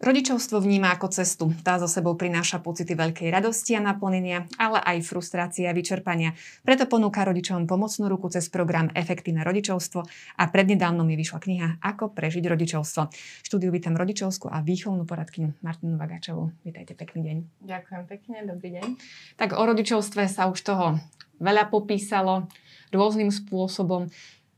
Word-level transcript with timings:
Rodičovstvo 0.00 0.64
vníma 0.64 0.96
ako 0.96 1.12
cestu. 1.12 1.52
Tá 1.60 1.76
so 1.76 1.84
sebou 1.84 2.16
prináša 2.16 2.56
pocity 2.64 2.96
veľkej 2.96 3.28
radosti 3.28 3.76
a 3.76 3.84
naplnenia, 3.84 4.48
ale 4.56 4.80
aj 4.80 5.04
frustrácie 5.04 5.68
a 5.68 5.76
vyčerpania. 5.76 6.32
Preto 6.64 6.88
ponúka 6.88 7.20
rodičom 7.20 7.68
pomocnú 7.68 8.08
ruku 8.08 8.32
cez 8.32 8.48
program 8.48 8.88
Efektívne 8.96 9.44
rodičovstvo 9.44 10.00
a 10.40 10.44
prednedávno 10.48 11.04
mi 11.04 11.20
vyšla 11.20 11.38
kniha 11.44 11.68
Ako 11.84 12.16
prežiť 12.16 12.48
rodičovstvo. 12.48 13.12
Štúdiu 13.44 13.68
vítam 13.68 13.92
rodičovskú 13.92 14.48
a 14.48 14.64
výchovnú 14.64 15.04
poradkyňu 15.04 15.60
Martinu 15.60 16.00
Vagáčovú. 16.00 16.48
Vítajte, 16.64 16.96
pekný 16.96 17.20
deň. 17.20 17.36
Ďakujem 17.68 18.02
pekne, 18.08 18.36
dobrý 18.48 18.80
deň. 18.80 18.84
Tak 19.36 19.52
o 19.52 19.60
rodičovstve 19.68 20.32
sa 20.32 20.48
už 20.48 20.64
toho 20.64 20.96
veľa 21.44 21.68
popísalo 21.68 22.48
rôznym 22.88 23.28
spôsobom. 23.28 24.08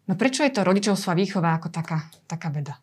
No 0.06 0.15
prečo 0.15 0.47
je 0.47 0.55
to 0.55 0.62
rodičovstvo 0.62 1.11
a 1.11 1.19
výchova 1.19 1.59
ako 1.59 1.67
taká, 1.75 2.06
taká 2.31 2.55
veda? 2.55 2.79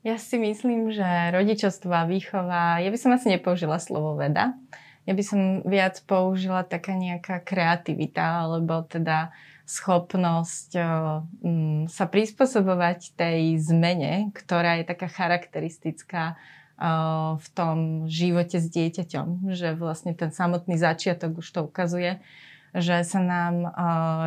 Ja 0.00 0.16
si 0.16 0.40
myslím, 0.40 0.88
že 0.88 1.04
rodičovstvo 1.04 1.92
a 1.92 2.08
výchova, 2.08 2.80
ja 2.80 2.88
by 2.88 2.98
som 2.98 3.12
asi 3.12 3.36
nepoužila 3.36 3.76
slovo 3.76 4.16
veda. 4.16 4.56
Ja 5.04 5.12
by 5.12 5.22
som 5.24 5.40
viac 5.68 6.00
použila 6.08 6.64
taká 6.64 6.96
nejaká 6.96 7.40
kreativita, 7.44 8.48
alebo 8.48 8.80
teda 8.88 9.28
schopnosť 9.68 10.70
um, 10.76 11.84
sa 11.86 12.08
prispôsobovať 12.08 13.12
tej 13.14 13.60
zmene, 13.60 14.32
ktorá 14.32 14.80
je 14.80 14.84
taká 14.88 15.06
charakteristická 15.06 16.40
v 17.36 17.46
tom 17.52 18.08
živote 18.08 18.56
s 18.56 18.72
dieťaťom. 18.72 19.52
Že 19.52 19.76
vlastne 19.76 20.16
ten 20.16 20.32
samotný 20.32 20.80
začiatok 20.80 21.44
už 21.44 21.48
to 21.52 21.60
ukazuje, 21.68 22.24
že 22.70 23.02
sa 23.02 23.18
nám 23.18 23.66
uh, 23.66 23.72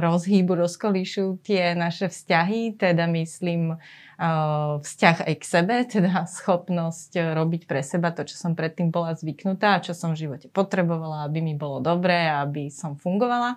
rozhýbu, 0.03 0.67
rozkolíšu 0.67 1.39
tie 1.47 1.71
naše 1.79 2.11
vzťahy, 2.11 2.75
teda 2.75 3.07
myslím 3.07 3.79
uh, 3.79 4.83
vzťah 4.83 5.17
aj 5.23 5.33
k 5.39 5.43
sebe, 5.47 5.75
teda 5.87 6.27
schopnosť 6.27 7.35
robiť 7.35 7.63
pre 7.63 7.79
seba 7.79 8.11
to, 8.11 8.27
čo 8.27 8.35
som 8.35 8.51
predtým 8.51 8.91
bola 8.91 9.15
zvyknutá 9.15 9.79
čo 9.79 9.95
som 9.95 10.11
v 10.11 10.27
živote 10.27 10.51
potrebovala, 10.51 11.23
aby 11.27 11.39
mi 11.39 11.55
bolo 11.55 11.79
dobré, 11.79 12.27
aby 12.27 12.67
som 12.67 12.99
fungovala. 12.99 13.55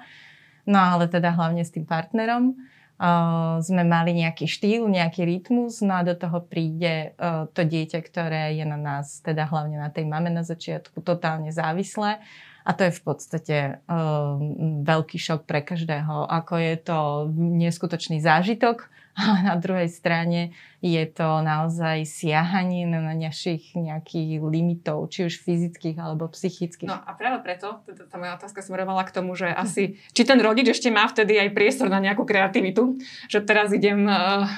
No 0.66 0.78
ale 0.78 1.10
teda 1.10 1.34
hlavne 1.34 1.62
s 1.66 1.74
tým 1.74 1.86
partnerom. 1.86 2.54
Uh, 2.96 3.60
sme 3.60 3.84
mali 3.84 4.16
nejaký 4.16 4.48
štýl, 4.48 4.88
nejaký 4.88 5.28
rytmus, 5.28 5.84
no 5.84 6.00
a 6.00 6.06
do 6.06 6.16
toho 6.16 6.40
príde 6.40 7.12
to 7.52 7.60
dieťa, 7.60 8.00
ktoré 8.00 8.56
je 8.56 8.64
na 8.64 8.80
nás, 8.80 9.20
teda 9.20 9.44
hlavne 9.44 9.76
na 9.76 9.92
tej 9.92 10.08
mame 10.08 10.32
na 10.32 10.40
začiatku, 10.40 11.04
totálne 11.04 11.52
závislé 11.52 12.24
a 12.66 12.70
to 12.74 12.90
je 12.90 12.98
v 12.98 13.02
podstate 13.06 13.56
um, 13.86 14.82
veľký 14.82 15.22
šok 15.22 15.46
pre 15.46 15.62
každého, 15.62 16.26
ako 16.26 16.54
je 16.58 16.74
to 16.82 16.98
neskutočný 17.38 18.18
zážitok, 18.18 18.90
ale 19.22 19.38
na 19.46 19.54
druhej 19.54 19.86
strane 19.86 20.50
je 20.82 21.04
to 21.06 21.46
naozaj 21.46 22.02
siahanie 22.04 22.84
na 22.84 23.14
našich 23.14 23.72
nejakých 23.78 24.42
limitov, 24.42 25.08
či 25.14 25.30
už 25.30 25.40
fyzických 25.46 25.96
alebo 25.96 26.26
psychických. 26.26 26.90
No 26.90 26.98
a 26.98 27.10
práve 27.14 27.38
preto, 27.46 27.86
tá, 27.86 28.02
tá 28.02 28.16
moja 28.18 28.34
otázka 28.34 28.60
smerovala 28.66 29.06
k 29.06 29.14
tomu, 29.14 29.38
že 29.38 29.46
asi, 29.46 30.02
či 30.10 30.22
ten 30.26 30.42
rodič 30.42 30.66
ešte 30.74 30.90
má 30.90 31.06
vtedy 31.06 31.38
aj 31.38 31.54
priestor 31.54 31.86
na 31.86 32.02
nejakú 32.02 32.26
kreativitu, 32.26 32.98
že 33.30 33.46
teraz 33.46 33.70
idem 33.70 34.10
uh, 34.10 34.50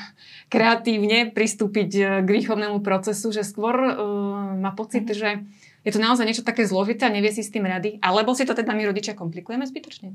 kreatívne 0.48 1.29
pristúpiť 1.31 1.91
uh, 2.01 2.05
k 2.25 2.29
výchovnému 2.29 2.81
procesu, 2.81 3.31
že 3.31 3.45
skôr 3.45 3.77
uh, 3.77 3.95
má 4.59 4.73
pocit, 4.75 5.06
mm-hmm. 5.06 5.20
že 5.20 5.31
je 5.87 5.91
to 5.95 6.03
naozaj 6.03 6.27
niečo 6.27 6.47
také 6.47 6.67
zložité 6.67 7.07
a 7.07 7.15
nevie 7.15 7.31
si 7.31 7.47
s 7.47 7.55
tým 7.55 7.67
rady? 7.67 8.03
Alebo 8.03 8.34
si 8.34 8.43
to 8.43 8.55
teda 8.55 8.75
my 8.75 8.83
rodičia 8.89 9.15
komplikujeme 9.15 9.65
zbytočne? 9.65 10.15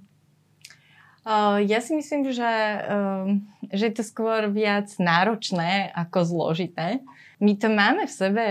Uh, 1.23 1.64
ja 1.64 1.80
si 1.80 1.95
myslím, 1.95 2.28
že, 2.36 2.52
uh, 2.83 3.31
že 3.72 3.88
je 3.88 3.94
to 3.95 4.03
skôr 4.03 4.52
viac 4.52 4.92
náročné 5.00 5.87
ako 5.95 6.27
zložité. 6.27 6.99
My 7.39 7.55
to 7.55 7.71
máme 7.71 8.11
v 8.11 8.11
sebe 8.11 8.45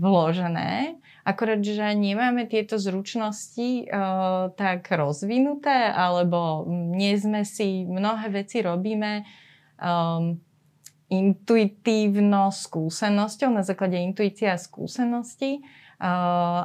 vložené, 0.00 0.96
akorát, 1.20 1.60
že 1.60 1.84
nemáme 1.92 2.48
tieto 2.48 2.80
zručnosti 2.80 3.92
uh, 3.92 4.48
tak 4.56 4.88
rozvinuté, 4.88 5.92
alebo 5.92 6.64
nie 6.68 7.12
sme 7.20 7.44
si, 7.44 7.84
mnohé 7.84 8.32
veci 8.32 8.64
robíme 8.64 9.28
um, 9.76 10.40
intuitívno 11.12 12.48
skúsenosťou, 12.48 13.52
na 13.52 13.60
základe 13.60 14.00
intuícia 14.00 14.56
a 14.56 14.60
skúsenosti 14.60 15.60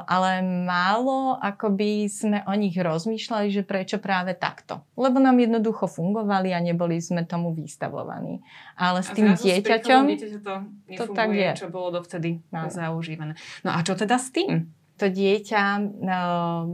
ale 0.04 0.44
málo 0.44 1.38
akoby 1.40 2.10
sme 2.10 2.38
o 2.44 2.52
nich 2.56 2.76
rozmýšľali, 2.76 3.48
že 3.48 3.62
prečo 3.64 3.96
práve 3.96 4.36
takto. 4.36 4.84
Lebo 4.98 5.16
nám 5.16 5.40
jednoducho 5.40 5.88
fungovali 5.88 6.52
a 6.52 6.60
neboli 6.60 7.00
sme 7.00 7.24
tomu 7.24 7.56
vystavovaní. 7.56 8.44
Ale 8.76 9.00
s 9.00 9.10
tým 9.12 9.32
dieťaťom 9.32 10.02
to, 10.44 10.54
to 10.92 11.04
tak 11.16 11.32
je. 11.32 11.50
čo 11.56 11.72
bolo 11.72 12.00
dovtedy 12.00 12.42
no. 12.52 12.68
zaužívané. 12.68 13.38
No 13.64 13.72
a 13.72 13.80
čo 13.80 13.96
teda 13.96 14.20
s 14.20 14.28
tým? 14.32 14.79
To 15.00 15.08
dieťa 15.08 15.62
uh, 15.80 16.68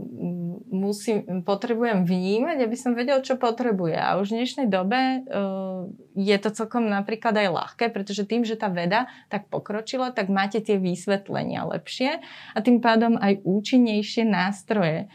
musí, 0.67 1.23
potrebujem 1.47 2.03
vnímať, 2.03 2.67
aby 2.67 2.75
som 2.75 2.91
vedel, 2.91 3.23
čo 3.23 3.39
potrebuje. 3.39 3.95
A 3.95 4.19
už 4.19 4.35
v 4.35 4.43
dnešnej 4.43 4.67
dobe 4.67 5.23
uh, 5.23 5.87
je 6.19 6.37
to 6.43 6.51
celkom 6.51 6.91
napríklad 6.91 7.39
aj 7.39 7.47
ľahké, 7.47 7.85
pretože 7.95 8.27
tým, 8.27 8.43
že 8.43 8.59
tá 8.59 8.67
veda 8.67 9.07
tak 9.31 9.47
pokročila, 9.47 10.11
tak 10.11 10.27
máte 10.27 10.59
tie 10.59 10.75
vysvetlenia 10.75 11.63
lepšie 11.63 12.19
a 12.51 12.57
tým 12.59 12.83
pádom 12.83 13.15
aj 13.15 13.39
účinnejšie 13.47 14.27
nástroje 14.27 15.07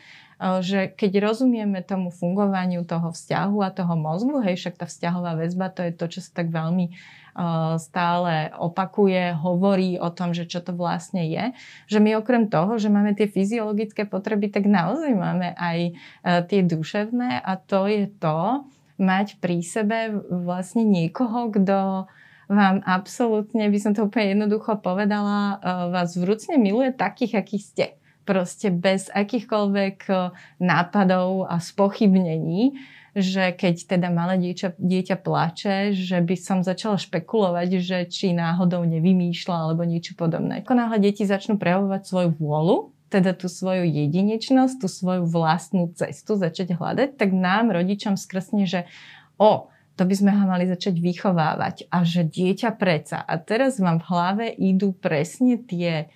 že 0.42 0.90
keď 0.90 1.22
rozumieme 1.22 1.86
tomu 1.86 2.10
fungovaniu 2.10 2.82
toho 2.82 3.14
vzťahu 3.14 3.62
a 3.62 3.70
toho 3.70 3.94
mozgu, 3.94 4.42
hej, 4.42 4.58
však 4.58 4.74
tá 4.74 4.86
vzťahová 4.90 5.38
väzba, 5.38 5.70
to 5.70 5.86
je 5.86 5.92
to, 5.94 6.06
čo 6.10 6.20
sa 6.24 6.42
tak 6.42 6.50
veľmi 6.50 6.90
stále 7.80 8.52
opakuje, 8.60 9.32
hovorí 9.40 9.96
o 9.96 10.12
tom, 10.12 10.36
že 10.36 10.44
čo 10.44 10.60
to 10.60 10.76
vlastne 10.76 11.24
je. 11.24 11.56
Že 11.88 11.98
my 12.04 12.10
okrem 12.20 12.44
toho, 12.52 12.76
že 12.76 12.92
máme 12.92 13.16
tie 13.16 13.28
fyziologické 13.28 14.04
potreby, 14.04 14.52
tak 14.52 14.68
naozaj 14.68 15.12
máme 15.16 15.56
aj 15.56 15.78
e, 15.88 15.92
tie 16.48 16.60
duševné 16.60 17.40
a 17.40 17.52
to 17.56 17.88
je 17.88 18.04
to, 18.20 18.68
mať 19.00 19.40
pri 19.42 19.64
sebe 19.64 20.14
vlastne 20.30 20.84
niekoho, 20.84 21.50
kto 21.50 22.06
vám 22.52 22.84
absolútne, 22.84 23.66
by 23.66 23.78
som 23.80 23.92
to 23.96 24.04
úplne 24.06 24.36
jednoducho 24.36 24.78
povedala, 24.78 25.56
e, 25.58 25.70
vás 25.90 26.14
vrúcne 26.14 26.60
miluje 26.60 26.92
takých, 26.92 27.40
akí 27.40 27.58
ste. 27.58 27.96
Proste 28.22 28.70
bez 28.70 29.08
akýchkoľvek 29.10 29.96
e, 30.06 30.14
nápadov 30.60 31.48
a 31.48 31.58
spochybnení 31.58 32.76
že 33.12 33.52
keď 33.52 33.96
teda 33.96 34.08
malé 34.08 34.40
dieťa, 34.40 34.80
dieťa 34.80 35.16
plače, 35.20 35.92
že 35.92 36.16
by 36.24 36.36
som 36.36 36.58
začala 36.64 36.96
špekulovať, 36.96 37.68
že 37.76 37.98
či 38.08 38.32
náhodou 38.32 38.88
nevymýšľa 38.88 39.56
alebo 39.68 39.84
niečo 39.84 40.16
podobné. 40.16 40.64
Ako 40.64 40.72
náhle 40.72 40.96
deti 40.96 41.28
začnú 41.28 41.60
prejavovať 41.60 42.08
svoju 42.08 42.30
vôľu, 42.40 42.76
teda 43.12 43.36
tú 43.36 43.52
svoju 43.52 43.84
jedinečnosť, 43.84 44.80
tú 44.80 44.88
svoju 44.88 45.28
vlastnú 45.28 45.92
cestu 45.92 46.40
začať 46.40 46.72
hľadať, 46.72 47.20
tak 47.20 47.36
nám, 47.36 47.68
rodičom, 47.68 48.16
skrsne, 48.16 48.64
že 48.64 48.88
o, 49.36 49.68
to 50.00 50.08
by 50.08 50.14
sme 50.16 50.32
ho 50.32 50.48
mali 50.48 50.64
začať 50.64 50.96
vychovávať 50.96 51.92
a 51.92 52.08
že 52.08 52.24
dieťa 52.24 52.80
preca. 52.80 53.20
A 53.20 53.36
teraz 53.36 53.76
vám 53.76 54.00
v 54.00 54.08
hlave 54.08 54.46
idú 54.56 54.96
presne 54.96 55.60
tie 55.60 56.08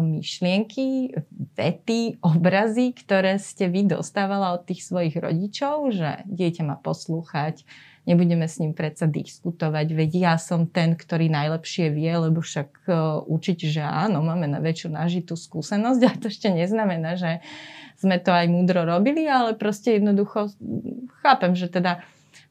myšlienky, 0.00 1.16
vety, 1.56 2.20
obrazy, 2.20 2.92
ktoré 2.92 3.40
ste 3.40 3.68
vy 3.68 3.88
dostávala 3.88 4.56
od 4.56 4.68
tých 4.68 4.84
svojich 4.84 5.16
rodičov, 5.16 5.92
že 5.92 6.24
dieťa 6.28 6.62
má 6.68 6.76
poslúchať, 6.76 7.64
nebudeme 8.06 8.46
s 8.46 8.62
ním 8.62 8.72
predsa 8.72 9.10
diskutovať, 9.10 9.86
veď 9.92 10.10
ja 10.14 10.34
som 10.38 10.64
ten, 10.70 10.94
ktorý 10.94 11.26
najlepšie 11.28 11.90
vie, 11.90 12.12
lebo 12.14 12.38
však 12.40 12.86
e, 12.86 12.92
učiť, 13.26 13.58
že 13.66 13.82
áno, 13.82 14.22
máme 14.22 14.46
na 14.46 14.62
väčšiu 14.62 14.94
nažitú 14.94 15.34
skúsenosť, 15.34 16.00
a 16.06 16.10
to 16.16 16.30
ešte 16.30 16.48
neznamená, 16.54 17.18
že 17.18 17.42
sme 17.98 18.22
to 18.22 18.30
aj 18.30 18.46
múdro 18.46 18.86
robili, 18.86 19.26
ale 19.26 19.58
proste 19.58 19.98
jednoducho 19.98 20.54
chápem, 21.24 21.58
že 21.58 21.66
teda 21.66 22.04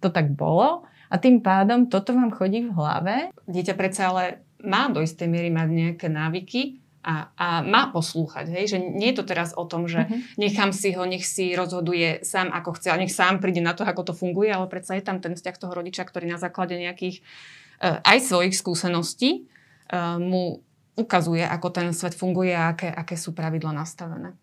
to 0.03 0.11
tak 0.11 0.33
bolo 0.35 0.83
a 1.07 1.15
tým 1.15 1.39
pádom 1.39 1.87
toto 1.87 2.11
vám 2.11 2.33
chodí 2.33 2.65
v 2.67 2.75
hlave. 2.75 3.15
Dieťa 3.47 3.73
predsa 3.77 4.11
ale 4.11 4.43
má 4.65 4.89
do 4.89 4.99
istej 4.99 5.29
miery 5.29 5.53
mať 5.53 5.67
nejaké 5.69 6.07
návyky, 6.09 6.81
a, 7.05 7.29
a 7.37 7.47
má 7.61 7.93
poslúchať. 7.93 8.49
Hej? 8.49 8.73
Že 8.73 8.77
nie 8.97 9.13
je 9.13 9.21
to 9.21 9.25
teraz 9.29 9.53
o 9.53 9.61
tom, 9.69 9.85
že 9.85 10.09
uh-huh. 10.09 10.41
nechám 10.41 10.73
si 10.73 10.97
ho, 10.97 11.05
nech 11.05 11.21
si 11.21 11.53
rozhoduje 11.53 12.25
sám 12.25 12.49
ako 12.49 12.81
chce, 12.81 12.89
a 12.89 12.97
nech 12.97 13.13
sám 13.13 13.37
príde 13.37 13.61
na 13.61 13.77
to, 13.77 13.85
ako 13.85 14.09
to 14.09 14.13
funguje, 14.17 14.49
ale 14.49 14.65
predsa 14.65 14.97
je 14.97 15.05
tam 15.05 15.21
ten 15.21 15.37
vzťah 15.37 15.55
toho 15.61 15.73
rodiča, 15.77 16.01
ktorý 16.01 16.25
na 16.25 16.41
základe 16.41 16.73
nejakých 16.73 17.21
uh, 17.21 18.01
aj 18.01 18.25
svojich 18.25 18.57
skúseností 18.57 19.45
uh, 19.93 20.17
mu 20.17 20.65
ukazuje, 20.97 21.45
ako 21.45 21.67
ten 21.69 21.87
svet 21.93 22.17
funguje 22.17 22.55
a 22.57 22.73
aké, 22.73 22.89
aké 22.89 23.13
sú 23.19 23.37
pravidla 23.37 23.69
nastavené. 23.75 24.33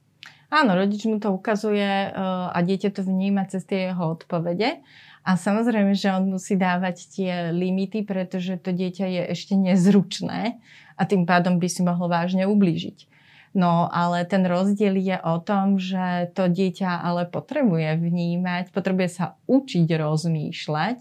Áno, 0.53 0.76
rodič 0.76 1.08
mu 1.08 1.17
to 1.17 1.32
ukazuje 1.32 2.12
uh, 2.12 2.53
a 2.53 2.58
dieťa 2.61 2.93
to 2.93 3.03
vníma 3.03 3.49
cez 3.49 3.65
tie 3.65 3.91
jeho 3.91 4.15
odpovede. 4.15 4.85
A 5.22 5.38
samozrejme, 5.38 5.94
že 5.94 6.10
on 6.10 6.34
musí 6.34 6.58
dávať 6.58 7.06
tie 7.14 7.32
limity, 7.54 8.02
pretože 8.02 8.58
to 8.58 8.74
dieťa 8.74 9.06
je 9.06 9.22
ešte 9.30 9.54
nezručné 9.54 10.58
a 10.98 11.02
tým 11.06 11.22
pádom 11.30 11.62
by 11.62 11.69
si 11.70 11.86
mohlo 11.86 12.10
vážne 12.10 12.42
ublížiť. 12.50 13.06
No 13.52 13.86
ale 13.92 14.24
ten 14.24 14.48
rozdiel 14.48 14.96
je 14.96 15.14
o 15.22 15.36
tom, 15.38 15.76
že 15.76 16.32
to 16.32 16.48
dieťa 16.48 17.04
ale 17.04 17.28
potrebuje 17.28 18.00
vnímať, 18.00 18.72
potrebuje 18.72 19.08
sa 19.12 19.36
učiť 19.44 19.86
rozmýšľať 19.92 21.00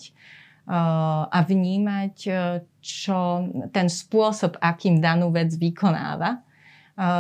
a 1.32 1.40
vnímať, 1.42 2.16
čo 2.84 3.20
ten 3.74 3.88
spôsob, 3.90 4.60
akým 4.62 5.00
danú 5.02 5.32
vec 5.34 5.50
vykonáva, 5.56 6.44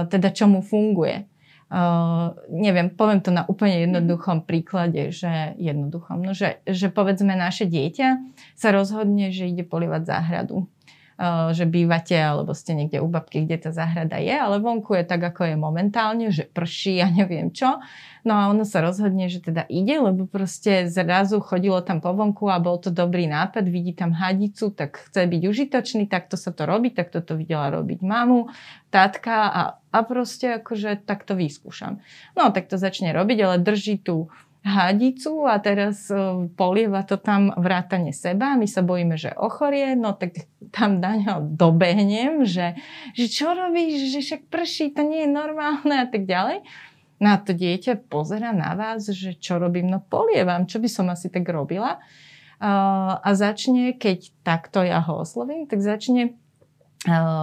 teda 0.05 0.29
čo 0.35 0.51
mu 0.51 0.61
funguje. 0.61 1.30
Uh, 1.71 2.35
neviem, 2.51 2.91
poviem 2.91 3.23
to 3.23 3.31
na 3.31 3.47
úplne 3.47 3.79
mhm. 3.79 3.83
jednoduchom 3.87 4.43
príklade, 4.43 5.15
že 5.15 5.55
jednoduchom, 5.55 6.19
no, 6.19 6.35
že, 6.35 6.59
že 6.67 6.91
povedzme 6.91 7.31
naše 7.31 7.63
dieťa 7.63 8.19
sa 8.59 8.75
rozhodne, 8.75 9.31
že 9.31 9.47
ide 9.47 9.63
polievať 9.63 10.03
záhradu. 10.03 10.67
Uh, 11.21 11.53
že 11.53 11.69
bývate 11.69 12.17
alebo 12.17 12.57
ste 12.57 12.73
niekde 12.73 12.97
u 12.97 13.05
babky, 13.05 13.45
kde 13.45 13.69
tá 13.69 13.69
záhrada 13.69 14.17
je, 14.17 14.33
ale 14.33 14.57
vonku 14.57 14.97
je 14.97 15.05
tak, 15.05 15.21
ako 15.21 15.53
je 15.53 15.53
momentálne, 15.53 16.33
že 16.33 16.49
prší 16.49 16.97
a 16.97 17.13
neviem 17.21 17.53
čo. 17.53 17.77
No 18.25 18.33
a 18.33 18.49
ono 18.49 18.65
sa 18.65 18.81
rozhodne, 18.81 19.29
že 19.29 19.37
teda 19.37 19.69
ide, 19.69 20.01
lebo 20.01 20.25
proste 20.25 20.89
zrazu 20.89 21.37
chodilo 21.37 21.77
tam 21.85 22.01
po 22.01 22.17
vonku 22.17 22.49
a 22.49 22.57
bol 22.57 22.81
to 22.81 22.89
dobrý 22.89 23.29
nápad, 23.29 23.69
vidí 23.69 23.93
tam 23.93 24.17
hadicu, 24.17 24.73
tak 24.73 24.97
chce 24.97 25.29
byť 25.29 25.41
užitočný, 25.45 26.09
takto 26.09 26.41
sa 26.41 26.49
to 26.49 26.65
robí, 26.65 26.89
tak 26.89 27.13
toto 27.13 27.37
videla 27.37 27.69
robiť 27.69 28.01
mamu, 28.01 28.49
tátka 28.89 29.33
a, 29.45 29.61
a 29.93 29.99
proste 30.01 30.57
akože 30.57 31.05
tak 31.05 31.21
to 31.29 31.37
vyskúšam. 31.37 32.01
No 32.33 32.49
tak 32.49 32.65
to 32.65 32.81
začne 32.81 33.13
robiť, 33.13 33.37
ale 33.45 33.55
drží 33.61 34.01
tú 34.01 34.33
hadicu 34.61 35.49
a 35.49 35.57
teraz 35.57 36.05
uh, 36.13 36.45
polieva 36.53 37.01
to 37.01 37.17
tam 37.17 37.49
vrátane 37.57 38.13
seba. 38.13 38.53
My 38.53 38.69
sa 38.69 38.85
bojíme, 38.85 39.17
že 39.17 39.33
ochorie, 39.33 39.97
no 39.97 40.13
tak 40.13 40.45
tam 40.69 41.01
na 41.01 41.17
ňo 41.17 41.57
dobehnem, 41.57 42.45
že, 42.45 42.77
že 43.17 43.25
čo 43.25 43.57
robíš, 43.57 44.13
že 44.13 44.19
však 44.21 44.41
prší, 44.53 44.93
to 44.93 45.01
nie 45.01 45.25
je 45.25 45.29
normálne 45.33 45.95
a 45.97 46.05
tak 46.05 46.29
ďalej. 46.29 46.61
No 47.21 47.27
a 47.33 47.37
to 47.37 47.53
dieťa 47.53 48.09
pozera 48.09 48.49
na 48.49 48.73
vás, 48.73 49.05
že 49.05 49.37
čo 49.37 49.61
robím, 49.61 49.89
no 49.89 50.01
polievam, 50.01 50.65
čo 50.65 50.81
by 50.81 50.89
som 50.89 51.05
asi 51.13 51.29
tak 51.29 51.45
robila. 51.45 52.01
A 52.61 53.29
začne, 53.33 53.93
keď 53.93 54.33
takto 54.41 54.81
ja 54.81 55.01
ho 55.05 55.21
oslovím, 55.21 55.69
tak 55.69 55.85
začne 55.85 56.37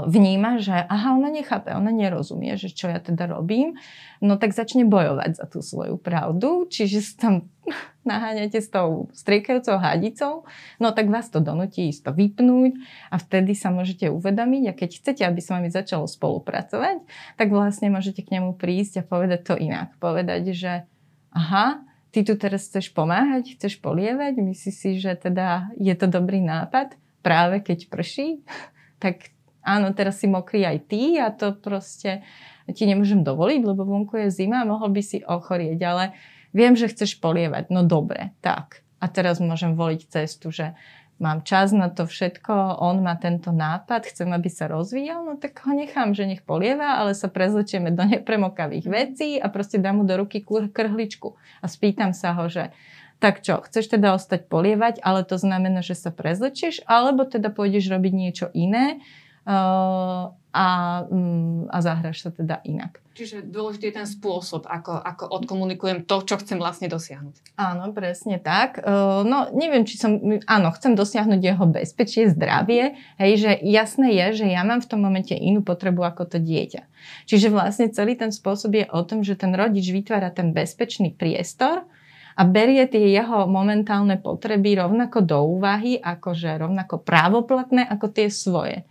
vníma, 0.07 0.63
že 0.63 0.71
aha, 0.71 1.19
ona 1.19 1.35
nechápe, 1.35 1.75
ona 1.75 1.91
nerozumie, 1.91 2.55
že 2.55 2.71
čo 2.71 2.87
ja 2.87 3.03
teda 3.03 3.27
robím, 3.27 3.75
no 4.23 4.39
tak 4.39 4.55
začne 4.55 4.87
bojovať 4.87 5.35
za 5.35 5.51
tú 5.51 5.67
svoju 5.67 5.99
pravdu, 5.99 6.71
čiže 6.71 7.03
sa 7.03 7.15
tam 7.19 7.35
naháňate 8.11 8.63
s 8.63 8.71
tou 8.71 9.11
striekajúcou 9.11 9.83
hadicou, 9.83 10.35
no 10.79 10.95
tak 10.95 11.11
vás 11.11 11.27
to 11.35 11.43
donutí 11.43 11.91
ísť 11.91 12.07
to 12.07 12.11
vypnúť 12.15 12.79
a 13.11 13.19
vtedy 13.19 13.59
sa 13.59 13.75
môžete 13.75 14.07
uvedomiť 14.15 14.63
a 14.71 14.77
keď 14.79 14.91
chcete, 15.03 15.23
aby 15.27 15.41
s 15.43 15.51
vami 15.51 15.75
začalo 15.75 16.07
spolupracovať, 16.07 17.03
tak 17.35 17.49
vlastne 17.51 17.91
môžete 17.91 18.23
k 18.23 18.39
nemu 18.39 18.55
prísť 18.55 19.03
a 19.03 19.09
povedať 19.11 19.43
to 19.43 19.55
inak. 19.59 19.91
Povedať, 19.99 20.55
že 20.55 20.87
aha, 21.35 21.83
ty 22.15 22.23
tu 22.23 22.39
teraz 22.39 22.71
chceš 22.71 22.95
pomáhať, 22.95 23.59
chceš 23.59 23.83
polievať, 23.83 24.39
myslíš 24.39 24.77
si, 24.79 24.91
že 25.03 25.19
teda 25.19 25.75
je 25.83 25.95
to 25.99 26.07
dobrý 26.07 26.39
nápad 26.39 26.95
práve 27.27 27.59
keď 27.59 27.91
prší, 27.91 28.47
tak 29.03 29.35
áno, 29.63 29.95
teraz 29.95 30.23
si 30.23 30.27
mokrý 30.31 30.65
aj 30.65 30.79
ty 30.91 31.17
a 31.19 31.33
to 31.35 31.55
proste 31.57 32.23
ti 32.69 32.85
nemôžem 32.85 33.25
dovoliť, 33.25 33.61
lebo 33.65 33.83
vonku 33.85 34.21
je 34.27 34.29
zima 34.29 34.65
a 34.65 34.69
mohol 34.69 34.93
by 34.93 35.03
si 35.03 35.25
ochorieť, 35.25 35.81
ale 35.85 36.05
viem, 36.53 36.77
že 36.77 36.93
chceš 36.93 37.17
polievať. 37.21 37.73
No 37.73 37.85
dobre, 37.85 38.37
tak. 38.45 38.85
A 38.99 39.07
teraz 39.09 39.39
môžem 39.39 39.79
voliť 39.79 40.01
cestu, 40.11 40.51
že 40.51 40.75
mám 41.19 41.43
čas 41.43 41.75
na 41.75 41.91
to 41.91 42.07
všetko, 42.07 42.79
on 42.79 43.03
má 43.03 43.19
tento 43.19 43.51
nápad, 43.51 44.07
chcem, 44.07 44.31
aby 44.31 44.47
sa 44.47 44.71
rozvíjal, 44.71 45.27
no 45.27 45.35
tak 45.35 45.59
ho 45.67 45.75
nechám, 45.75 46.15
že 46.15 46.27
nech 46.27 46.47
polieva, 46.47 46.99
ale 47.03 47.15
sa 47.15 47.27
prezlečieme 47.27 47.91
do 47.91 48.07
nepremokavých 48.07 48.87
vecí 48.87 49.39
a 49.39 49.51
proste 49.51 49.83
dám 49.83 50.03
mu 50.03 50.05
do 50.07 50.15
ruky 50.15 50.43
krhličku 50.47 51.35
a 51.63 51.67
spýtam 51.67 52.15
sa 52.15 52.35
ho, 52.39 52.47
že 52.47 52.71
tak 53.19 53.43
čo, 53.43 53.59
chceš 53.67 53.99
teda 53.99 54.15
ostať 54.15 54.47
polievať, 54.47 55.03
ale 55.03 55.27
to 55.27 55.35
znamená, 55.35 55.83
že 55.83 55.99
sa 55.99 56.15
prezlečieš, 56.15 56.87
alebo 56.87 57.27
teda 57.27 57.51
pôjdeš 57.51 57.91
robiť 57.91 58.13
niečo 58.15 58.47
iné, 58.55 59.03
a, 59.49 60.67
mm, 61.09 61.73
a 61.73 61.77
zahraš 61.81 62.25
sa 62.25 62.31
teda 62.31 62.61
inak. 62.65 63.01
Čiže 63.19 63.51
dôležitý 63.51 63.91
je 63.91 63.99
ten 63.99 64.07
spôsob, 64.07 64.71
ako, 64.71 64.95
ako 64.95 65.25
odkomunikujem 65.43 66.07
to, 66.07 66.23
čo 66.23 66.39
chcem 66.39 66.55
vlastne 66.55 66.87
dosiahnuť. 66.87 67.59
Áno, 67.59 67.91
presne 67.91 68.39
tak. 68.39 68.79
No, 69.27 69.51
neviem, 69.51 69.83
či 69.83 69.99
som... 69.99 70.23
Áno, 70.47 70.71
chcem 70.79 70.95
dosiahnuť 70.95 71.41
jeho 71.43 71.67
bezpečie, 71.67 72.31
zdravie. 72.31 72.95
Hej, 73.19 73.33
že 73.43 73.51
jasné 73.67 74.15
je, 74.15 74.27
že 74.45 74.47
ja 74.47 74.63
mám 74.63 74.79
v 74.79 74.87
tom 74.87 75.03
momente 75.03 75.35
inú 75.35 75.67
potrebu 75.67 76.07
ako 76.07 76.31
to 76.31 76.39
dieťa. 76.39 76.87
Čiže 77.27 77.51
vlastne 77.51 77.91
celý 77.91 78.15
ten 78.15 78.31
spôsob 78.31 78.71
je 78.79 78.87
o 78.87 79.03
tom, 79.03 79.27
že 79.27 79.35
ten 79.35 79.51
rodič 79.51 79.91
vytvára 79.91 80.31
ten 80.31 80.55
bezpečný 80.55 81.11
priestor, 81.11 81.91
a 82.39 82.47
berie 82.47 82.87
tie 82.87 83.19
jeho 83.19 83.51
momentálne 83.51 84.15
potreby 84.15 84.79
rovnako 84.79 85.27
do 85.27 85.59
úvahy, 85.59 85.99
akože 85.99 86.63
rovnako 86.63 87.03
právoplatné 87.03 87.83
ako 87.91 88.15
tie 88.15 88.31
svoje. 88.31 88.87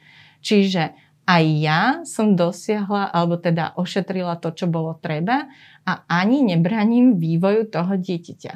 Čiže 0.47 0.95
aj 1.27 1.43
ja 1.59 1.81
som 2.07 2.39
dosiahla, 2.39 3.11
alebo 3.11 3.35
teda 3.35 3.75
ošetrila 3.75 4.39
to, 4.39 4.55
čo 4.55 4.71
bolo 4.71 4.95
treba 4.95 5.51
a 5.83 6.07
ani 6.07 6.39
nebraním 6.47 7.19
vývoju 7.19 7.67
toho 7.67 7.99
dieťaťa. 7.99 8.53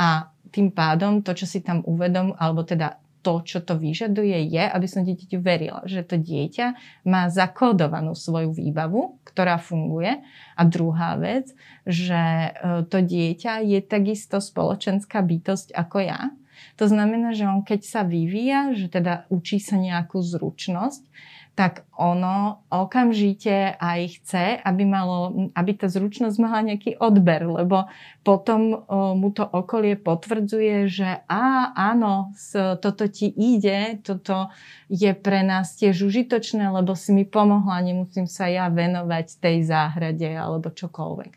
A 0.00 0.32
tým 0.48 0.72
pádom 0.72 1.20
to, 1.20 1.36
čo 1.36 1.44
si 1.44 1.60
tam 1.60 1.84
uvedom, 1.84 2.32
alebo 2.40 2.64
teda 2.64 2.96
to, 3.20 3.44
čo 3.44 3.60
to 3.60 3.76
vyžaduje, 3.76 4.40
je, 4.48 4.64
aby 4.64 4.86
som 4.88 5.04
dieťaťu 5.04 5.36
verila, 5.40 5.84
že 5.84 6.00
to 6.04 6.16
dieťa 6.16 6.66
má 7.08 7.28
zakódovanú 7.28 8.16
svoju 8.16 8.56
výbavu, 8.56 9.20
ktorá 9.28 9.60
funguje. 9.60 10.24
A 10.56 10.62
druhá 10.64 11.16
vec, 11.20 11.52
že 11.84 12.16
e, 12.16 12.50
to 12.88 13.04
dieťa 13.04 13.64
je 13.64 13.80
takisto 13.84 14.40
spoločenská 14.40 15.20
bytosť 15.20 15.76
ako 15.76 15.98
ja 16.04 16.32
to 16.74 16.90
znamená, 16.90 17.34
že 17.34 17.46
on 17.46 17.62
keď 17.62 17.80
sa 17.86 18.02
vyvíja, 18.02 18.74
že 18.74 18.90
teda 18.90 19.26
učí 19.30 19.62
sa 19.62 19.78
nejakú 19.78 20.18
zručnosť, 20.22 21.02
tak 21.54 21.86
ono 21.94 22.66
okamžite 22.66 23.78
aj 23.78 24.00
chce, 24.18 24.44
aby, 24.58 24.82
malo, 24.82 25.50
aby 25.54 25.70
tá 25.78 25.86
zručnosť 25.86 26.36
mala 26.42 26.66
nejaký 26.66 26.98
odber, 26.98 27.46
lebo 27.46 27.86
potom 28.26 28.82
mu 28.90 29.30
to 29.30 29.46
okolie 29.46 29.94
potvrdzuje, 29.94 30.90
že 30.90 31.22
á, 31.30 31.70
áno, 31.78 32.34
toto 32.82 33.06
ti 33.06 33.30
ide, 33.30 34.02
toto 34.02 34.50
je 34.90 35.14
pre 35.14 35.46
nás 35.46 35.78
tiež 35.78 36.10
užitočné, 36.10 36.74
lebo 36.74 36.98
si 36.98 37.14
mi 37.14 37.22
pomohla, 37.22 37.86
nemusím 37.86 38.26
sa 38.26 38.50
ja 38.50 38.66
venovať 38.66 39.38
tej 39.38 39.62
záhrade 39.62 40.34
alebo 40.34 40.74
čokoľvek. 40.74 41.32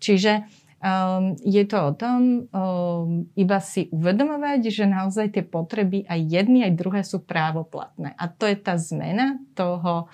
Čiže 0.00 0.48
Um, 0.78 1.34
je 1.42 1.66
to 1.66 1.90
o 1.90 1.92
tom 1.92 2.46
um, 2.54 3.26
iba 3.34 3.58
si 3.58 3.90
uvedomovať, 3.90 4.70
že 4.70 4.86
naozaj 4.86 5.34
tie 5.34 5.42
potreby 5.42 6.06
aj 6.06 6.20
jedny, 6.22 6.62
aj 6.62 6.78
druhé 6.78 7.00
sú 7.02 7.18
právoplatné. 7.18 8.14
A 8.14 8.30
to 8.30 8.46
je 8.46 8.54
tá 8.54 8.78
zmena 8.78 9.42
toho 9.58 10.06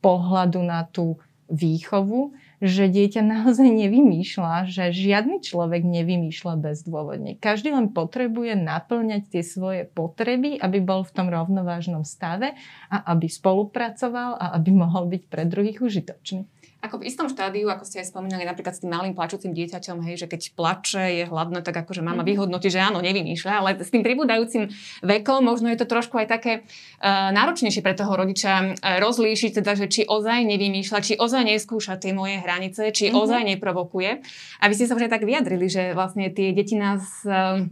pohľadu 0.00 0.64
na 0.64 0.88
tú 0.88 1.20
výchovu, 1.52 2.32
že 2.64 2.88
dieťa 2.88 3.20
naozaj 3.20 3.68
nevymýšľa, 3.68 4.68
že 4.68 4.96
žiadny 4.96 5.44
človek 5.44 5.84
nevymýšľa 5.84 6.56
bezdôvodne. 6.56 7.36
Každý 7.36 7.72
len 7.72 7.92
potrebuje 7.92 8.56
naplňať 8.56 9.28
tie 9.28 9.42
svoje 9.44 9.84
potreby, 9.88 10.56
aby 10.56 10.80
bol 10.80 11.04
v 11.04 11.14
tom 11.14 11.28
rovnovážnom 11.28 12.08
stave 12.08 12.56
a 12.88 12.96
aby 13.12 13.28
spolupracoval 13.28 14.40
a 14.40 14.56
aby 14.56 14.72
mohol 14.72 15.08
byť 15.08 15.22
pre 15.28 15.44
druhých 15.44 15.84
užitočný 15.84 16.48
ako 16.78 17.02
v 17.02 17.10
istom 17.10 17.26
štádiu, 17.26 17.66
ako 17.66 17.82
ste 17.82 18.06
aj 18.06 18.14
spomínali, 18.14 18.46
napríklad 18.46 18.70
s 18.70 18.86
tým 18.86 18.94
malým 18.94 19.10
plačúcim 19.10 19.50
dieťaťom, 19.50 19.98
hej, 20.06 20.22
že 20.22 20.26
keď 20.30 20.54
plače, 20.54 21.04
je 21.10 21.24
hladné, 21.26 21.66
tak 21.66 21.74
akože 21.74 22.06
mama 22.06 22.22
mhm. 22.22 22.28
vyhodnotí, 22.30 22.70
že 22.70 22.78
áno, 22.78 23.02
nevymýšľa, 23.02 23.52
ale 23.58 23.70
s 23.82 23.90
tým 23.90 24.06
pribúdajúcim 24.06 24.70
vekom 25.02 25.42
možno 25.42 25.66
je 25.74 25.78
to 25.82 25.90
trošku 25.90 26.22
aj 26.22 26.30
také 26.30 26.52
uh, 26.62 27.34
náročnejšie 27.34 27.82
pre 27.82 27.98
toho 27.98 28.14
rodiča 28.14 28.78
uh, 28.78 29.02
rozlíšiť, 29.02 29.58
teda, 29.58 29.74
že 29.74 29.86
či 29.90 30.02
ozaj 30.06 30.46
nevymýšľa, 30.46 30.98
či 31.02 31.14
ozaj 31.18 31.42
neskúša 31.50 31.98
tie 31.98 32.14
moje 32.14 32.38
hranice, 32.38 32.94
či 32.94 33.10
mm-hmm. 33.10 33.22
ozaj 33.26 33.42
neprovokuje. 33.58 34.22
A 34.62 34.64
vy 34.70 34.74
ste 34.78 34.86
sa 34.86 34.94
už 34.94 35.10
aj 35.10 35.18
tak 35.18 35.26
vyjadrili, 35.26 35.66
že 35.66 35.98
vlastne 35.98 36.30
tie 36.30 36.54
deti 36.54 36.78
nás 36.78 37.26
uh, 37.26 37.66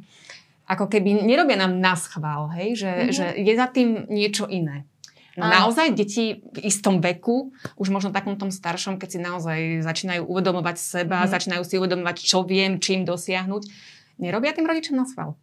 ako 0.67 0.91
keby 0.91 1.23
nerobia 1.23 1.55
nám 1.55 1.79
na 1.79 1.95
schvál, 1.95 2.51
hej, 2.59 2.75
že, 2.75 2.91
mm-hmm. 2.91 3.15
že 3.15 3.27
je 3.39 3.55
za 3.55 3.67
tým 3.71 4.11
niečo 4.11 4.51
iné. 4.51 4.83
No 5.37 5.52
naozaj 5.52 5.93
deti 5.93 6.40
v 6.40 6.59
istom 6.64 7.05
veku, 7.05 7.52
už 7.76 7.93
možno 7.93 8.09
takom 8.09 8.40
tom 8.40 8.49
staršom, 8.49 8.97
keď 8.97 9.09
si 9.12 9.19
naozaj 9.21 9.61
začínajú 9.85 10.25
uvedomovať 10.25 10.76
seba, 10.81 11.25
mm. 11.25 11.31
začínajú 11.31 11.62
si 11.69 11.76
uvedomovať, 11.76 12.16
čo 12.25 12.40
viem, 12.40 12.81
čím 12.81 13.05
dosiahnuť, 13.05 13.69
nerobia 14.16 14.57
tým 14.57 14.64
rodičom 14.64 14.97
na 14.97 15.05
sval? 15.05 15.37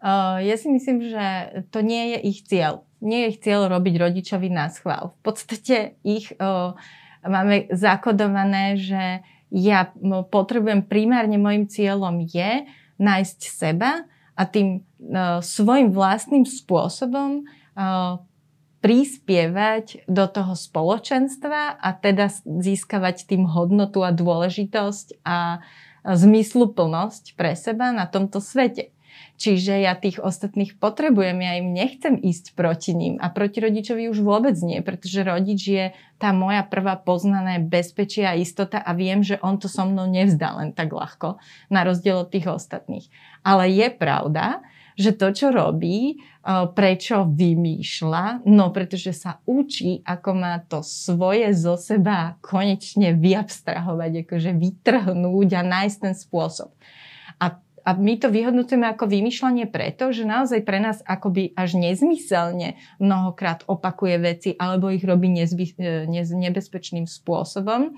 Uh, 0.00 0.40
ja 0.40 0.56
si 0.56 0.72
myslím, 0.72 1.12
že 1.12 1.24
to 1.68 1.84
nie 1.84 2.16
je 2.16 2.18
ich 2.32 2.40
cieľ. 2.48 2.88
Nie 3.04 3.28
je 3.28 3.36
ich 3.36 3.40
cieľ 3.44 3.68
robiť 3.68 4.00
rodičovi 4.00 4.48
na 4.48 4.72
schvál. 4.72 5.12
V 5.20 5.28
podstate 5.28 6.00
ich 6.00 6.32
uh, 6.40 6.72
máme 7.20 7.68
zakodované, 7.68 8.80
že 8.80 9.20
ja 9.52 9.92
potrebujem 10.32 10.88
primárne 10.88 11.36
môjim 11.36 11.68
cieľom 11.68 12.24
je 12.24 12.64
nájsť 12.96 13.38
seba 13.52 14.08
a 14.32 14.42
tým 14.48 14.80
uh, 14.80 15.44
svojim 15.44 15.92
vlastným 15.92 16.48
spôsobom 16.48 17.44
uh, 17.76 18.24
prispievať 18.80 20.08
do 20.08 20.24
toho 20.24 20.56
spoločenstva 20.56 21.76
a 21.76 21.88
teda 21.92 22.32
získavať 22.44 23.28
tým 23.28 23.44
hodnotu 23.44 24.00
a 24.00 24.10
dôležitosť 24.12 25.20
a 25.24 25.60
zmysluplnosť 26.04 27.36
pre 27.36 27.52
seba 27.52 27.92
na 27.92 28.08
tomto 28.08 28.40
svete. 28.40 28.92
Čiže 29.40 29.80
ja 29.80 29.96
tých 29.96 30.20
ostatných 30.20 30.76
potrebujem, 30.76 31.40
ja 31.40 31.56
im 31.56 31.72
nechcem 31.72 32.16
ísť 32.16 32.52
proti 32.52 32.92
ním 32.92 33.16
a 33.20 33.32
proti 33.32 33.64
rodičovi 33.64 34.12
už 34.12 34.20
vôbec 34.20 34.56
nie, 34.60 34.84
pretože 34.84 35.24
rodič 35.24 35.60
je 35.64 35.84
tá 36.20 36.36
moja 36.36 36.60
prvá 36.60 37.00
poznané 37.00 37.56
bezpečie 37.60 38.28
a 38.28 38.36
istota 38.36 38.80
a 38.80 38.92
viem, 38.92 39.24
že 39.24 39.40
on 39.40 39.56
to 39.56 39.68
so 39.68 39.88
mnou 39.88 40.04
nevzdá 40.08 40.60
len 40.60 40.76
tak 40.76 40.92
ľahko, 40.92 41.40
na 41.72 41.84
rozdiel 41.88 42.20
od 42.20 42.28
tých 42.28 42.52
ostatných. 42.52 43.08
Ale 43.40 43.72
je 43.72 43.88
pravda, 43.92 44.60
že 45.00 45.16
to, 45.16 45.32
čo 45.32 45.48
robí, 45.48 46.20
prečo 46.76 47.24
vymýšľa, 47.24 48.44
no 48.44 48.68
pretože 48.68 49.16
sa 49.16 49.40
učí, 49.48 50.04
ako 50.04 50.30
má 50.36 50.60
to 50.60 50.84
svoje 50.84 51.52
zo 51.56 51.80
seba 51.80 52.36
konečne 52.44 53.16
vyabstrahovať, 53.16 54.28
akože 54.28 54.52
vytrhnúť 54.56 55.48
a 55.56 55.62
nájsť 55.64 55.98
ten 56.00 56.14
spôsob. 56.16 56.72
A 57.40 57.60
a 57.80 57.96
my 57.96 58.20
to 58.20 58.28
vyhodnotujeme 58.28 58.84
ako 58.92 59.08
vymýšľanie 59.08 59.64
preto, 59.72 60.12
že 60.12 60.28
naozaj 60.28 60.60
pre 60.68 60.78
nás 60.84 61.00
akoby 61.00 61.56
až 61.56 61.80
nezmyselne 61.80 62.76
mnohokrát 63.00 63.64
opakuje 63.64 64.16
veci 64.20 64.50
alebo 64.60 64.92
ich 64.92 65.00
robí 65.00 65.32
nezby, 65.32 65.64
e, 65.80 66.04
nez, 66.04 66.28
nebezpečným 66.28 67.08
spôsobom. 67.08 67.96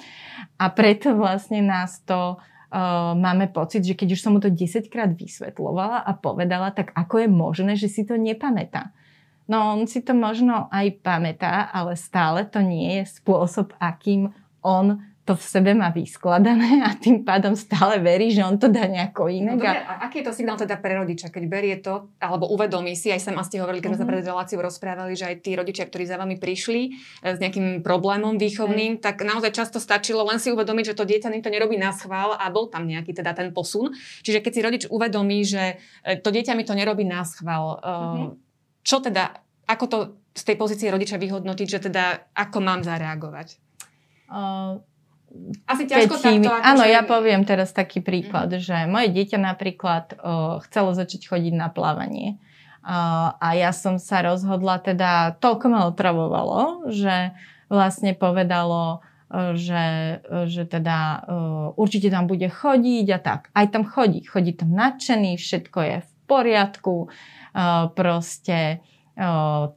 A 0.56 0.64
preto 0.70 1.18
vlastne 1.18 1.66
nás 1.66 1.98
to 2.06 2.38
uh, 2.72 3.12
máme 3.12 3.52
pocit, 3.52 3.84
že 3.84 3.92
keď 3.92 4.16
už 4.16 4.20
som 4.24 4.32
mu 4.32 4.40
to 4.40 4.48
10 4.48 4.88
krát 4.88 5.12
vysvetlovala 5.12 6.02
a 6.02 6.10
povedala, 6.16 6.72
tak 6.72 6.96
ako 6.96 7.22
je 7.22 7.28
možné, 7.28 7.72
že 7.76 7.92
si 7.92 8.08
to 8.08 8.16
nepamätá. 8.16 8.96
No 9.44 9.76
on 9.76 9.84
si 9.84 10.00
to 10.00 10.16
možno 10.16 10.72
aj 10.72 11.04
pamätá, 11.04 11.68
ale 11.68 11.92
stále 11.98 12.48
to 12.48 12.64
nie 12.64 13.02
je 13.02 13.20
spôsob, 13.20 13.76
akým 13.76 14.32
on 14.64 15.02
to 15.22 15.38
v 15.38 15.44
sebe 15.46 15.70
má 15.70 15.94
vyskladané 15.94 16.82
a 16.82 16.98
tým 16.98 17.22
pádom 17.22 17.54
stále 17.54 18.02
verí, 18.02 18.34
že 18.34 18.42
on 18.42 18.58
to 18.58 18.66
dá 18.66 18.90
nejako 18.90 19.30
inak. 19.30 19.54
No, 19.54 19.62
dobre, 19.62 19.78
a 19.78 19.92
aký 20.10 20.18
je 20.18 20.26
to 20.26 20.34
signál 20.34 20.58
teda 20.58 20.74
pre 20.82 20.98
rodiča, 20.98 21.30
keď 21.30 21.44
berie 21.46 21.76
to, 21.78 22.10
alebo 22.18 22.50
uvedomí 22.50 22.98
si, 22.98 23.14
aj 23.14 23.30
sem 23.30 23.36
a 23.38 23.46
ste 23.46 23.62
hovorili, 23.62 23.78
keď 23.78 23.94
sme 23.94 23.98
uh-huh. 24.02 24.10
sa 24.10 24.18
pred 24.18 24.26
reláciou 24.26 24.60
rozprávali, 24.66 25.14
že 25.14 25.30
aj 25.30 25.46
tí 25.46 25.54
rodičia, 25.54 25.86
ktorí 25.86 26.10
za 26.10 26.18
vami 26.18 26.42
prišli 26.42 26.82
e, 26.90 26.90
s 27.22 27.38
nejakým 27.38 27.86
problémom 27.86 28.34
výchovným, 28.34 28.98
uh-huh. 28.98 29.04
tak 29.06 29.22
naozaj 29.22 29.54
často 29.54 29.78
stačilo 29.78 30.26
len 30.26 30.42
si 30.42 30.50
uvedomiť, 30.50 30.90
že 30.90 30.98
to 30.98 31.06
dieťa 31.06 31.30
to 31.38 31.54
nerobí 31.54 31.78
na 31.78 31.94
schvál 31.94 32.34
a 32.34 32.50
bol 32.50 32.66
tam 32.66 32.90
nejaký 32.90 33.14
teda 33.14 33.30
ten 33.38 33.54
posun. 33.54 33.94
Čiže 34.26 34.42
keď 34.42 34.52
si 34.52 34.60
rodič 34.60 34.82
uvedomí, 34.90 35.46
že 35.46 35.78
e, 36.02 36.18
to 36.18 36.34
dieťa 36.34 36.58
mi 36.58 36.66
to 36.66 36.74
nerobí 36.74 37.06
na 37.06 37.22
schvál, 37.22 37.78
uh-huh. 37.78 38.34
čo 38.82 38.98
teda, 38.98 39.38
ako 39.70 39.84
to 39.86 39.98
z 40.34 40.42
tej 40.50 40.56
pozície 40.58 40.90
rodiča 40.90 41.14
vyhodnotiť, 41.14 41.68
že 41.70 41.78
teda 41.86 42.34
ako 42.34 42.58
mám 42.58 42.82
zareagovať? 42.82 43.62
Uh 44.26 44.82
asi 45.66 45.88
ťažko 45.88 46.20
takto. 46.20 46.50
Ako 46.50 46.64
áno, 46.64 46.84
ja 46.84 47.02
poviem 47.02 47.42
teraz 47.48 47.72
taký 47.72 48.04
príklad, 48.04 48.52
mm-hmm. 48.52 48.64
že 48.64 48.76
moje 48.90 49.08
dieťa 49.10 49.38
napríklad 49.40 50.04
o, 50.18 50.60
chcelo 50.68 50.92
začať 50.92 51.28
chodiť 51.28 51.54
na 51.56 51.72
plávanie. 51.72 52.36
O, 52.84 52.96
a 53.32 53.48
ja 53.56 53.72
som 53.72 53.96
sa 53.96 54.20
rozhodla, 54.22 54.78
teda 54.82 55.38
toľko 55.40 55.66
ma 55.72 55.88
otravovalo, 55.88 56.92
že 56.92 57.32
vlastne 57.72 58.12
povedalo, 58.12 59.00
že, 59.56 60.20
že 60.28 60.68
teda 60.68 61.24
určite 61.80 62.12
tam 62.12 62.28
bude 62.28 62.52
chodiť 62.52 63.06
a 63.16 63.18
tak. 63.18 63.48
Aj 63.56 63.64
tam 63.64 63.88
chodí. 63.88 64.28
Chodí 64.28 64.52
tam 64.52 64.76
nadšený, 64.76 65.40
všetko 65.40 65.78
je 65.80 65.96
v 66.04 66.10
poriadku, 66.28 67.08
proste 67.96 68.84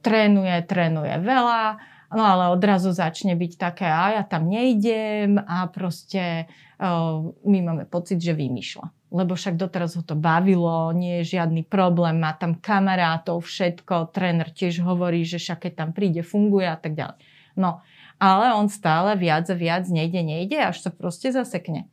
trénuje, 0.04 0.56
trénuje 0.68 1.14
veľa 1.24 1.80
No 2.14 2.22
ale 2.22 2.54
odrazu 2.54 2.94
začne 2.94 3.34
byť 3.34 3.52
také, 3.58 3.86
a 3.86 4.20
ja 4.20 4.22
tam 4.22 4.46
nejdem 4.46 5.42
a 5.42 5.66
proste 5.66 6.46
uh, 6.78 7.18
my 7.42 7.58
máme 7.66 7.84
pocit, 7.90 8.22
že 8.22 8.30
vymýšľa. 8.30 9.10
Lebo 9.10 9.34
však 9.38 9.58
doteraz 9.58 9.94
ho 9.98 10.02
to 10.02 10.18
bavilo, 10.18 10.90
nie 10.94 11.22
je 11.22 11.38
žiadny 11.38 11.66
problém, 11.66 12.18
má 12.18 12.34
tam 12.34 12.58
kamarátov, 12.58 13.42
všetko, 13.42 14.14
tréner 14.14 14.50
tiež 14.50 14.82
hovorí, 14.82 15.26
že 15.26 15.42
však 15.42 15.66
keď 15.66 15.72
tam 15.74 15.90
príde, 15.90 16.22
funguje 16.22 16.66
a 16.66 16.78
tak 16.78 16.94
ďalej. 16.94 17.18
No, 17.58 17.80
ale 18.22 18.52
on 18.54 18.68
stále 18.68 19.16
viac 19.18 19.48
a 19.50 19.56
viac 19.56 19.88
nejde, 19.88 20.20
nejde, 20.22 20.58
až 20.62 20.84
sa 20.84 20.90
proste 20.94 21.32
zasekne. 21.32 21.88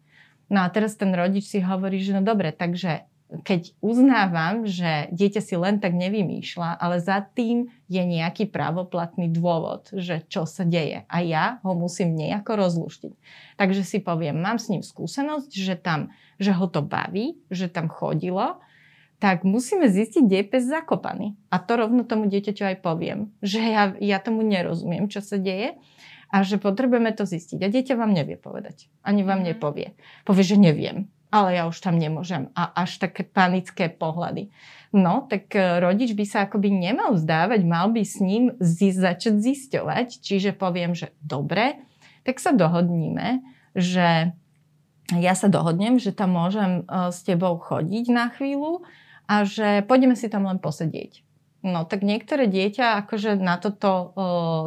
No 0.51 0.62
a 0.62 0.67
teraz 0.70 0.93
ten 1.00 1.10
rodič 1.10 1.50
si 1.50 1.63
hovorí, 1.63 2.03
že 2.03 2.13
no 2.13 2.22
dobre, 2.22 2.53
takže 2.53 3.08
keď 3.42 3.74
uznávam, 3.82 4.70
že 4.70 5.10
dieťa 5.10 5.42
si 5.42 5.56
len 5.58 5.82
tak 5.82 5.98
nevymýšľa, 5.98 6.78
ale 6.78 7.02
za 7.02 7.25
tým 7.25 7.74
je 7.90 8.04
nejaký 8.06 8.46
právoplatný 8.46 9.34
dôvod, 9.34 9.90
že 9.90 10.22
čo 10.30 10.46
sa 10.46 10.62
deje. 10.62 11.10
A 11.10 11.18
ja 11.25 11.58
ho 11.66 11.74
musím 11.74 12.13
nejako 12.13 12.62
rozluštiť. 12.62 13.13
Takže 13.58 13.82
si 13.82 13.98
poviem, 13.98 14.38
mám 14.38 14.62
s 14.62 14.70
ním 14.70 14.86
skúsenosť, 14.86 15.50
že, 15.50 15.74
tam, 15.74 16.13
že 16.38 16.54
ho 16.54 16.70
to 16.70 16.86
baví, 16.86 17.42
že 17.50 17.66
tam 17.66 17.90
chodilo, 17.90 18.62
tak 19.18 19.48
musíme 19.48 19.88
zistiť, 19.88 20.22
kde 20.28 20.38
je 20.44 20.50
pes 20.52 20.63
zakopaný. 20.68 21.34
A 21.48 21.58
to 21.58 21.80
rovno 21.80 22.04
tomu 22.04 22.28
dieťaťu 22.28 22.75
aj 22.75 22.78
poviem, 22.84 23.32
že 23.40 23.63
ja, 23.63 23.96
ja 23.98 24.20
tomu 24.20 24.44
nerozumiem, 24.44 25.08
čo 25.08 25.24
sa 25.24 25.40
deje 25.40 25.80
a 26.28 26.44
že 26.44 26.60
potrebujeme 26.60 27.16
to 27.16 27.24
zistiť. 27.24 27.63
A 27.63 27.72
dieťa 27.72 27.96
vám 27.96 28.12
nevie 28.12 28.36
povedať. 28.36 28.92
Ani 29.02 29.24
vám 29.24 29.42
mhm. 29.42 29.56
nepovie. 29.56 29.96
Povie, 30.28 30.44
že 30.44 30.60
neviem 30.60 31.08
ale 31.34 31.58
ja 31.58 31.66
už 31.66 31.82
tam 31.82 31.98
nemôžem. 31.98 32.54
A 32.54 32.70
až 32.86 33.02
také 33.02 33.25
panické 33.25 33.90
pohľady. 33.90 34.54
No, 34.94 35.25
tak 35.25 35.50
e, 35.58 35.82
rodič 35.82 36.13
by 36.13 36.25
sa 36.30 36.46
akoby 36.46 36.70
nemal 36.70 37.18
vzdávať, 37.18 37.66
mal 37.66 37.90
by 37.90 38.06
s 38.06 38.22
ním 38.22 38.54
zi- 38.62 38.94
začať 38.94 39.42
zisťovať. 39.42 40.22
Čiže 40.22 40.54
poviem, 40.54 40.94
že 40.94 41.10
dobre, 41.25 41.82
tak 42.22 42.38
sa 42.38 42.54
dohodníme, 42.54 43.42
že 43.74 44.38
ja 45.10 45.34
sa 45.34 45.50
dohodnem, 45.50 45.98
že 45.98 46.13
tam 46.13 46.38
môžem 46.38 46.86
e, 46.86 47.10
s 47.10 47.25
tebou 47.25 47.58
chodiť 47.58 48.06
na 48.13 48.30
chvíľu 48.30 48.86
a 49.25 49.42
že 49.42 49.82
pôjdeme 49.90 50.13
si 50.13 50.30
tam 50.30 50.46
len 50.46 50.62
posedieť. 50.62 51.25
No 51.66 51.88
tak 51.88 52.06
niektoré 52.06 52.46
dieťa 52.46 53.08
akože 53.08 53.40
na 53.42 53.58
toto 53.58 53.90
o, 53.90 53.98
e, 53.98 54.13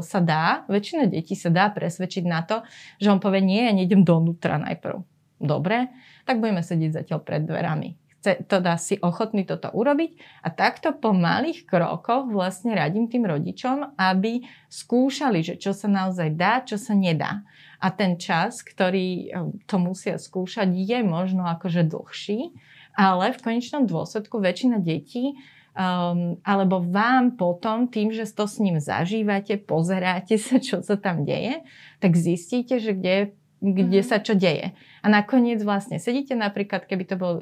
sa 0.02 0.18
dá, 0.18 0.66
väčšina 0.66 1.06
detí 1.06 1.38
sa 1.38 1.54
dá 1.54 1.70
presvedčiť 1.70 2.26
na 2.26 2.42
to, 2.42 2.66
že 2.98 3.14
on 3.14 3.22
povie, 3.22 3.46
nie, 3.46 3.62
ja 3.62 3.72
nejdem 3.76 4.02
donútra 4.02 4.58
najprv. 4.58 5.06
Dobre, 5.36 5.92
tak 6.26 6.42
budeme 6.42 6.60
sedieť 6.60 7.02
zatiaľ 7.02 7.20
pred 7.22 7.46
dverami. 7.46 7.94
Chce 8.26 8.42
teda 8.50 8.74
si 8.74 8.98
ochotný 8.98 9.46
toto 9.46 9.70
urobiť 9.70 10.42
a 10.42 10.50
takto 10.50 10.90
po 10.98 11.14
malých 11.14 11.62
krokoch 11.62 12.26
vlastne 12.26 12.74
radím 12.74 13.06
tým 13.06 13.22
rodičom, 13.22 13.94
aby 13.94 14.42
skúšali, 14.66 15.46
že 15.46 15.54
čo 15.54 15.70
sa 15.70 15.86
naozaj 15.86 16.34
dá, 16.34 16.66
čo 16.66 16.74
sa 16.74 16.98
nedá. 16.98 17.46
A 17.78 17.94
ten 17.94 18.18
čas, 18.18 18.66
ktorý 18.66 19.08
e, 19.08 19.26
to 19.70 19.78
musia 19.78 20.18
skúšať, 20.18 20.74
je 20.74 20.98
možno 21.06 21.46
akože 21.46 21.86
dlhší, 21.86 22.50
ale 22.98 23.30
v 23.30 23.42
konečnom 23.46 23.86
dôsledku 23.86 24.42
väčšina 24.42 24.82
detí 24.82 25.36
um, 25.76 26.40
alebo 26.42 26.80
vám 26.80 27.36
potom, 27.36 27.86
tým, 27.86 28.10
že 28.10 28.24
to 28.32 28.48
s 28.48 28.58
ním 28.58 28.80
zažívate, 28.80 29.60
pozeráte 29.60 30.40
sa, 30.40 30.56
čo 30.56 30.80
sa 30.80 30.96
tam 30.96 31.28
deje, 31.28 31.62
tak 32.00 32.16
zistíte, 32.16 32.80
že 32.80 32.96
kde 32.96 33.14
kde 33.60 34.00
mm-hmm. 34.00 34.10
sa 34.10 34.20
čo 34.20 34.36
deje. 34.36 34.76
A 35.00 35.06
nakoniec 35.08 35.60
vlastne 35.64 35.96
sedíte 35.96 36.36
napríklad, 36.36 36.84
keby 36.84 37.04
to 37.08 37.16
bol 37.16 37.34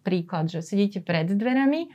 príklad, 0.00 0.48
že 0.48 0.64
sedíte 0.64 1.04
pred 1.04 1.28
dverami 1.28 1.92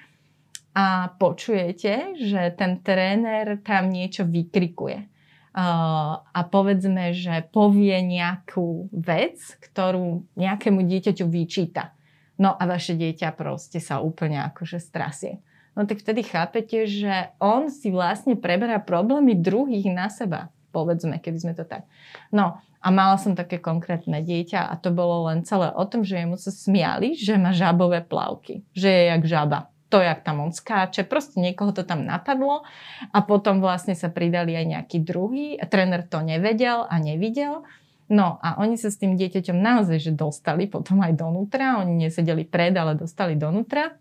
a 0.74 1.14
počujete, 1.18 2.18
že 2.18 2.54
ten 2.58 2.82
tréner 2.82 3.62
tam 3.62 3.90
niečo 3.90 4.26
vykrikuje. 4.26 5.10
Uh, 5.54 6.18
a 6.18 6.42
povedzme, 6.50 7.14
že 7.14 7.46
povie 7.54 7.94
nejakú 8.02 8.90
vec, 8.90 9.38
ktorú 9.62 10.26
nejakému 10.34 10.82
dieťaťu 10.82 11.30
vyčíta. 11.30 11.94
No 12.42 12.58
a 12.58 12.66
vaše 12.66 12.98
dieťa 12.98 13.38
proste 13.38 13.78
sa 13.78 14.02
úplne 14.02 14.42
akože 14.50 14.82
strasie. 14.82 15.46
No 15.78 15.86
tak 15.86 16.02
vtedy 16.02 16.26
chápete, 16.26 16.90
že 16.90 17.34
on 17.38 17.70
si 17.70 17.94
vlastne 17.94 18.34
preberá 18.34 18.82
problémy 18.82 19.38
druhých 19.38 19.94
na 19.94 20.10
seba. 20.10 20.50
Povedzme, 20.74 21.22
keby 21.22 21.38
sme 21.38 21.54
to 21.54 21.70
tak. 21.70 21.86
No 22.34 22.58
a 22.84 22.88
mala 22.92 23.16
som 23.16 23.32
také 23.32 23.64
konkrétne 23.64 24.20
dieťa 24.20 24.68
a 24.68 24.76
to 24.76 24.92
bolo 24.92 25.32
len 25.32 25.48
celé 25.48 25.72
o 25.72 25.88
tom, 25.88 26.04
že 26.04 26.20
jemu 26.20 26.36
sa 26.36 26.52
smiali, 26.52 27.16
že 27.16 27.40
má 27.40 27.56
žabové 27.56 28.04
plavky, 28.04 28.68
že 28.76 28.92
je 28.92 29.04
jak 29.08 29.24
žaba 29.24 29.60
to, 29.88 30.02
jak 30.02 30.26
tam 30.26 30.42
on 30.42 30.50
skáče, 30.50 31.06
proste 31.06 31.38
niekoho 31.38 31.70
to 31.70 31.86
tam 31.86 32.02
napadlo 32.02 32.66
a 33.14 33.22
potom 33.22 33.62
vlastne 33.62 33.94
sa 33.94 34.10
pridali 34.10 34.58
aj 34.58 34.66
nejaký 34.66 34.98
druhý, 35.06 35.62
tréner 35.70 36.02
to 36.02 36.18
nevedel 36.26 36.90
a 36.90 36.98
nevidel, 36.98 37.62
no 38.10 38.42
a 38.42 38.58
oni 38.58 38.74
sa 38.74 38.90
s 38.90 38.98
tým 38.98 39.14
dieťaťom 39.14 39.54
naozaj, 39.54 40.02
že 40.02 40.12
dostali 40.18 40.66
potom 40.66 40.98
aj 41.06 41.14
donútra, 41.14 41.78
oni 41.78 42.10
nesedeli 42.10 42.42
pred, 42.42 42.74
ale 42.74 42.98
dostali 42.98 43.38
donútra. 43.38 43.94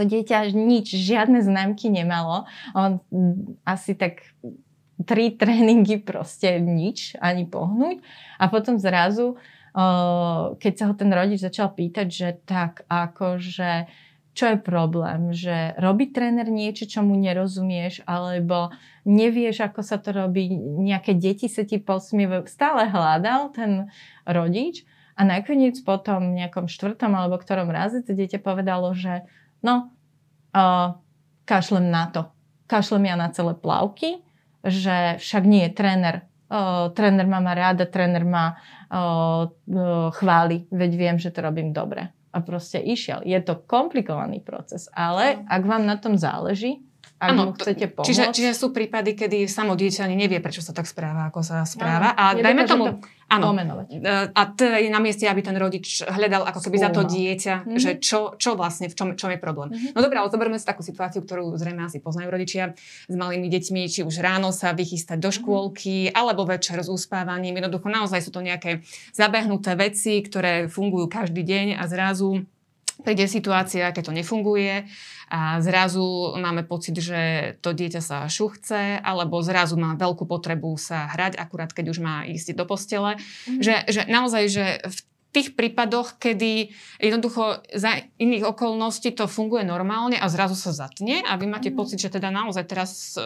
To 0.00 0.08
dieťa 0.08 0.48
nič, 0.56 0.96
žiadne 0.96 1.44
známky 1.44 1.92
nemalo. 1.92 2.48
On 2.72 2.96
asi 3.68 3.92
tak 3.92 4.24
tri 5.04 5.34
tréningy 5.40 6.02
proste 6.02 6.58
nič, 6.58 7.18
ani 7.18 7.46
pohnúť. 7.46 8.02
A 8.38 8.48
potom 8.48 8.78
zrazu, 8.78 9.36
keď 10.58 10.72
sa 10.76 10.84
ho 10.90 10.94
ten 10.94 11.08
rodič 11.08 11.40
začal 11.40 11.72
pýtať, 11.72 12.06
že 12.08 12.28
tak 12.44 12.84
akože 12.88 13.88
čo 14.32 14.48
je 14.48 14.58
problém, 14.64 15.28
že 15.36 15.76
robí 15.76 16.08
tréner 16.08 16.48
niečo, 16.48 16.88
čo 16.88 17.04
mu 17.04 17.12
nerozumieš, 17.20 18.00
alebo 18.08 18.72
nevieš, 19.04 19.60
ako 19.60 19.84
sa 19.84 20.00
to 20.00 20.08
robí, 20.08 20.48
nejaké 20.56 21.12
deti 21.12 21.52
sa 21.52 21.68
ti 21.68 21.76
posmievajú. 21.76 22.48
Stále 22.48 22.88
hľadal 22.88 23.52
ten 23.52 23.92
rodič 24.24 24.88
a 25.20 25.28
nakoniec 25.28 25.76
potom 25.84 26.32
v 26.32 26.44
nejakom 26.44 26.64
štvrtom 26.64 27.12
alebo 27.12 27.36
ktorom 27.36 27.68
raze 27.68 28.00
to 28.00 28.16
dieťa 28.16 28.40
povedalo, 28.40 28.96
že 28.96 29.28
no, 29.60 29.92
uh, 30.56 30.96
kašlem 31.44 31.92
na 31.92 32.08
to. 32.08 32.32
Kašlem 32.72 33.12
ja 33.12 33.20
na 33.20 33.28
celé 33.28 33.52
plavky, 33.52 34.24
že 34.64 35.18
však 35.18 35.42
nie 35.44 35.68
je 35.68 35.72
tréner. 35.74 36.16
Uh, 36.52 36.92
tréner 36.92 37.24
ma 37.24 37.40
má 37.40 37.56
ráda, 37.56 37.88
tréner 37.88 38.28
ma 38.28 38.60
uh, 38.92 39.48
uh, 39.48 40.12
chváli, 40.12 40.68
veď 40.68 40.90
viem, 40.94 41.16
že 41.16 41.32
to 41.32 41.40
robím 41.40 41.72
dobre. 41.72 42.12
A 42.32 42.38
proste 42.40 42.76
išiel. 42.80 43.24
Je 43.24 43.36
to 43.40 43.64
komplikovaný 43.64 44.40
proces, 44.44 44.88
ale 44.92 45.44
ak 45.48 45.62
vám 45.64 45.84
na 45.88 45.96
tom 45.96 46.16
záleží, 46.20 46.84
ak 47.22 47.30
ano, 47.30 47.42
mu 47.46 47.52
chcete 47.54 47.86
pomôcť. 47.94 48.06
Čiže, 48.10 48.22
čiže 48.34 48.50
sú 48.58 48.74
prípady, 48.74 49.14
kedy 49.14 49.46
samo 49.46 49.78
dieťa 49.78 50.10
nevie, 50.10 50.42
prečo 50.42 50.58
sa 50.58 50.74
tak 50.74 50.90
správa, 50.90 51.30
ako 51.30 51.46
sa 51.46 51.62
správa. 51.62 52.18
Ano, 52.18 52.42
a 52.42 52.42
dajme 52.42 52.62
tomu... 52.66 52.86
Áno. 53.32 53.56
E, 53.56 54.28
a 54.28 54.42
to 54.52 54.68
je 54.68 54.92
na 54.92 55.00
mieste, 55.00 55.24
aby 55.24 55.40
ten 55.40 55.56
rodič 55.56 56.04
hľadal 56.04 56.44
ako 56.44 56.68
keby 56.68 56.76
za 56.76 56.92
to 56.92 57.08
dieťa, 57.08 57.64
mm-hmm. 57.64 57.80
že 57.80 57.90
čo, 57.96 58.36
čo 58.36 58.52
vlastne, 58.60 58.92
v 58.92 58.94
čom, 58.98 59.08
čom 59.16 59.32
je 59.32 59.40
problém. 59.40 59.72
Mm-hmm. 59.72 59.96
No 59.96 60.04
dobré, 60.04 60.20
ale 60.20 60.28
zoberme 60.28 60.60
si 60.60 60.68
takú 60.68 60.84
situáciu, 60.84 61.24
ktorú 61.24 61.56
zrejme 61.56 61.80
asi 61.80 61.96
poznajú 61.96 62.28
rodičia 62.28 62.76
s 63.08 63.14
malými 63.16 63.48
deťmi, 63.48 63.88
či 63.88 64.04
už 64.04 64.20
ráno 64.20 64.52
sa 64.52 64.76
vychystať 64.76 65.16
do 65.16 65.32
mhm. 65.32 65.36
škôlky, 65.40 65.96
mm-hmm. 66.10 66.18
alebo 66.18 66.44
večer 66.44 66.84
s 66.84 66.92
uspávaním. 66.92 67.56
Jednoducho 67.56 67.88
naozaj 67.88 68.20
sú 68.20 68.36
to 68.36 68.44
nejaké 68.44 68.84
zabehnuté 69.16 69.80
veci, 69.80 70.20
ktoré 70.20 70.68
fungujú 70.68 71.08
každý 71.08 71.40
deň 71.40 71.80
a 71.80 71.88
zrazu 71.88 72.44
príde 73.02 73.26
situácia, 73.26 73.90
keď 73.90 74.02
to 74.08 74.12
nefunguje 74.12 74.84
a 75.32 75.64
zrazu 75.64 76.36
máme 76.36 76.60
pocit, 76.68 76.92
že 77.00 77.56
to 77.64 77.72
dieťa 77.72 78.04
sa 78.04 78.28
šuchce, 78.28 79.00
alebo 79.00 79.40
zrazu 79.40 79.80
má 79.80 79.96
veľkú 79.96 80.28
potrebu 80.28 80.76
sa 80.76 81.08
hrať, 81.08 81.40
akurát 81.40 81.72
keď 81.72 81.88
už 81.88 81.98
má 82.04 82.28
ísť 82.28 82.52
do 82.52 82.68
postele. 82.68 83.16
Mm. 83.48 83.64
Že, 83.64 83.74
že 83.88 84.00
naozaj, 84.12 84.42
že 84.52 84.64
v 84.84 84.98
tých 85.32 85.56
prípadoch, 85.56 86.20
kedy 86.20 86.76
jednoducho 87.00 87.64
za 87.72 88.04
iných 88.20 88.44
okolností 88.52 89.16
to 89.16 89.24
funguje 89.24 89.64
normálne 89.64 90.20
a 90.20 90.28
zrazu 90.28 90.52
sa 90.52 90.76
zatne 90.76 91.24
a 91.24 91.40
vy 91.40 91.48
máte 91.48 91.72
mm. 91.72 91.76
pocit, 91.80 92.04
že 92.04 92.12
teda 92.12 92.28
naozaj 92.28 92.68
teraz 92.68 93.16
e, 93.16 93.24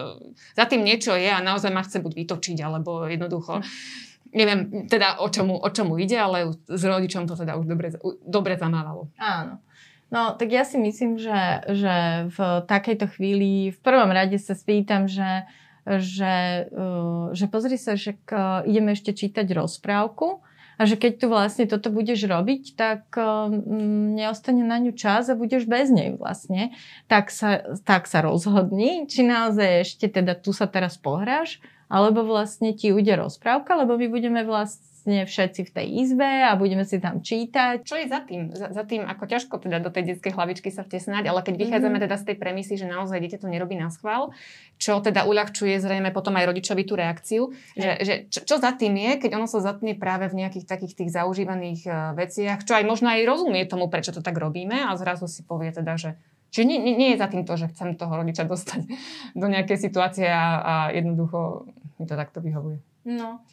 za 0.55 0.63
tým 0.63 0.87
niečo 0.87 1.11
je 1.11 1.27
a 1.27 1.43
naozaj 1.43 1.75
ma 1.75 1.83
chce 1.83 1.99
buď 1.99 2.23
vytočiť, 2.23 2.57
alebo 2.63 3.03
jednoducho 3.03 3.59
mm 3.59 4.07
neviem 4.33 4.87
teda 4.87 5.19
o 5.23 5.27
čomu, 5.29 5.55
o 5.55 5.69
čomu 5.69 5.97
ide, 5.97 6.19
ale 6.19 6.51
s 6.67 6.83
rodičom 6.83 7.27
to 7.27 7.35
teda 7.35 7.55
už 7.55 7.65
dobre, 7.67 7.89
dobre 8.25 8.53
zamávalo. 8.59 9.07
Áno. 9.17 9.63
No, 10.07 10.39
tak 10.39 10.55
ja 10.55 10.63
si 10.63 10.79
myslím, 10.79 11.19
že, 11.19 11.67
že 11.67 11.95
v 12.31 12.39
takejto 12.63 13.11
chvíli 13.11 13.75
v 13.75 13.79
prvom 13.83 14.07
rade 14.07 14.39
sa 14.39 14.55
spýtam, 14.55 15.11
že, 15.11 15.43
že, 15.83 16.67
uh, 16.71 17.35
že 17.35 17.45
pozri 17.51 17.75
sa, 17.75 17.99
že 17.99 18.15
ideme 18.63 18.95
ešte 18.95 19.11
čítať 19.11 19.43
rozprávku 19.51 20.39
a 20.77 20.81
že 20.85 20.95
keď 20.95 21.11
tu 21.19 21.25
vlastne 21.27 21.65
toto 21.67 21.89
budeš 21.89 22.29
robiť, 22.29 22.77
tak 22.77 23.03
um, 23.17 24.13
neostane 24.15 24.63
na 24.63 24.79
ňu 24.79 24.95
čas 24.95 25.27
a 25.27 25.35
budeš 25.35 25.67
bez 25.67 25.89
nej 25.89 26.15
vlastne. 26.15 26.71
Tak 27.11 27.33
sa, 27.33 27.75
tak 27.83 28.07
sa 28.07 28.23
rozhodni, 28.23 29.09
či 29.09 29.27
naozaj 29.27 29.83
ešte 29.83 30.07
teda 30.07 30.37
tu 30.39 30.55
sa 30.55 30.69
teraz 30.69 30.95
pohráš, 30.95 31.59
alebo 31.91 32.23
vlastne 32.23 32.71
ti 32.71 32.93
ujde 32.93 33.17
rozprávka, 33.17 33.75
lebo 33.75 33.97
my 33.97 34.07
budeme 34.07 34.41
vlastne 34.47 34.85
všetci 35.07 35.61
v 35.63 35.71
tej 35.71 35.87
izbe 36.03 36.27
a 36.27 36.51
budeme 36.59 36.83
si 36.83 36.99
tam 36.99 37.23
čítať. 37.23 37.87
Čo 37.87 37.95
je 37.95 38.11
za 38.11 38.19
tým? 38.27 38.51
Za, 38.51 38.75
za 38.75 38.83
tým, 38.83 39.07
ako 39.07 39.23
ťažko 39.23 39.55
teda 39.63 39.79
do 39.79 39.87
tej 39.87 40.13
detskej 40.13 40.35
hlavičky 40.35 40.67
sa 40.67 40.83
vtesnať, 40.83 41.31
ale 41.31 41.39
keď 41.39 41.55
vychádzame 41.55 41.95
mm-hmm. 41.95 42.05
teda 42.11 42.15
z 42.19 42.25
tej 42.27 42.35
premisy, 42.35 42.73
že 42.75 42.91
naozaj 42.91 43.23
dieťa 43.23 43.39
to 43.39 43.47
nerobí 43.47 43.79
na 43.79 43.87
schvál, 43.87 44.35
čo 44.75 44.99
teda 44.99 45.23
uľahčuje 45.23 45.79
zrejme 45.79 46.11
potom 46.11 46.35
aj 46.35 46.51
rodičovi 46.51 46.83
tú 46.83 46.99
reakciu, 46.99 47.55
že, 47.79 47.91
že 48.03 48.13
čo, 48.27 48.43
čo 48.43 48.55
za 48.59 48.75
tým 48.75 48.99
je, 48.99 49.11
keď 49.23 49.39
ono 49.39 49.47
sa 49.47 49.63
zatne 49.63 49.95
práve 49.95 50.27
v 50.27 50.43
nejakých 50.43 50.67
takých 50.67 50.93
tých 50.99 51.09
zaužívaných 51.15 51.81
uh, 51.87 52.11
veciach, 52.11 52.67
čo 52.67 52.75
aj 52.75 52.83
možno 52.83 53.07
aj 53.07 53.23
rozumie 53.23 53.63
tomu, 53.63 53.87
prečo 53.87 54.11
to 54.11 54.19
tak 54.19 54.35
robíme 54.35 54.83
a 54.83 54.91
zrazu 54.99 55.31
si 55.31 55.47
povie 55.47 55.71
teda, 55.71 55.95
že 55.95 56.19
Čiže 56.47 56.63
nie, 56.63 56.79
nie, 56.79 56.95
nie 56.95 57.09
je 57.13 57.21
za 57.21 57.27
tým 57.27 57.43
to, 57.43 57.59
že 57.59 57.69
chcem 57.75 57.99
toho 57.99 58.23
rodiča 58.23 58.47
dostať 58.47 58.87
do 59.41 59.47
nejakej 59.51 59.77
situácie 59.77 60.27
a, 60.27 60.63
a 60.63 60.73
jednoducho 60.95 61.67
mi 61.99 62.05
to 62.07 62.15
takto 62.15 62.39
vyhovuje. 62.39 62.79
No. 63.07 63.43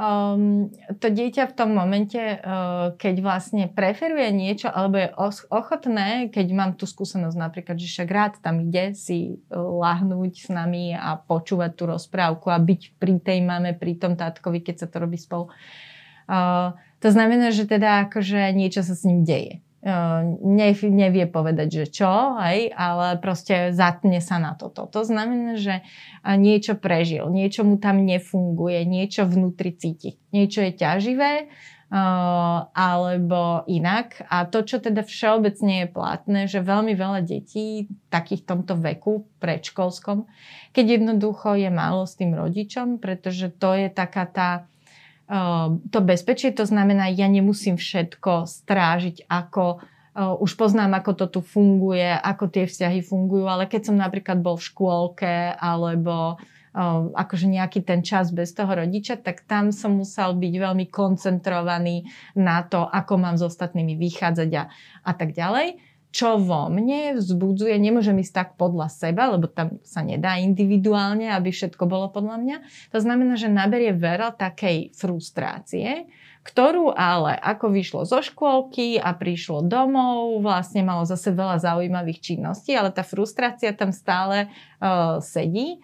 Um, 0.00 0.72
to 0.96 1.12
dieťa 1.12 1.52
v 1.52 1.56
tom 1.60 1.76
momente, 1.76 2.16
uh, 2.16 2.96
keď 2.96 3.20
vlastne 3.20 3.68
preferuje 3.68 4.32
niečo 4.32 4.72
alebo 4.72 4.96
je 4.96 5.12
ochotné, 5.52 6.32
keď 6.32 6.46
mám 6.56 6.72
tú 6.80 6.88
skúsenosť 6.88 7.36
napríklad, 7.36 7.76
že 7.76 7.84
však 7.84 8.08
rád 8.08 8.40
tam 8.40 8.64
ide 8.64 8.96
si 8.96 9.44
lahnúť 9.52 10.32
s 10.40 10.48
nami 10.48 10.96
a 10.96 11.20
počúvať 11.20 11.76
tú 11.76 11.84
rozprávku 11.84 12.48
a 12.48 12.56
byť 12.56 12.96
pri 12.96 13.20
tej 13.20 13.44
mame, 13.44 13.76
pri 13.76 14.00
tom 14.00 14.16
tátkovi, 14.16 14.64
keď 14.64 14.76
sa 14.80 14.86
to 14.88 15.04
robí 15.04 15.20
spolu. 15.20 15.52
Uh, 16.24 16.72
to 17.04 17.12
znamená, 17.12 17.52
že 17.52 17.68
teda 17.68 18.08
akože 18.08 18.56
niečo 18.56 18.80
sa 18.80 18.96
s 18.96 19.04
ním 19.04 19.28
deje 19.28 19.60
nevie 19.82 21.24
povedať, 21.24 21.68
že 21.84 21.86
čo, 21.88 22.36
hej, 22.36 22.68
ale 22.76 23.16
proste 23.16 23.72
zatne 23.72 24.20
sa 24.20 24.36
na 24.36 24.52
toto. 24.52 24.84
To 24.84 25.00
znamená, 25.08 25.56
že 25.56 25.80
niečo 26.24 26.76
prežil, 26.76 27.32
niečo 27.32 27.64
mu 27.64 27.80
tam 27.80 28.04
nefunguje, 28.04 28.84
niečo 28.84 29.24
vnútri 29.24 29.72
cíti. 29.72 30.20
Niečo 30.36 30.60
je 30.68 30.72
ťaživé, 30.76 31.48
alebo 32.76 33.64
inak. 33.66 34.20
A 34.28 34.44
to, 34.44 34.62
čo 34.68 34.84
teda 34.84 35.00
všeobecne 35.00 35.84
je 35.84 35.88
platné, 35.88 36.40
že 36.44 36.60
veľmi 36.60 36.92
veľa 36.92 37.24
detí 37.24 37.88
takých 38.12 38.44
tomto 38.44 38.76
veku 38.76 39.24
predškolskom, 39.40 40.28
keď 40.76 41.00
jednoducho 41.00 41.56
je 41.56 41.72
málo 41.72 42.04
s 42.04 42.20
tým 42.20 42.36
rodičom, 42.36 43.00
pretože 43.00 43.48
to 43.56 43.72
je 43.74 43.88
taká 43.88 44.28
tá 44.28 44.50
Ehm, 44.60 44.79
to 45.90 45.98
bezpečie, 46.02 46.50
to 46.50 46.66
znamená, 46.66 47.06
ja 47.14 47.30
nemusím 47.30 47.78
všetko 47.78 48.50
strážiť, 48.50 49.30
ako 49.30 49.78
uh, 49.78 50.34
už 50.42 50.58
poznám, 50.58 50.98
ako 50.98 51.12
to 51.14 51.26
tu 51.38 51.40
funguje, 51.40 52.10
ako 52.10 52.50
tie 52.50 52.66
vzťahy 52.66 52.98
fungujú, 53.06 53.46
ale 53.46 53.70
keď 53.70 53.90
som 53.90 53.96
napríklad 53.96 54.42
bol 54.42 54.58
v 54.58 54.66
škôlke 54.66 55.54
alebo 55.54 56.34
uh, 56.34 57.14
akože 57.14 57.46
nejaký 57.46 57.86
ten 57.86 58.02
čas 58.02 58.34
bez 58.34 58.50
toho 58.50 58.74
rodiča, 58.74 59.22
tak 59.22 59.46
tam 59.46 59.70
som 59.70 60.02
musel 60.02 60.34
byť 60.34 60.54
veľmi 60.58 60.90
koncentrovaný 60.90 62.10
na 62.34 62.66
to, 62.66 62.82
ako 62.90 63.14
mám 63.14 63.38
s 63.38 63.46
ostatnými 63.46 63.94
vychádzať 63.94 64.50
a, 64.58 64.66
a 65.06 65.12
tak 65.14 65.30
ďalej 65.30 65.89
čo 66.10 66.42
vo 66.42 66.66
mne 66.66 67.18
vzbudzuje, 67.22 67.78
nemôžem 67.78 68.18
ísť 68.18 68.34
tak 68.34 68.48
podľa 68.58 68.90
seba, 68.90 69.30
lebo 69.30 69.46
tam 69.46 69.78
sa 69.86 70.02
nedá 70.02 70.42
individuálne, 70.42 71.30
aby 71.30 71.54
všetko 71.54 71.86
bolo 71.86 72.10
podľa 72.10 72.36
mňa. 72.42 72.56
To 72.90 72.98
znamená, 72.98 73.38
že 73.38 73.46
naberie 73.46 73.94
veľa 73.94 74.34
takej 74.34 74.90
frustrácie, 74.98 76.10
ktorú 76.42 76.90
ale 76.90 77.38
ako 77.38 77.70
vyšlo 77.70 78.02
zo 78.08 78.18
škôlky 78.24 78.98
a 78.98 79.14
prišlo 79.14 79.62
domov, 79.70 80.42
vlastne 80.42 80.82
malo 80.82 81.06
zase 81.06 81.30
veľa 81.30 81.62
zaujímavých 81.62 82.18
činností, 82.18 82.74
ale 82.74 82.90
tá 82.90 83.06
frustrácia 83.06 83.70
tam 83.70 83.94
stále 83.94 84.50
uh, 84.82 85.22
sedí 85.22 85.78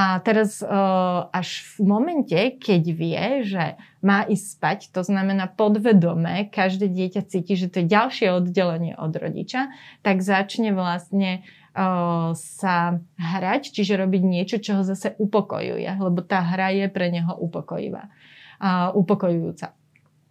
a 0.00 0.16
teraz 0.24 0.64
uh, 0.64 1.28
až 1.28 1.60
v 1.76 1.84
momente, 1.84 2.40
keď 2.56 2.82
vie, 2.88 3.24
že 3.44 3.76
má 4.00 4.24
ísť 4.24 4.46
spať, 4.56 4.78
to 4.96 5.04
znamená 5.04 5.44
podvedome, 5.44 6.48
každé 6.48 6.88
dieťa 6.88 7.28
cíti, 7.28 7.52
že 7.52 7.68
to 7.68 7.84
je 7.84 7.92
ďalšie 7.92 8.32
oddelenie 8.32 8.96
od 8.96 9.12
rodiča, 9.12 9.68
tak 10.00 10.24
začne 10.24 10.72
vlastne 10.72 11.44
uh, 11.76 12.32
sa 12.32 12.96
hrať, 13.20 13.76
čiže 13.76 14.00
robiť 14.00 14.22
niečo, 14.24 14.56
čo 14.64 14.80
ho 14.80 14.82
zase 14.88 15.20
upokojuje, 15.20 16.00
lebo 16.00 16.24
tá 16.24 16.40
hra 16.48 16.72
je 16.72 16.88
pre 16.88 17.12
neho 17.12 17.36
upokojivá, 17.36 18.08
upokojujúca. 18.96 19.76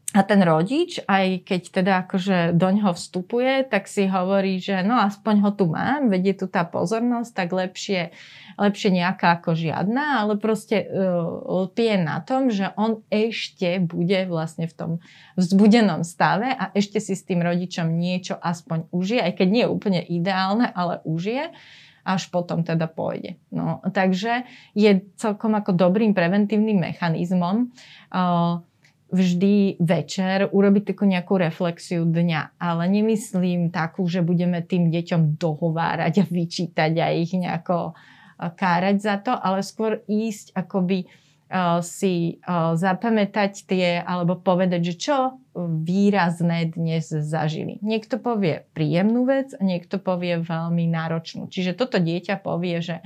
A 0.09 0.25
ten 0.25 0.41
rodič, 0.41 0.97
aj 1.05 1.45
keď 1.45 1.61
teda 1.69 1.93
akože 2.01 2.57
do 2.57 2.65
ňoho 2.73 2.97
vstupuje, 2.97 3.61
tak 3.69 3.85
si 3.85 4.09
hovorí, 4.09 4.57
že 4.57 4.81
no 4.81 4.97
aspoň 4.97 5.35
ho 5.45 5.51
tu 5.53 5.69
mám, 5.69 6.09
vedie 6.09 6.33
tu 6.33 6.49
tá 6.49 6.65
pozornosť, 6.65 7.29
tak 7.29 7.53
lepšie, 7.53 8.09
lepšie 8.57 8.89
nejaká 8.89 9.37
ako 9.37 9.53
žiadna, 9.53 10.25
ale 10.25 10.41
proste 10.41 10.81
uh, 10.81 11.69
je 11.77 11.97
na 12.01 12.25
tom, 12.25 12.49
že 12.49 12.73
on 12.73 13.05
ešte 13.13 13.77
bude 13.85 14.25
vlastne 14.25 14.65
v 14.65 14.73
tom 14.73 14.91
vzbudenom 15.37 16.01
stave 16.01 16.57
a 16.57 16.73
ešte 16.73 16.97
si 16.97 17.13
s 17.13 17.21
tým 17.21 17.45
rodičom 17.45 17.93
niečo 17.93 18.33
aspoň 18.33 18.89
užije, 18.89 19.21
aj 19.21 19.33
keď 19.37 19.47
nie 19.53 19.61
je 19.61 19.69
úplne 19.69 20.01
ideálne, 20.01 20.73
ale 20.73 21.05
užije 21.05 21.53
až 22.01 22.33
potom 22.33 22.65
teda 22.65 22.89
pôjde. 22.89 23.37
No, 23.53 23.85
takže 23.85 24.49
je 24.73 25.05
celkom 25.21 25.53
ako 25.53 25.77
dobrým 25.77 26.17
preventívnym 26.17 26.81
mechanizmom 26.81 27.69
uh, 28.09 28.65
vždy 29.09 29.81
večer 29.81 30.49
urobiť 30.53 30.93
takú 30.93 31.09
nejakú 31.09 31.41
reflexiu 31.41 32.05
dňa. 32.05 32.61
Ale 32.61 32.83
nemyslím 32.87 33.73
takú, 33.73 34.05
že 34.05 34.21
budeme 34.21 34.61
tým 34.61 34.93
deťom 34.93 35.37
dohovárať 35.41 36.13
a 36.21 36.25
vyčítať 36.25 36.91
a 37.01 37.13
ich 37.13 37.33
nejako 37.33 37.97
kárať 38.39 38.97
za 39.03 39.15
to, 39.19 39.35
ale 39.35 39.59
skôr 39.59 39.99
ísť 40.07 40.55
akoby 40.55 41.03
uh, 41.05 41.83
si 41.83 42.39
uh, 42.39 42.71
zapamätať 42.79 43.67
tie, 43.67 43.99
alebo 43.99 44.39
povedať, 44.39 44.93
že 44.93 44.95
čo 44.95 45.17
výrazné 45.59 46.71
dnes 46.71 47.11
zažili. 47.11 47.83
Niekto 47.83 48.15
povie 48.15 48.63
príjemnú 48.71 49.27
vec, 49.27 49.51
niekto 49.59 49.99
povie 49.99 50.39
veľmi 50.39 50.87
náročnú. 50.87 51.51
Čiže 51.51 51.75
toto 51.75 51.99
dieťa 51.99 52.39
povie, 52.39 52.79
že 52.79 53.03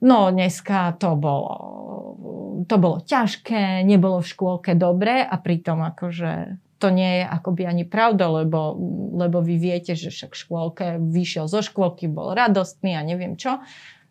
no 0.00 0.30
dneska 0.30 0.94
to 0.98 1.18
bolo 1.18 1.54
to 2.66 2.76
bolo 2.76 2.98
ťažké, 3.00 3.86
nebolo 3.86 4.20
v 4.20 4.30
škôlke 4.34 4.72
dobre 4.74 5.22
a 5.22 5.34
pritom 5.38 5.80
akože 5.94 6.58
to 6.78 6.94
nie 6.94 7.22
je 7.22 7.24
akoby 7.26 7.66
ani 7.66 7.82
pravda, 7.82 8.30
lebo, 8.30 8.78
lebo 9.18 9.42
vy 9.42 9.58
viete, 9.58 9.98
že 9.98 10.14
však 10.14 10.34
v 10.34 10.42
škôlke 10.46 10.86
vyšiel 11.02 11.50
zo 11.50 11.58
škôlky, 11.58 12.06
bol 12.06 12.38
radostný 12.38 12.94
a 12.94 13.02
neviem 13.02 13.34
čo. 13.34 13.58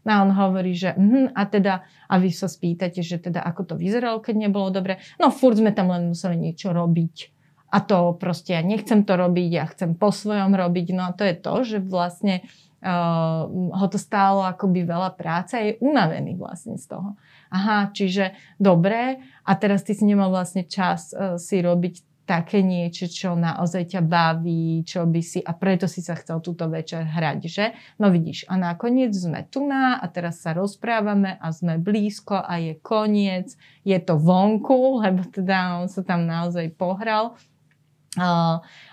A 0.08 0.24
on 0.24 0.32
hovorí, 0.32 0.72
že 0.76 0.96
uh, 0.96 1.32
a 1.36 1.44
teda, 1.48 1.88
a 2.08 2.14
vy 2.20 2.32
sa 2.32 2.48
spýtate, 2.48 3.04
že 3.04 3.20
teda 3.20 3.44
ako 3.44 3.72
to 3.72 3.76
vyzeralo, 3.76 4.24
keď 4.24 4.48
nebolo 4.48 4.72
dobre. 4.72 5.00
No 5.20 5.32
furt 5.32 5.60
sme 5.60 5.76
tam 5.76 5.92
len 5.92 6.12
museli 6.12 6.40
niečo 6.40 6.72
robiť. 6.72 7.36
A 7.68 7.84
to 7.84 8.16
proste 8.16 8.56
ja 8.56 8.64
nechcem 8.64 9.04
to 9.04 9.20
robiť, 9.20 9.50
ja 9.52 9.68
chcem 9.68 9.96
po 9.96 10.16
svojom 10.16 10.56
robiť. 10.56 10.96
No 10.96 11.12
a 11.12 11.16
to 11.16 11.28
je 11.28 11.36
to, 11.36 11.56
že 11.68 11.78
vlastne 11.84 12.44
uh, 12.44 12.67
ho 12.82 13.86
to 13.90 13.98
stálo 13.98 14.46
akoby 14.46 14.86
veľa 14.86 15.18
práce 15.18 15.58
a 15.58 15.66
je 15.66 15.82
unavený 15.82 16.38
vlastne 16.38 16.78
z 16.78 16.86
toho. 16.94 17.18
Aha, 17.50 17.90
čiže 17.90 18.38
dobre, 18.62 19.18
a 19.42 19.52
teraz 19.58 19.82
ty 19.82 19.98
si 19.98 20.06
nemal 20.06 20.30
vlastne 20.30 20.68
čas 20.68 21.10
uh, 21.16 21.42
si 21.42 21.58
robiť 21.64 22.06
také 22.28 22.60
niečo, 22.60 23.08
čo 23.08 23.40
naozaj 23.40 23.96
ťa 23.96 24.02
baví, 24.04 24.84
čo 24.84 25.08
by 25.08 25.22
si, 25.24 25.40
a 25.40 25.56
preto 25.56 25.88
si 25.88 26.04
sa 26.04 26.20
chcel 26.20 26.44
túto 26.44 26.68
večer 26.68 27.08
hrať, 27.08 27.40
že? 27.48 27.72
No 28.04 28.12
vidíš, 28.12 28.44
a 28.52 28.60
nakoniec 28.60 29.16
sme 29.16 29.48
tu 29.48 29.64
na 29.64 29.96
a 29.96 30.06
teraz 30.12 30.44
sa 30.44 30.52
rozprávame 30.52 31.40
a 31.40 31.48
sme 31.56 31.80
blízko 31.80 32.36
a 32.36 32.60
je 32.60 32.76
koniec, 32.84 33.56
je 33.88 33.98
to 34.04 34.20
vonku, 34.20 35.00
lebo 35.08 35.24
teda 35.32 35.80
on 35.80 35.88
sa 35.88 36.04
tam 36.04 36.28
naozaj 36.28 36.76
pohral. 36.76 37.40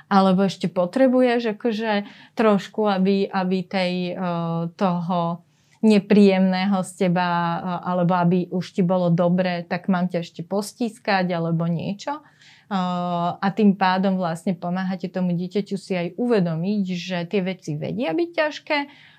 Alebo 0.05 0.41
ešte 0.45 0.69
potrebuješ 0.69 1.57
akože 1.57 1.93
trošku, 2.37 2.85
aby, 2.87 3.25
aby 3.27 3.59
tej, 3.65 3.93
uh, 4.15 4.69
toho 4.77 5.41
nepríjemného 5.85 6.81
z 6.85 7.09
teba, 7.09 7.29
uh, 7.29 7.59
alebo 7.89 8.13
aby 8.15 8.53
už 8.53 8.77
ti 8.77 8.83
bolo 8.85 9.09
dobre, 9.09 9.65
tak 9.65 9.89
mám 9.89 10.13
ťa 10.13 10.21
ešte 10.21 10.45
postískať 10.45 11.33
alebo 11.33 11.65
niečo 11.65 12.21
a 12.73 13.47
tým 13.53 13.77
pádom 13.77 14.17
vlastne 14.17 14.57
pomáhate 14.57 15.13
tomu 15.13 15.37
dieťaťu 15.37 15.77
si 15.77 15.93
aj 15.93 16.09
uvedomiť, 16.17 16.85
že 16.97 17.19
tie 17.29 17.41
veci 17.45 17.77
vedia 17.77 18.17
byť 18.17 18.31
ťažké, 18.33 18.79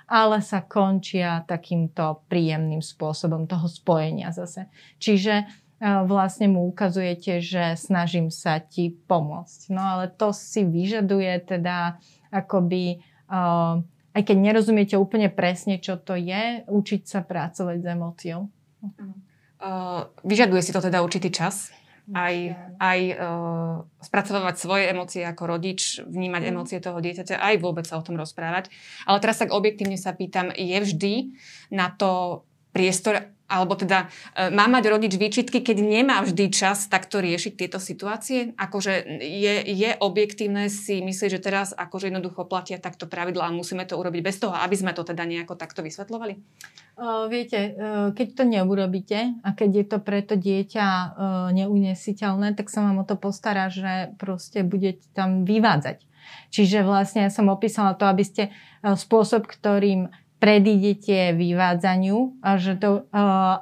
ale 0.10 0.42
sa 0.42 0.66
končia 0.66 1.46
takýmto 1.46 2.26
príjemným 2.30 2.82
spôsobom 2.82 3.46
toho 3.46 3.70
spojenia 3.70 4.34
zase. 4.34 4.70
Čiže 4.98 5.46
vlastne 5.82 6.48
mu 6.48 6.66
ukazujete, 6.72 7.44
že 7.44 7.76
snažím 7.76 8.32
sa 8.32 8.64
ti 8.64 8.96
pomôcť. 8.96 9.60
No 9.76 9.82
ale 9.84 10.04
to 10.08 10.32
si 10.32 10.64
vyžaduje 10.64 11.36
teda 11.44 12.00
akoby, 12.32 13.04
aj 14.16 14.22
keď 14.24 14.38
nerozumiete 14.40 14.96
úplne 14.96 15.28
presne, 15.28 15.80
čo 15.80 16.00
to 16.00 16.16
je, 16.16 16.64
učiť 16.68 17.02
sa 17.04 17.20
pracovať 17.22 17.78
s 17.84 17.88
emóciou. 17.88 18.42
Uh, 19.56 20.08
vyžaduje 20.22 20.62
si 20.62 20.72
to 20.76 20.80
teda 20.84 21.02
určitý 21.02 21.32
čas? 21.34 21.74
aj, 22.14 22.54
aj 22.78 23.00
uh, 23.18 23.82
spracovávať 23.98 24.56
svoje 24.62 24.84
emócie 24.94 25.26
ako 25.26 25.58
rodič, 25.58 26.06
vnímať 26.06 26.42
mm. 26.46 26.50
emócie 26.54 26.78
toho 26.78 27.02
dieťaťa, 27.02 27.42
aj 27.42 27.56
vôbec 27.58 27.90
sa 27.90 27.98
o 27.98 28.06
tom 28.06 28.14
rozprávať. 28.20 28.70
Ale 29.10 29.18
teraz 29.18 29.42
tak 29.42 29.50
objektívne 29.50 29.98
sa 29.98 30.14
pýtam, 30.14 30.54
je 30.54 30.78
vždy 30.78 31.14
na 31.74 31.90
to 31.90 32.44
priestor 32.76 33.34
alebo 33.46 33.78
teda 33.78 34.10
e, 34.34 34.50
má 34.50 34.66
mať 34.66 34.90
rodič 34.90 35.14
výčitky, 35.16 35.62
keď 35.62 35.78
nemá 35.86 36.18
vždy 36.26 36.50
čas 36.50 36.90
takto 36.90 37.22
riešiť 37.22 37.54
tieto 37.54 37.78
situácie? 37.78 38.58
Akože 38.58 39.22
je, 39.22 39.56
je 39.70 39.90
objektívne 40.02 40.66
si 40.74 41.06
myslieť, 41.06 41.30
že 41.38 41.44
teraz 41.46 41.70
akože 41.78 42.10
jednoducho 42.10 42.50
platia 42.50 42.82
takto 42.82 43.06
pravidlá 43.06 43.54
a 43.54 43.56
musíme 43.56 43.86
to 43.86 44.02
urobiť 44.02 44.22
bez 44.26 44.42
toho, 44.42 44.54
aby 44.58 44.74
sme 44.74 44.98
to 44.98 45.06
teda 45.06 45.24
nejako 45.30 45.54
takto 45.54 45.86
vysvetľovali? 45.86 46.34
O, 46.96 47.30
viete, 47.30 47.60
e, 47.60 47.72
keď 48.18 48.28
to 48.34 48.44
neurobíte 48.50 49.20
a 49.46 49.50
keď 49.54 49.70
je 49.78 49.86
to 49.86 49.98
pre 50.02 50.26
to 50.26 50.34
dieťa 50.34 50.88
e, 50.90 51.08
neunesiteľné, 51.62 52.58
tak 52.58 52.74
sa 52.74 52.82
vám 52.82 53.04
o 53.04 53.06
to 53.06 53.14
postará, 53.14 53.70
že 53.70 54.16
proste 54.18 54.66
budete 54.66 55.06
tam 55.14 55.46
vyvádzať. 55.46 56.02
Čiže 56.50 56.82
vlastne 56.82 57.30
ja 57.30 57.32
som 57.32 57.54
opísala 57.54 57.94
to, 57.94 58.10
aby 58.10 58.26
ste 58.26 58.44
spôsob, 58.82 59.46
ktorým 59.46 60.10
predídete 60.46 61.34
vyvádzaniu 61.34 62.38
a, 62.46 62.62
že 62.62 62.78
to, 62.78 63.10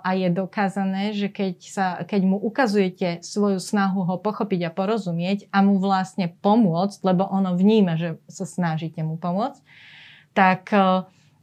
a 0.03 0.11
je 0.19 0.27
dokázané, 0.27 1.15
že 1.15 1.31
keď, 1.31 1.55
sa, 1.63 1.87
keď 2.03 2.21
mu 2.27 2.35
ukazujete 2.35 3.23
svoju 3.23 3.63
snahu 3.63 4.03
ho 4.03 4.19
pochopiť 4.19 4.67
a 4.67 4.75
porozumieť 4.75 5.47
a 5.55 5.63
mu 5.63 5.79
vlastne 5.79 6.27
pomôcť, 6.43 6.99
lebo 7.07 7.23
ono 7.23 7.55
vníma, 7.55 7.95
že 7.95 8.19
sa 8.27 8.43
snažíte 8.43 8.99
mu 8.99 9.15
pomôcť, 9.15 9.63
tak 10.35 10.75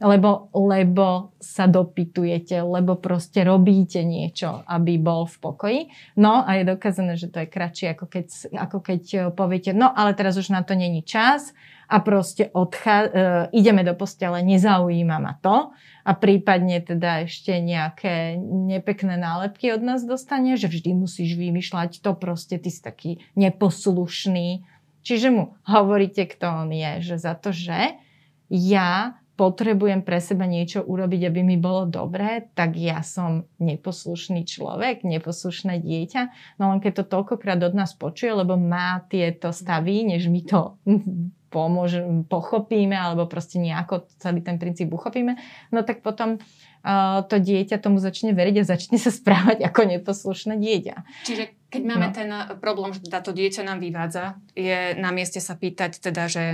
lebo, 0.01 0.49
lebo 0.57 1.37
sa 1.37 1.69
dopytujete, 1.69 2.57
lebo 2.65 2.97
proste 2.97 3.45
robíte 3.45 4.01
niečo, 4.01 4.65
aby 4.65 4.97
bol 4.97 5.29
v 5.29 5.37
pokoji. 5.37 5.81
No 6.17 6.41
a 6.41 6.57
je 6.57 6.63
dokázané, 6.65 7.13
že 7.15 7.29
to 7.29 7.45
je 7.45 7.47
kratšie, 7.47 7.93
ako 7.93 8.05
keď, 8.09 8.25
ako 8.57 8.77
keď 8.81 9.01
poviete, 9.37 9.71
no 9.77 9.93
ale 9.93 10.17
teraz 10.17 10.35
už 10.41 10.49
na 10.49 10.65
to 10.65 10.73
není 10.73 11.05
čas, 11.05 11.53
a 11.91 11.99
proste 11.99 12.47
odchá- 12.55 13.11
e, 13.11 13.11
ideme 13.51 13.83
do 13.83 13.91
postele, 13.91 14.39
nezaujíma 14.39 15.19
ma 15.19 15.35
to 15.43 15.75
a 16.07 16.11
prípadne 16.15 16.79
teda 16.79 17.27
ešte 17.27 17.59
nejaké 17.59 18.39
nepekné 18.47 19.19
nálepky 19.19 19.75
od 19.75 19.83
nás 19.83 20.07
dostane, 20.07 20.55
že 20.55 20.71
vždy 20.71 20.95
musíš 20.95 21.35
vymýšľať 21.35 21.99
to 21.99 22.15
proste, 22.15 22.55
ty 22.63 22.71
si 22.71 22.79
taký 22.79 23.19
neposlušný. 23.35 24.63
Čiže 25.03 25.27
mu 25.35 25.59
hovoríte, 25.67 26.23
kto 26.31 26.63
on 26.63 26.71
je, 26.71 27.11
že 27.11 27.15
za 27.19 27.35
to, 27.35 27.51
že 27.51 27.99
ja 28.47 29.19
potrebujem 29.41 30.05
pre 30.05 30.21
seba 30.21 30.45
niečo 30.45 30.85
urobiť, 30.85 31.33
aby 31.33 31.41
mi 31.41 31.57
bolo 31.57 31.89
dobré, 31.89 32.45
tak 32.53 32.77
ja 32.77 33.01
som 33.01 33.49
neposlušný 33.57 34.45
človek, 34.45 35.01
neposlušné 35.01 35.81
dieťa. 35.81 36.21
No 36.61 36.69
len 36.69 36.77
keď 36.77 37.01
to 37.01 37.17
toľkokrát 37.17 37.57
od 37.65 37.73
nás 37.73 37.97
počuje, 37.97 38.29
lebo 38.37 38.53
má 38.53 39.01
tieto 39.09 39.49
stavy, 39.49 40.05
než 40.05 40.29
mi 40.29 40.45
to 40.45 40.77
pomôže, 41.55 42.05
pochopíme 42.29 42.93
alebo 42.93 43.25
proste 43.25 43.57
nejako 43.57 44.05
celý 44.21 44.45
ten 44.45 44.61
princíp 44.61 44.93
uchopíme, 44.93 45.33
no 45.73 45.81
tak 45.81 46.05
potom 46.05 46.37
uh, 46.37 47.25
to 47.25 47.41
dieťa 47.41 47.81
tomu 47.81 47.97
začne 47.97 48.37
veriť 48.37 48.61
a 48.61 48.69
začne 48.77 49.01
sa 49.01 49.09
správať 49.09 49.65
ako 49.65 49.89
neposlušné 49.89 50.53
dieťa. 50.61 50.95
Čiže 51.25 51.43
keď 51.73 51.81
máme 51.81 52.07
no. 52.07 52.15
ten 52.15 52.29
problém, 52.61 52.93
že 52.93 53.09
teda 53.09 53.25
to 53.25 53.33
dieťa 53.33 53.65
nám 53.65 53.81
vyvádza, 53.81 54.37
je 54.53 54.93
na 55.01 55.09
mieste 55.09 55.41
sa 55.41 55.57
pýtať 55.57 55.97
teda, 55.97 56.29
že 56.29 56.45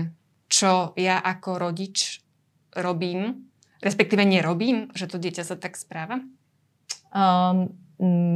čo 0.48 0.96
ja 0.96 1.20
ako 1.20 1.60
rodič 1.60 2.24
robím, 2.78 3.50
respektíve 3.82 4.22
nerobím, 4.22 4.94
že 4.94 5.10
to 5.10 5.18
dieťa 5.18 5.44
sa 5.44 5.56
tak 5.58 5.74
správa? 5.76 6.22
Um, 7.10 7.74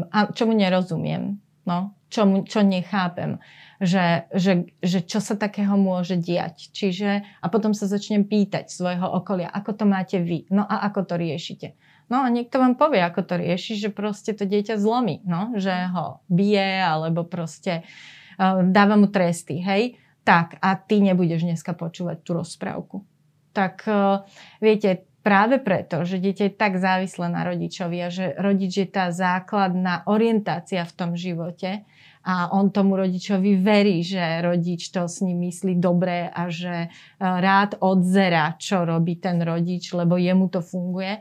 a 0.09 0.33
čomu 0.33 0.57
nerozumiem, 0.57 1.37
no, 1.69 1.93
čomu, 2.09 2.43
čo 2.49 2.65
nechápem 2.65 3.37
že, 3.81 4.29
že, 4.37 4.69
že 4.85 5.01
čo 5.01 5.17
sa 5.17 5.33
takého 5.33 5.73
môže 5.73 6.13
diať. 6.13 6.69
Čiže, 6.69 7.25
a 7.41 7.45
potom 7.49 7.73
sa 7.73 7.89
začnem 7.89 8.29
pýtať 8.29 8.69
svojho 8.69 9.09
okolia, 9.09 9.49
ako 9.49 9.73
to 9.73 9.85
máte 9.89 10.21
vy, 10.21 10.45
no 10.53 10.61
a 10.61 10.85
ako 10.85 11.09
to 11.09 11.15
riešite. 11.17 11.73
No 12.13 12.21
a 12.21 12.29
niekto 12.29 12.61
vám 12.61 12.77
povie, 12.77 13.01
ako 13.01 13.25
to 13.25 13.41
rieši, 13.41 13.81
že 13.81 13.89
proste 13.89 14.37
to 14.37 14.45
dieťa 14.45 14.77
zlomí, 14.77 15.25
no, 15.25 15.57
že 15.57 15.73
ho 15.89 16.21
bije 16.29 16.85
alebo 16.85 17.25
proste 17.25 17.81
uh, 18.37 18.61
dáva 18.61 19.01
mu 19.01 19.09
tresty, 19.09 19.57
hej. 19.57 19.97
Tak 20.21 20.61
a 20.61 20.77
ty 20.77 21.01
nebudeš 21.01 21.41
dneska 21.41 21.73
počúvať 21.73 22.21
tú 22.21 22.37
rozprávku. 22.37 23.01
Tak 23.51 23.83
uh, 23.87 24.23
viete, 24.63 25.03
práve 25.21 25.61
preto, 25.61 26.01
že 26.07 26.17
dieťa 26.17 26.43
je 26.49 26.53
tak 26.57 26.81
závislé 26.81 27.29
na 27.29 27.45
rodičovi 27.45 27.97
a 28.01 28.09
že 28.09 28.33
rodič 28.39 28.73
je 28.81 28.87
tá 28.89 29.13
základná 29.13 30.07
orientácia 30.09 30.81
v 30.87 30.95
tom 30.97 31.11
živote, 31.13 31.85
a 32.21 32.53
on 32.53 32.69
tomu 32.69 33.01
rodičovi 33.01 33.57
verí, 33.57 34.05
že 34.05 34.21
rodič 34.45 34.93
to 34.93 35.09
s 35.09 35.25
ním 35.25 35.49
myslí 35.49 35.81
dobre 35.81 36.29
a 36.29 36.53
že 36.53 36.85
e, 36.85 36.89
rád 37.17 37.81
odzera, 37.81 38.53
čo 38.61 38.85
robí 38.85 39.17
ten 39.17 39.41
rodič, 39.41 39.89
lebo 39.97 40.21
jemu 40.21 40.45
to 40.53 40.61
funguje, 40.61 41.17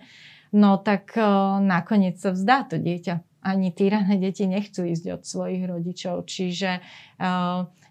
no 0.52 0.76
tak 0.84 1.16
e, 1.16 1.24
nakoniec 1.64 2.20
sa 2.20 2.36
vzdá 2.36 2.68
to 2.68 2.76
dieťa. 2.76 3.16
Ani 3.40 3.72
týrané 3.72 4.20
deti 4.20 4.44
nechcú 4.44 4.84
ísť 4.84 5.16
od 5.16 5.22
svojich 5.24 5.64
rodičov, 5.64 6.28
čiže 6.28 6.70
e, 6.76 6.80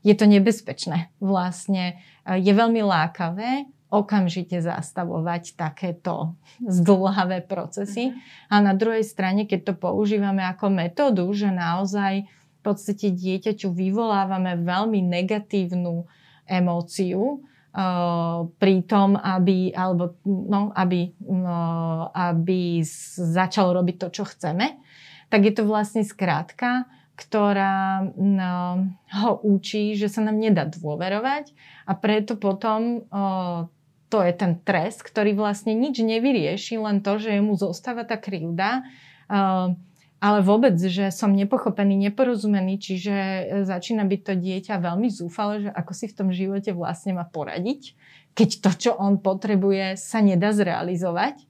je 0.06 0.14
to 0.14 0.26
nebezpečné. 0.30 1.10
Vlastne 1.18 1.98
je 2.30 2.54
veľmi 2.54 2.86
lákavé 2.86 3.66
okamžite 3.90 4.62
zastavovať 4.62 5.58
takéto 5.58 6.38
zdlhavé 6.62 7.42
procesy. 7.42 8.14
Mm-hmm. 8.14 8.54
A 8.54 8.56
na 8.62 8.74
druhej 8.78 9.02
strane, 9.02 9.50
keď 9.50 9.74
to 9.74 9.74
používame 9.78 10.46
ako 10.46 10.70
metódu, 10.70 11.26
že 11.34 11.50
naozaj 11.50 12.30
v 12.30 12.60
podstate 12.62 13.10
dieťaťu 13.10 13.74
vyvolávame 13.74 14.62
veľmi 14.62 15.02
negatívnu 15.04 16.06
emóciu, 16.46 17.42
Uh, 17.70 18.50
pri 18.58 18.82
tom, 18.90 19.14
aby, 19.14 19.70
alebo, 19.78 20.18
no, 20.26 20.74
aby, 20.74 21.14
uh, 21.22 22.10
aby 22.34 22.82
začal 23.14 23.78
robiť 23.78 23.96
to, 24.02 24.08
čo 24.10 24.24
chceme, 24.26 24.82
tak 25.30 25.46
je 25.46 25.54
to 25.54 25.70
vlastne 25.70 26.02
skrátka, 26.02 26.90
ktorá 27.14 28.10
no, 28.18 28.90
ho 29.14 29.32
učí, 29.46 29.94
že 29.94 30.10
sa 30.10 30.26
nám 30.26 30.42
nedá 30.42 30.66
dôverovať 30.66 31.54
a 31.86 31.94
preto 31.94 32.42
potom 32.42 33.06
uh, 33.06 33.70
to 34.10 34.26
je 34.26 34.34
ten 34.34 34.58
trest, 34.66 35.06
ktorý 35.06 35.38
vlastne 35.38 35.78
nič 35.78 36.02
nevyrieši, 36.02 36.82
len 36.82 37.06
to, 37.06 37.22
že 37.22 37.38
mu 37.40 37.54
zostáva 37.54 38.04
tá 38.04 38.18
krivda. 38.18 38.82
Uh, 39.30 39.78
ale 40.20 40.44
vôbec, 40.44 40.76
že 40.76 41.16
som 41.16 41.32
nepochopený, 41.32 41.96
neporozumený, 42.12 42.76
čiže 42.76 43.16
e, 43.16 43.44
začína 43.64 44.04
byť 44.04 44.22
to 44.28 44.34
dieťa 44.36 44.76
veľmi 44.84 45.08
zúfale, 45.08 45.64
že 45.64 45.70
ako 45.72 45.92
si 45.96 46.06
v 46.12 46.18
tom 46.20 46.30
živote 46.36 46.76
vlastne 46.76 47.16
má 47.16 47.24
poradiť, 47.24 47.96
keď 48.36 48.50
to, 48.60 48.72
čo 48.76 48.92
on 49.00 49.24
potrebuje, 49.24 49.96
sa 49.96 50.20
nedá 50.20 50.52
zrealizovať. 50.52 51.48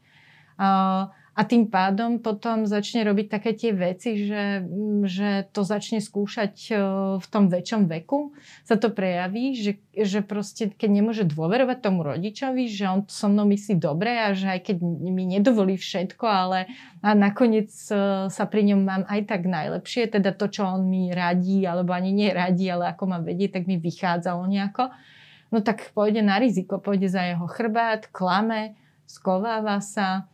Uh, 0.60 1.10
a 1.39 1.47
tým 1.47 1.71
pádom 1.71 2.19
potom 2.19 2.67
začne 2.67 3.08
robiť 3.08 3.32
také 3.32 3.56
tie 3.56 3.71
veci, 3.71 4.28
že, 4.28 4.60
mm, 4.60 5.08
že 5.08 5.30
to 5.56 5.63
začne 5.63 6.04
skúšať 6.04 6.54
e, 6.67 6.71
v 7.15 7.28
tom 7.32 7.47
väčšom 7.47 7.88
veku, 7.88 8.36
sa 8.67 8.75
to 8.75 8.91
prejaví, 8.91 9.56
že, 9.56 9.80
že 9.95 10.19
proste 10.19 10.67
keď 10.67 10.89
nemôže 10.91 11.23
dôverovať 11.23 11.80
tomu 11.80 12.04
rodičovi, 12.04 12.67
že 12.67 12.91
on 12.91 13.08
so 13.08 13.32
mnou 13.32 13.47
myslí 13.56 13.80
dobre 13.80 14.19
a 14.19 14.36
že 14.36 14.52
aj 14.52 14.67
keď 14.67 14.78
mi 14.84 15.23
nedovolí 15.32 15.80
všetko, 15.80 16.25
ale 16.28 16.67
a 16.99 17.15
nakoniec 17.15 17.71
e, 17.88 18.28
sa 18.28 18.43
pri 18.43 18.75
ňom 18.75 18.82
mám 18.84 19.04
aj 19.08 19.32
tak 19.32 19.47
najlepšie, 19.47 20.12
teda 20.12 20.36
to, 20.36 20.52
čo 20.52 20.67
on 20.67 20.91
mi 20.91 21.08
radí, 21.15 21.63
alebo 21.63 21.95
ani 21.95 22.12
neradí, 22.12 22.67
ale 22.67 22.91
ako 22.91 23.15
ma 23.15 23.23
vedie, 23.23 23.47
tak 23.47 23.63
mi 23.63 23.80
vychádzalo 23.80 24.43
nejako, 24.43 24.91
no 25.56 25.63
tak 25.63 25.95
pôjde 25.95 26.19
na 26.19 26.36
riziko, 26.36 26.84
pôjde 26.84 27.08
za 27.08 27.23
jeho 27.23 27.47
chrbát, 27.47 28.12
klame, 28.12 28.75
skováva 29.08 29.80
sa, 29.80 30.28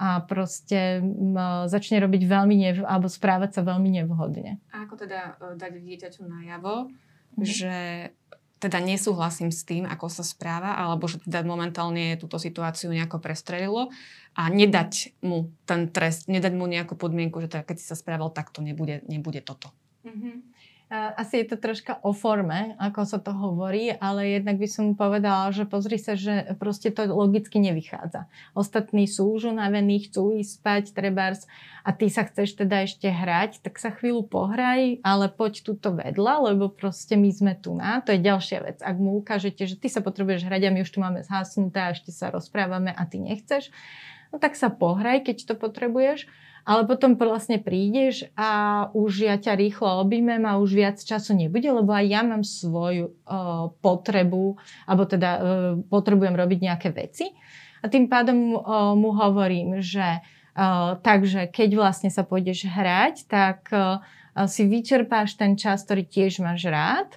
a 0.00 0.24
proste 0.24 1.04
začne 1.68 2.00
robiť 2.00 2.22
veľmi 2.24 2.56
nev- 2.56 2.88
alebo 2.88 3.12
správať 3.12 3.60
sa 3.60 3.62
veľmi 3.68 4.00
nevhodne. 4.00 4.56
A 4.72 4.88
ako 4.88 5.04
teda 5.04 5.36
e, 5.36 5.60
dať 5.60 5.72
dieťaťu 5.76 6.24
najavo, 6.24 6.88
mm-hmm. 6.88 7.44
že 7.44 7.76
teda 8.60 8.80
nesúhlasím 8.80 9.52
s 9.52 9.60
tým, 9.64 9.84
ako 9.84 10.08
sa 10.08 10.24
správa, 10.24 10.76
alebo 10.76 11.04
že 11.04 11.20
teda 11.20 11.44
momentálne 11.44 12.16
túto 12.16 12.40
situáciu 12.40 12.92
nejako 12.92 13.20
prestrelilo 13.20 13.92
a 14.32 14.48
nedať 14.48 15.20
mu 15.20 15.52
ten 15.68 15.92
trest, 15.92 16.32
nedať 16.32 16.52
mu 16.56 16.64
nejakú 16.64 16.96
podmienku, 16.96 17.40
že 17.44 17.52
teda 17.52 17.64
keď 17.68 17.76
si 17.76 17.84
sa 17.84 17.96
správal 17.96 18.32
takto, 18.32 18.64
nebude, 18.64 19.04
nebude 19.04 19.44
toto. 19.44 19.68
Mm-hmm. 20.08 20.49
Asi 20.90 21.46
je 21.46 21.54
to 21.54 21.56
troška 21.56 22.02
o 22.02 22.10
forme, 22.10 22.74
ako 22.82 23.06
sa 23.06 23.22
to 23.22 23.30
hovorí, 23.30 23.94
ale 23.94 24.34
jednak 24.34 24.58
by 24.58 24.66
som 24.66 24.98
povedala, 24.98 25.54
že 25.54 25.62
pozri 25.62 26.02
sa, 26.02 26.18
že 26.18 26.58
proste 26.58 26.90
to 26.90 27.06
logicky 27.06 27.62
nevychádza. 27.62 28.26
Ostatní 28.58 29.06
sú 29.06 29.30
už 29.38 29.54
unavení, 29.54 30.02
chcú 30.02 30.34
ísť 30.34 30.50
spať, 30.58 30.84
trebárs, 30.90 31.46
a 31.86 31.94
ty 31.94 32.10
sa 32.10 32.26
chceš 32.26 32.58
teda 32.58 32.84
ešte 32.84 33.06
hrať, 33.06 33.62
tak 33.62 33.78
sa 33.78 33.94
chvíľu 33.94 34.26
pohraj, 34.26 34.98
ale 35.00 35.30
poď 35.32 35.62
túto 35.62 35.94
vedľa, 35.94 36.52
lebo 36.52 36.68
proste 36.68 37.14
my 37.14 37.30
sme 37.30 37.52
tu 37.54 37.72
na. 37.72 38.02
To 38.04 38.10
je 38.10 38.20
ďalšia 38.20 38.58
vec. 38.60 38.78
Ak 38.82 38.98
mu 38.98 39.16
ukážete, 39.16 39.64
že 39.70 39.78
ty 39.78 39.86
sa 39.86 40.04
potrebuješ 40.04 40.42
hrať 40.42 40.68
a 40.68 40.74
my 40.74 40.82
už 40.82 40.90
tu 40.90 40.98
máme 40.98 41.22
zhasnuté 41.24 41.78
a 41.80 41.94
ešte 41.94 42.12
sa 42.12 42.34
rozprávame 42.34 42.92
a 42.92 43.02
ty 43.06 43.22
nechceš, 43.22 43.70
no 44.34 44.42
tak 44.42 44.58
sa 44.58 44.68
pohraj, 44.68 45.22
keď 45.24 45.48
to 45.48 45.54
potrebuješ 45.54 46.26
ale 46.64 46.84
potom 46.84 47.16
vlastne 47.16 47.60
prídeš 47.60 48.28
a 48.36 48.86
už 48.92 49.26
ja 49.26 49.36
ťa 49.40 49.56
rýchlo 49.56 50.04
objímem 50.04 50.44
a 50.44 50.60
už 50.60 50.76
viac 50.76 50.96
času 51.00 51.36
nebude, 51.36 51.66
lebo 51.66 51.90
aj 51.92 52.06
ja 52.06 52.20
mám 52.20 52.44
svoju 52.44 53.12
uh, 53.12 53.72
potrebu, 53.80 54.60
alebo 54.84 55.04
teda 55.08 55.30
uh, 55.30 55.42
potrebujem 55.88 56.36
robiť 56.36 56.58
nejaké 56.60 56.88
veci. 56.92 57.32
A 57.80 57.88
tým 57.88 58.12
pádom 58.12 58.56
uh, 58.56 58.92
mu 58.92 59.16
hovorím, 59.16 59.80
že 59.80 60.20
uh, 60.20 61.00
takže 61.00 61.48
keď 61.48 61.80
vlastne 61.80 62.10
sa 62.12 62.22
pôjdeš 62.22 62.68
hrať, 62.68 63.24
tak 63.24 63.72
uh, 63.72 64.04
si 64.46 64.68
vyčerpáš 64.68 65.40
ten 65.40 65.56
čas, 65.56 65.82
ktorý 65.84 66.04
tiež 66.06 66.44
máš 66.44 66.68
rád. 66.68 67.10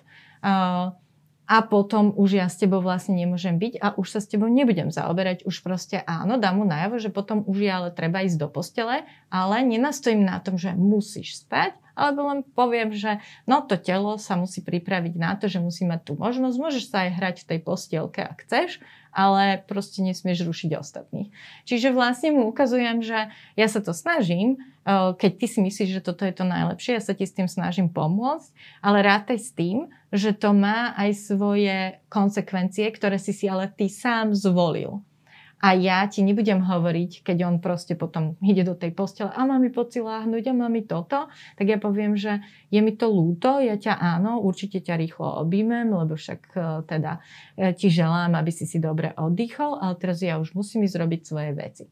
Uh, 0.43 0.95
a 1.43 1.59
potom 1.59 2.15
už 2.15 2.39
ja 2.39 2.47
s 2.47 2.55
tebou 2.55 2.79
vlastne 2.79 3.19
nemôžem 3.19 3.59
byť 3.59 3.73
a 3.83 3.87
už 3.99 4.07
sa 4.15 4.19
s 4.23 4.31
tebou 4.31 4.47
nebudem 4.47 4.89
zaoberať. 4.89 5.43
Už 5.43 5.59
proste 5.59 5.99
áno, 6.07 6.39
dám 6.39 6.63
mu 6.63 6.65
najavo, 6.65 6.95
že 7.03 7.11
potom 7.11 7.43
už 7.43 7.57
je 7.59 7.71
ale 7.71 7.89
treba 7.91 8.23
ísť 8.23 8.39
do 8.39 8.47
postele, 8.47 9.03
ale 9.27 9.55
nenastojím 9.67 10.23
na 10.23 10.39
tom, 10.39 10.55
že 10.55 10.71
musíš 10.71 11.43
spať, 11.43 11.75
alebo 11.93 12.31
len 12.31 12.39
poviem, 12.55 12.95
že 12.95 13.19
no 13.45 13.61
to 13.61 13.75
telo 13.75 14.15
sa 14.17 14.39
musí 14.39 14.63
pripraviť 14.63 15.13
na 15.19 15.35
to, 15.35 15.51
že 15.51 15.59
musí 15.59 15.83
mať 15.83 16.07
tú 16.07 16.13
možnosť. 16.15 16.55
Môžeš 16.57 16.83
sa 16.89 17.05
aj 17.05 17.11
hrať 17.19 17.35
v 17.43 17.47
tej 17.53 17.59
postielke, 17.61 18.21
ak 18.23 18.47
chceš, 18.47 18.79
ale 19.13 19.61
proste 19.69 20.01
nesmieš 20.01 20.43
rušiť 20.43 20.75
ostatných. 20.75 21.29
Čiže 21.69 21.93
vlastne 21.93 22.33
mu 22.33 22.49
ukazujem, 22.49 23.05
že 23.05 23.29
ja 23.55 23.67
sa 23.69 23.79
to 23.79 23.93
snažím, 23.93 24.57
eh, 24.57 25.13
keď 25.13 25.31
ty 25.37 25.45
si 25.47 25.59
myslíš, 25.61 25.89
že 26.01 26.05
toto 26.05 26.25
je 26.25 26.33
to 26.33 26.43
najlepšie, 26.43 26.97
ja 26.97 27.03
sa 27.05 27.13
ti 27.13 27.29
s 27.29 27.37
tým 27.37 27.47
snažím 27.47 27.87
pomôcť, 27.93 28.49
ale 28.81 29.05
rátaj 29.05 29.39
s 29.39 29.53
tým, 29.53 29.87
že 30.09 30.33
to 30.33 30.51
má 30.51 30.97
aj 30.97 31.13
svoje 31.13 32.01
konsekvencie, 32.09 32.89
ktoré 32.91 33.21
si 33.21 33.31
si 33.31 33.45
ale 33.45 33.69
ty 33.69 33.87
sám 33.87 34.33
zvolil 34.33 35.05
a 35.63 35.79
ja 35.79 36.03
ti 36.11 36.27
nebudem 36.27 36.59
hovoriť, 36.59 37.23
keď 37.23 37.37
on 37.47 37.55
proste 37.63 37.95
potom 37.95 38.35
ide 38.43 38.67
do 38.67 38.75
tej 38.75 38.91
postele 38.91 39.31
a 39.31 39.47
má 39.47 39.55
mi 39.55 39.71
pociláhnuť 39.71 40.51
a 40.51 40.53
má 40.53 40.67
mi 40.67 40.83
toto, 40.83 41.31
tak 41.55 41.65
ja 41.71 41.79
poviem, 41.79 42.19
že 42.19 42.43
je 42.67 42.83
mi 42.83 42.91
to 42.99 43.07
lúto, 43.07 43.63
ja 43.63 43.79
ťa 43.79 43.95
áno, 43.95 44.43
určite 44.43 44.83
ťa 44.83 44.99
rýchlo 44.99 45.39
objímem, 45.39 45.87
lebo 45.87 46.19
však 46.19 46.41
e, 46.51 46.59
teda 46.83 47.23
e, 47.55 47.71
ti 47.79 47.87
želám, 47.87 48.35
aby 48.35 48.51
si 48.51 48.67
si 48.67 48.83
dobre 48.83 49.15
oddychol, 49.15 49.79
ale 49.79 49.95
teraz 49.95 50.19
ja 50.19 50.35
už 50.35 50.51
musím 50.51 50.83
ísť 50.83 50.99
robiť 50.99 51.21
svoje 51.23 51.55
veci. 51.55 51.87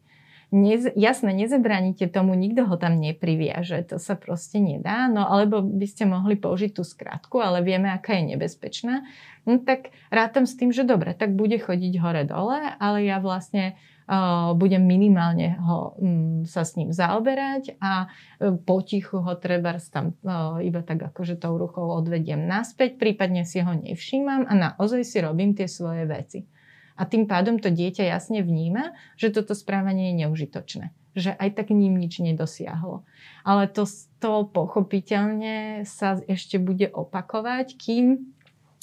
Nez, 0.52 0.84
jasné, 1.00 1.32
nezebraníte 1.32 2.12
tomu, 2.12 2.36
nikto 2.36 2.68
ho 2.68 2.76
tam 2.76 3.00
nepriviaže, 3.00 3.88
to 3.88 3.96
sa 4.04 4.20
proste 4.20 4.60
nedá, 4.60 5.08
no 5.08 5.24
alebo 5.24 5.64
by 5.64 5.88
ste 5.88 6.04
mohli 6.04 6.36
použiť 6.36 6.76
tú 6.76 6.84
skratku, 6.84 7.40
ale 7.40 7.64
vieme, 7.64 7.88
aká 7.88 8.20
je 8.20 8.36
nebezpečná 8.36 9.08
no 9.46 9.58
tak 9.62 9.94
rátam 10.14 10.46
s 10.46 10.54
tým, 10.58 10.70
že 10.70 10.86
dobre, 10.86 11.14
tak 11.18 11.34
bude 11.34 11.58
chodiť 11.58 11.94
hore-dole, 11.98 12.78
ale 12.78 12.98
ja 13.06 13.18
vlastne 13.18 13.78
budem 14.60 14.84
minimálne 14.84 15.56
ho, 15.64 15.96
um, 15.96 16.44
sa 16.44 16.68
s 16.68 16.76
ním 16.76 16.92
zaoberať 16.92 17.80
a 17.80 18.12
uh, 18.12 18.60
potichu 18.60 19.24
ho 19.24 19.40
treba 19.40 19.80
tam 19.88 20.20
uh, 20.28 20.60
iba 20.60 20.84
tak 20.84 21.00
akože 21.00 21.40
tou 21.40 21.56
rukou 21.56 21.88
odvediem 21.96 22.44
naspäť, 22.44 23.00
prípadne 23.00 23.48
si 23.48 23.64
ho 23.64 23.72
nevšímam 23.72 24.52
a 24.52 24.54
naozaj 24.54 25.08
si 25.08 25.24
robím 25.24 25.56
tie 25.56 25.72
svoje 25.72 26.04
veci. 26.12 26.44
A 27.00 27.08
tým 27.08 27.28
pádom 27.28 27.58
to 27.58 27.72
dieťa 27.72 28.08
jasne 28.08 28.44
vníma, 28.44 28.96
že 29.16 29.32
toto 29.32 29.56
správanie 29.56 30.12
je 30.12 30.20
neužitočné. 30.26 30.86
Že 31.16 31.32
aj 31.36 31.50
tak 31.60 31.68
ním 31.76 32.00
nič 32.00 32.24
nedosiahlo. 32.24 33.04
Ale 33.44 33.68
to, 33.68 33.84
to 34.24 34.48
pochopiteľne 34.48 35.84
sa 35.84 36.20
ešte 36.24 36.60
bude 36.60 36.88
opakovať, 36.88 37.76
kým 37.76 38.32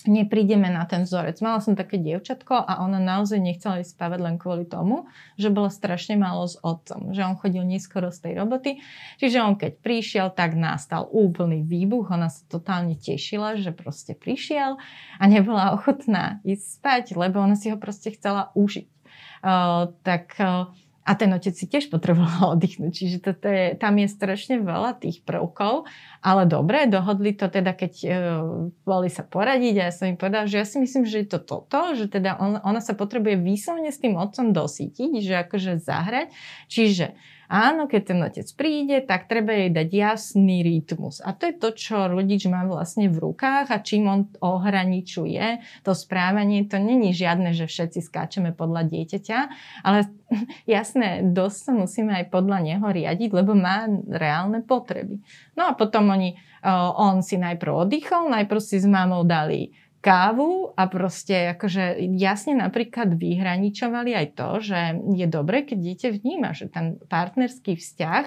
neprídeme 0.08 0.72
na 0.72 0.88
ten 0.88 1.04
vzorec. 1.04 1.38
Mala 1.44 1.60
som 1.60 1.76
také 1.76 2.00
dievčatko 2.00 2.56
a 2.64 2.80
ona 2.82 2.96
naozaj 2.96 3.38
nechcela 3.38 3.84
ísť 3.84 3.94
spávať 3.94 4.20
len 4.24 4.36
kvôli 4.40 4.64
tomu, 4.64 5.06
že 5.36 5.52
bola 5.52 5.68
strašne 5.68 6.16
málo 6.16 6.48
s 6.48 6.56
otcom, 6.58 7.12
že 7.12 7.22
on 7.22 7.36
chodil 7.36 7.62
neskoro 7.62 8.08
z 8.08 8.24
tej 8.24 8.32
roboty. 8.40 8.80
Čiže 9.20 9.38
on 9.44 9.54
keď 9.54 9.78
prišiel, 9.84 10.26
tak 10.32 10.56
nastal 10.56 11.06
úplný 11.12 11.62
výbuch, 11.62 12.08
ona 12.08 12.32
sa 12.32 12.42
totálne 12.48 12.96
tešila, 12.96 13.60
že 13.60 13.70
proste 13.70 14.16
prišiel 14.16 14.80
a 15.20 15.24
nebola 15.28 15.76
ochotná 15.76 16.40
ísť 16.42 16.64
spať, 16.80 17.04
lebo 17.14 17.38
ona 17.38 17.54
si 17.54 17.68
ho 17.68 17.76
proste 17.76 18.10
chcela 18.16 18.50
užiť. 18.56 18.88
Uh, 19.38 19.94
tak 20.02 20.34
uh, 20.42 20.66
a 21.08 21.16
ten 21.16 21.32
otec 21.32 21.56
si 21.56 21.64
tiež 21.64 21.88
potreboval 21.88 22.52
oddychnúť. 22.60 22.92
Čiže 22.92 23.18
toto 23.24 23.48
je, 23.48 23.72
tam 23.80 23.96
je 23.96 24.08
strašne 24.12 24.60
veľa 24.60 25.00
tých 25.00 25.24
prvkov. 25.24 25.88
Ale 26.20 26.44
dobre, 26.44 26.84
dohodli 26.84 27.32
to 27.32 27.48
teda, 27.48 27.72
keď 27.72 27.92
e, 28.04 28.08
boli 28.84 29.08
sa 29.08 29.24
poradiť 29.24 29.74
a 29.80 29.84
ja 29.88 29.92
som 29.94 30.12
im 30.12 30.20
povedala, 30.20 30.44
že 30.44 30.60
ja 30.60 30.66
si 30.68 30.76
myslím, 30.76 31.08
že 31.08 31.24
je 31.24 31.28
to 31.32 31.40
toto, 31.40 31.96
že 31.96 32.12
teda 32.12 32.36
on, 32.36 32.60
ona 32.60 32.84
sa 32.84 32.92
potrebuje 32.92 33.40
výslovne 33.40 33.88
s 33.88 34.02
tým 34.02 34.20
otcom 34.20 34.52
dosítiť, 34.52 35.24
že 35.24 35.34
akože 35.48 35.80
zahrať. 35.80 36.28
Čiže 36.68 37.16
Áno, 37.48 37.88
keď 37.88 38.02
ten 38.12 38.20
otec 38.20 38.48
príde, 38.60 39.00
tak 39.00 39.24
treba 39.24 39.56
jej 39.56 39.72
dať 39.72 39.88
jasný 39.88 40.60
rytmus. 40.60 41.24
A 41.24 41.32
to 41.32 41.48
je 41.48 41.56
to, 41.56 41.72
čo 41.72 42.12
rodič 42.12 42.44
má 42.44 42.68
vlastne 42.68 43.08
v 43.08 43.16
rukách 43.16 43.72
a 43.72 43.80
čím 43.80 44.04
on 44.04 44.20
ohraničuje 44.44 45.64
to 45.80 45.96
správanie. 45.96 46.68
To 46.68 46.76
není 46.76 47.16
žiadne, 47.16 47.56
že 47.56 47.64
všetci 47.64 48.04
skáčeme 48.04 48.52
podľa 48.52 48.92
dieťaťa, 48.92 49.38
ale 49.80 50.12
jasné, 50.68 51.24
dosť 51.24 51.58
sa 51.58 51.72
musíme 51.72 52.12
aj 52.20 52.28
podľa 52.28 52.58
neho 52.60 52.84
riadiť, 52.84 53.30
lebo 53.32 53.56
má 53.56 53.88
reálne 54.12 54.60
potreby. 54.60 55.24
No 55.56 55.72
a 55.72 55.72
potom 55.72 56.12
oni, 56.12 56.36
on 57.00 57.24
si 57.24 57.40
najprv 57.40 57.88
oddychol, 57.88 58.28
najprv 58.28 58.60
si 58.60 58.76
s 58.76 58.84
mamou 58.84 59.24
dali 59.24 59.72
kávu 60.08 60.72
a 60.72 60.88
proste 60.88 61.52
akože 61.52 62.00
jasne 62.16 62.56
napríklad 62.56 63.12
vyhraničovali 63.12 64.16
aj 64.16 64.26
to, 64.32 64.50
že 64.64 64.80
je 65.12 65.26
dobre, 65.28 65.68
keď 65.68 65.78
dieťa 65.84 66.08
vníma, 66.16 66.56
že 66.56 66.72
ten 66.72 66.96
partnerský 67.12 67.76
vzťah 67.76 68.24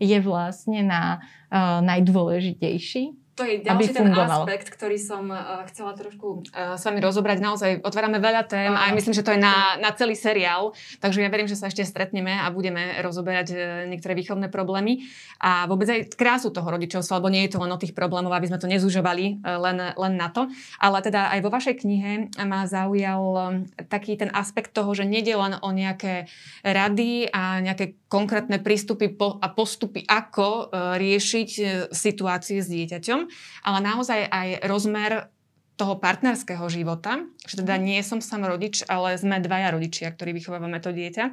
je 0.00 0.18
vlastne 0.24 0.80
na 0.88 1.20
uh, 1.20 1.84
najdôležitejší 1.84 3.17
to 3.38 3.46
je 3.46 3.62
ďalší 3.62 3.94
ten 3.94 4.10
aspekt, 4.10 4.66
ktorý 4.74 4.98
som 4.98 5.30
uh, 5.30 5.62
chcela 5.70 5.94
trošku 5.94 6.42
uh, 6.50 6.74
s 6.74 6.82
vami 6.82 6.98
rozobrať. 6.98 7.38
Naozaj 7.38 7.70
otvárame 7.86 8.18
veľa 8.18 8.42
tém 8.50 8.74
a 8.74 8.90
myslím, 8.90 9.14
že 9.14 9.22
to 9.22 9.30
je 9.30 9.38
na, 9.38 9.78
na 9.78 9.94
celý 9.94 10.18
seriál, 10.18 10.74
takže 10.98 11.22
ja 11.22 11.30
verím, 11.30 11.46
že 11.46 11.54
sa 11.54 11.70
ešte 11.70 11.86
stretneme 11.86 12.34
a 12.34 12.50
budeme 12.50 12.98
rozoberať 12.98 13.46
uh, 13.54 13.58
niektoré 13.86 14.18
výchovné 14.18 14.50
problémy 14.50 15.06
a 15.38 15.70
vôbec 15.70 15.86
aj 15.86 16.18
krásu 16.18 16.50
toho 16.50 16.66
rodičovstva, 16.66 17.22
lebo 17.22 17.30
nie 17.30 17.46
je 17.46 17.54
to 17.54 17.62
len 17.62 17.70
o 17.70 17.78
tých 17.78 17.94
problémov, 17.94 18.34
aby 18.34 18.50
sme 18.50 18.58
to 18.58 18.66
nezužovali 18.66 19.38
uh, 19.38 19.62
len, 19.62 19.94
len 19.94 20.12
na 20.18 20.34
to. 20.34 20.50
Ale 20.82 20.98
teda 20.98 21.30
aj 21.38 21.40
vo 21.46 21.54
vašej 21.54 21.86
knihe 21.86 22.34
ma 22.42 22.66
zaujal 22.66 23.62
taký 23.86 24.18
ten 24.18 24.34
aspekt 24.34 24.74
toho, 24.74 24.90
že 24.98 25.06
nejde 25.06 25.38
len 25.38 25.54
o 25.62 25.70
nejaké 25.70 26.26
rady 26.66 27.30
a 27.30 27.62
nejaké 27.62 27.94
konkrétne 28.10 28.58
prístupy 28.58 29.14
po, 29.14 29.38
a 29.38 29.52
postupy, 29.52 30.02
ako 30.08 30.72
uh, 30.72 30.98
riešiť 30.98 31.50
situácie 31.92 32.58
s 32.58 32.66
dieťaťom, 32.72 33.27
ale 33.62 33.78
naozaj 33.80 34.28
aj 34.28 34.48
rozmer 34.66 35.32
toho 35.78 35.94
partnerského 36.02 36.66
života, 36.66 37.22
že 37.46 37.62
teda 37.62 37.78
mhm. 37.78 37.82
nie 37.86 38.00
som 38.02 38.18
sám 38.18 38.44
rodič, 38.44 38.82
ale 38.90 39.14
sme 39.14 39.38
dvaja 39.38 39.70
rodičia, 39.70 40.10
ktorí 40.10 40.34
vychovávame 40.34 40.82
to 40.82 40.90
dieťa. 40.90 41.24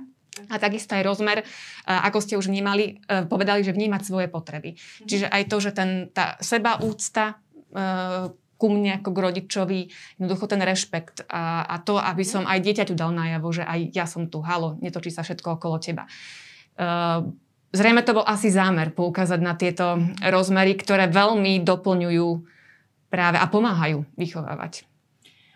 A 0.51 0.59
takisto 0.59 0.99
aj 0.99 1.07
rozmer, 1.07 1.47
ako 1.87 2.19
ste 2.19 2.35
už 2.35 2.51
vnímali, 2.51 2.99
e, 3.07 3.23
povedali, 3.23 3.63
že 3.63 3.71
vnímať 3.71 4.01
svoje 4.03 4.27
potreby. 4.29 4.75
Mhm. 4.77 5.07
Čiže 5.09 5.27
aj 5.31 5.43
to, 5.49 5.57
že 5.63 5.71
ten, 5.73 5.89
tá 6.13 6.37
seba 6.43 6.77
úcta 6.83 7.41
e, 7.73 8.29
ku 8.55 8.67
mne 8.71 9.03
ako 9.03 9.09
k 9.11 9.19
rodičovi, 9.19 9.79
jednoducho 10.19 10.45
ten 10.47 10.61
rešpekt 10.63 11.27
a, 11.27 11.65
a 11.65 11.75
to, 11.81 11.97
aby 11.99 12.23
mhm. 12.23 12.29
som 12.29 12.43
aj 12.45 12.59
dieťaťu 12.61 12.93
dal 12.93 13.11
najavo, 13.15 13.49
že 13.51 13.63
aj 13.65 13.79
ja 13.95 14.05
som 14.05 14.27
tu, 14.29 14.45
halo, 14.45 14.77
netočí 14.79 15.09
sa 15.09 15.25
všetko 15.25 15.57
okolo 15.57 15.79
teba. 15.79 16.05
Uh, 16.75 17.31
Zrejme 17.75 18.01
to 18.07 18.15
bol 18.15 18.25
asi 18.25 18.47
zámer 18.47 18.95
poukázať 18.95 19.39
na 19.43 19.53
tieto 19.59 19.99
rozmery, 20.23 20.79
ktoré 20.79 21.11
veľmi 21.11 21.59
doplňujú 21.59 22.29
práve 23.11 23.37
a 23.37 23.45
pomáhajú 23.51 24.07
vychovávať. 24.15 24.87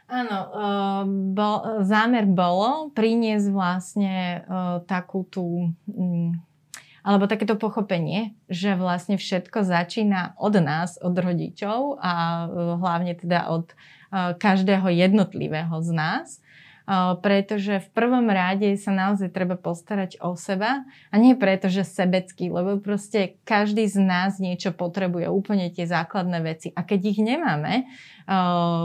Áno, 0.10 0.39
uh, 0.49 1.03
bol, 1.08 1.86
zámer 1.86 2.25
bolo 2.25 2.89
priniesť 2.97 3.47
vlastne 3.53 4.41
uh, 4.41 4.82
takú 4.84 5.21
tú, 5.29 5.69
um, 5.86 6.34
alebo 7.05 7.29
takéto 7.29 7.53
pochopenie, 7.55 8.34
že 8.49 8.73
vlastne 8.73 9.21
všetko 9.21 9.62
začína 9.62 10.34
od 10.41 10.58
nás, 10.60 10.97
od 10.97 11.13
rodičov 11.13 12.01
a 12.01 12.13
uh, 12.45 12.75
hlavne 12.82 13.15
teda 13.15 13.53
od 13.53 13.71
každého 14.41 14.89
jednotlivého 14.89 15.86
z 15.86 15.89
nás 15.93 16.41
pretože 17.21 17.86
v 17.86 17.89
prvom 17.93 18.25
rade 18.34 18.73
sa 18.82 18.89
naozaj 18.89 19.30
treba 19.30 19.54
postarať 19.54 20.17
o 20.25 20.34
seba 20.34 20.89
a 21.13 21.15
nie 21.21 21.38
preto, 21.38 21.69
že 21.69 21.86
sebecký, 21.86 22.49
lebo 22.49 22.82
proste 22.82 23.38
každý 23.45 23.86
z 23.86 24.02
nás 24.02 24.41
niečo 24.41 24.73
potrebuje, 24.73 25.30
úplne 25.30 25.69
tie 25.69 25.86
základné 25.86 26.41
veci. 26.41 26.73
A 26.73 26.82
keď 26.82 27.13
ich 27.13 27.19
nemáme, 27.21 27.86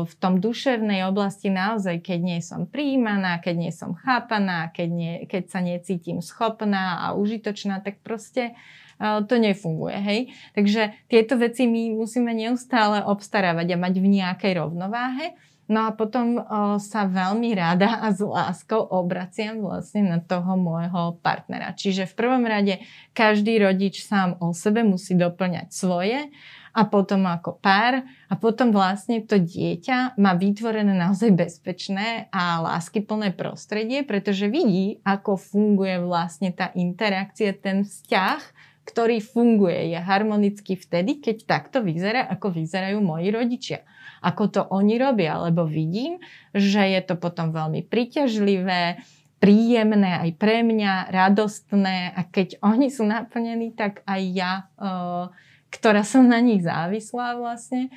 v 0.04 0.14
tom 0.20 0.40
duševnej 0.40 1.08
oblasti 1.08 1.48
naozaj, 1.48 2.04
keď 2.04 2.18
nie 2.20 2.40
som 2.44 2.68
príjmaná, 2.68 3.40
keď 3.40 3.54
nie 3.56 3.72
som 3.72 3.96
chápaná, 3.96 4.68
keď, 4.68 4.88
nie, 4.92 5.14
keď 5.24 5.42
sa 5.48 5.60
necítim 5.64 6.20
schopná 6.20 7.08
a 7.08 7.16
užitočná, 7.16 7.80
tak 7.80 8.04
proste 8.04 8.52
to 9.00 9.34
nefunguje. 9.40 9.96
Hej? 9.96 10.20
Takže 10.52 10.96
tieto 11.08 11.40
veci 11.40 11.64
my 11.64 11.96
musíme 11.96 12.36
neustále 12.36 13.00
obstarávať 13.00 13.74
a 13.74 13.80
mať 13.80 13.94
v 13.96 14.06
nejakej 14.12 14.52
rovnováhe. 14.60 15.36
No 15.64 15.88
a 15.88 15.90
potom 15.96 16.36
o, 16.36 16.42
sa 16.76 17.08
veľmi 17.08 17.56
rada 17.56 18.04
a 18.04 18.12
s 18.12 18.20
láskou 18.20 18.84
obraciam 18.84 19.64
vlastne 19.64 20.04
na 20.04 20.18
toho 20.20 20.60
môjho 20.60 21.16
partnera. 21.24 21.72
Čiže 21.72 22.04
v 22.10 22.16
prvom 22.16 22.44
rade 22.44 22.84
každý 23.16 23.56
rodič 23.56 24.04
sám 24.04 24.36
o 24.44 24.52
sebe 24.52 24.84
musí 24.84 25.16
doplňať 25.16 25.72
svoje 25.72 26.28
a 26.74 26.82
potom 26.90 27.22
ako 27.30 27.56
pár 27.62 28.02
a 28.26 28.34
potom 28.34 28.74
vlastne 28.74 29.22
to 29.22 29.38
dieťa 29.38 30.18
má 30.18 30.34
vytvorené 30.34 30.90
naozaj 30.90 31.30
bezpečné 31.30 32.26
a 32.34 32.58
láskyplné 32.60 33.30
prostredie, 33.32 34.02
pretože 34.02 34.50
vidí, 34.50 34.98
ako 35.06 35.38
funguje 35.38 36.02
vlastne 36.02 36.50
tá 36.50 36.74
interakcia, 36.74 37.54
ten 37.54 37.86
vzťah, 37.86 38.40
ktorý 38.84 39.20
funguje, 39.24 39.96
je 39.96 39.98
harmonický 39.98 40.76
vtedy, 40.76 41.18
keď 41.18 41.48
takto 41.48 41.80
vyzerá, 41.80 42.28
ako 42.28 42.52
vyzerajú 42.52 43.00
moji 43.00 43.28
rodičia. 43.32 43.80
Ako 44.20 44.52
to 44.52 44.60
oni 44.68 45.00
robia, 45.00 45.40
lebo 45.40 45.64
vidím, 45.64 46.20
že 46.52 46.80
je 46.80 47.00
to 47.04 47.16
potom 47.16 47.52
veľmi 47.52 47.84
príťažlivé, 47.84 49.00
príjemné 49.40 50.24
aj 50.24 50.30
pre 50.40 50.64
mňa, 50.64 51.12
radostné. 51.12 52.12
A 52.16 52.20
keď 52.28 52.60
oni 52.64 52.88
sú 52.88 53.04
naplnení, 53.04 53.76
tak 53.76 54.00
aj 54.08 54.22
ja, 54.32 54.52
uh, 54.80 55.28
ktorá 55.68 56.04
som 56.04 56.24
na 56.24 56.40
nich 56.40 56.64
závislá 56.64 57.36
vlastne, 57.36 57.92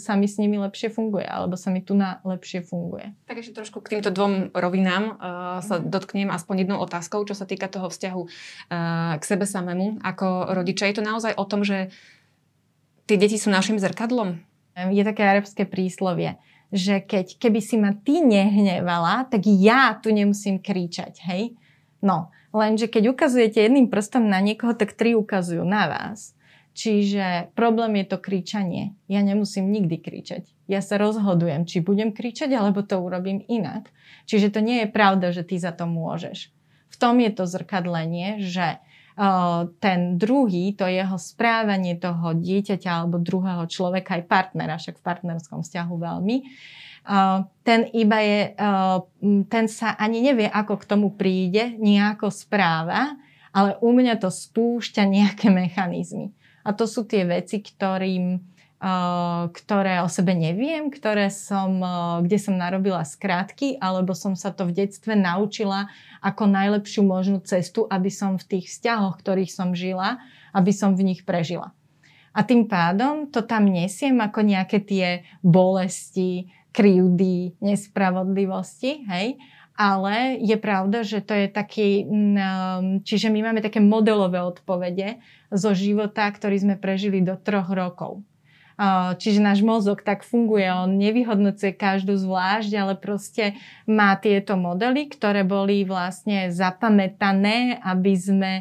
sa 0.00 0.12
mi 0.16 0.24
s 0.24 0.40
nimi 0.40 0.56
lepšie 0.56 0.88
funguje, 0.88 1.28
alebo 1.28 1.52
sa 1.60 1.68
mi 1.68 1.84
tu 1.84 1.92
na 1.92 2.24
lepšie 2.24 2.64
funguje. 2.64 3.12
Tak 3.28 3.44
ešte 3.44 3.60
trošku 3.60 3.84
k 3.84 3.98
týmto 3.98 4.08
dvom 4.08 4.56
rovinám 4.56 5.04
uh, 5.16 5.60
sa 5.60 5.78
mhm. 5.80 5.92
dotknem 5.92 6.30
aspoň 6.32 6.64
jednou 6.64 6.78
otázkou, 6.80 7.20
čo 7.28 7.36
sa 7.36 7.44
týka 7.44 7.68
toho 7.68 7.92
vzťahu 7.92 8.22
uh, 8.24 9.14
k 9.20 9.24
sebe 9.24 9.44
samému 9.44 10.00
ako 10.00 10.56
rodiča. 10.56 10.88
Je 10.88 10.96
to 10.96 11.04
naozaj 11.04 11.36
o 11.36 11.44
tom, 11.44 11.60
že 11.60 11.92
tie 13.04 13.20
deti 13.20 13.36
sú 13.36 13.52
našim 13.52 13.76
zrkadlom? 13.76 14.40
Je 14.72 15.04
také 15.04 15.28
arabské 15.28 15.68
príslovie, 15.68 16.40
že 16.72 17.04
keď, 17.04 17.36
keby 17.36 17.60
si 17.60 17.76
ma 17.76 17.92
ty 17.92 18.24
nehnevala, 18.24 19.28
tak 19.28 19.44
ja 19.44 19.92
tu 20.00 20.08
nemusím 20.08 20.56
kričať, 20.56 21.20
hej? 21.28 21.52
No, 22.00 22.32
lenže 22.56 22.88
keď 22.88 23.12
ukazujete 23.12 23.60
jedným 23.60 23.92
prstom 23.92 24.32
na 24.32 24.40
niekoho, 24.40 24.72
tak 24.72 24.96
tri 24.96 25.12
ukazujú 25.12 25.60
na 25.60 25.92
vás. 25.92 26.32
Čiže 26.72 27.52
problém 27.52 28.00
je 28.00 28.06
to 28.12 28.18
kričanie. 28.18 28.96
Ja 29.04 29.20
nemusím 29.20 29.68
nikdy 29.68 30.00
kričať. 30.00 30.48
Ja 30.72 30.80
sa 30.80 30.96
rozhodujem, 30.96 31.68
či 31.68 31.84
budem 31.84 32.16
kričať, 32.16 32.48
alebo 32.56 32.80
to 32.80 32.96
urobím 32.96 33.44
inak. 33.44 33.92
Čiže 34.24 34.56
to 34.56 34.64
nie 34.64 34.84
je 34.84 34.88
pravda, 34.88 35.36
že 35.36 35.44
ty 35.44 35.60
za 35.60 35.76
to 35.76 35.84
môžeš. 35.84 36.48
V 36.88 36.96
tom 36.96 37.20
je 37.20 37.28
to 37.28 37.44
zrkadlenie, 37.44 38.40
že 38.40 38.80
ten 39.84 40.16
druhý, 40.16 40.72
to 40.72 40.88
jeho 40.88 41.20
správanie 41.20 42.00
toho 42.00 42.32
dieťaťa 42.32 43.04
alebo 43.04 43.20
druhého 43.20 43.68
človeka, 43.68 44.16
aj 44.16 44.24
partnera, 44.24 44.80
však 44.80 44.96
v 44.96 45.04
partnerskom 45.04 45.60
vzťahu 45.60 45.94
veľmi, 46.00 46.36
ten 47.60 47.80
iba 47.92 48.18
je, 48.24 48.40
ten 49.52 49.64
sa 49.68 49.92
ani 50.00 50.24
nevie, 50.24 50.48
ako 50.48 50.80
k 50.80 50.88
tomu 50.88 51.12
príde, 51.12 51.76
nejako 51.76 52.32
správa, 52.32 53.20
ale 53.52 53.76
u 53.84 53.92
mňa 53.92 54.16
to 54.16 54.32
spúšťa 54.32 55.04
nejaké 55.04 55.52
mechanizmy. 55.52 56.32
A 56.62 56.70
to 56.74 56.86
sú 56.86 57.06
tie 57.06 57.26
veci, 57.26 57.60
ktorým 57.62 58.52
ktoré 59.54 60.02
o 60.02 60.10
sebe 60.10 60.34
neviem, 60.34 60.90
ktoré 60.90 61.30
som, 61.30 61.78
kde 62.18 62.34
som 62.34 62.58
narobila 62.58 63.06
skrátky, 63.06 63.78
alebo 63.78 64.10
som 64.10 64.34
sa 64.34 64.50
to 64.50 64.66
v 64.66 64.74
detstve 64.74 65.14
naučila 65.14 65.86
ako 66.18 66.50
najlepšiu 66.50 67.06
možnú 67.06 67.38
cestu, 67.46 67.86
aby 67.86 68.10
som 68.10 68.34
v 68.34 68.58
tých 68.58 68.74
vzťahoch, 68.74 69.22
ktorých 69.22 69.54
som 69.54 69.70
žila, 69.70 70.18
aby 70.50 70.74
som 70.74 70.98
v 70.98 71.14
nich 71.14 71.22
prežila. 71.22 71.70
A 72.34 72.42
tým 72.42 72.66
pádom 72.66 73.30
to 73.30 73.46
tam 73.46 73.70
nesiem 73.70 74.18
ako 74.18 74.42
nejaké 74.42 74.82
tie 74.82 75.22
bolesti, 75.46 76.50
krivdy, 76.74 77.54
nespravodlivosti, 77.62 79.06
hej, 79.06 79.38
ale 79.72 80.36
je 80.40 80.56
pravda, 80.60 81.00
že 81.00 81.24
to 81.24 81.32
je 81.32 81.46
taký, 81.48 82.04
čiže 83.02 83.32
my 83.32 83.40
máme 83.50 83.60
také 83.64 83.80
modelové 83.80 84.44
odpovede 84.44 85.18
zo 85.48 85.72
života, 85.72 86.28
ktorý 86.28 86.56
sme 86.60 86.74
prežili 86.76 87.24
do 87.24 87.40
troch 87.40 87.72
rokov. 87.72 88.20
Čiže 89.20 89.44
náš 89.44 89.60
mozog 89.62 90.02
tak 90.02 90.24
funguje, 90.26 90.66
on 90.66 90.96
nevyhodnocuje 90.96 91.76
každú 91.76 92.16
zvlášť, 92.18 92.72
ale 92.74 92.94
proste 92.98 93.54
má 93.84 94.16
tieto 94.16 94.58
modely, 94.58 95.06
ktoré 95.12 95.44
boli 95.44 95.84
vlastne 95.84 96.50
zapamätané, 96.50 97.78
aby 97.84 98.12
sme 98.16 98.52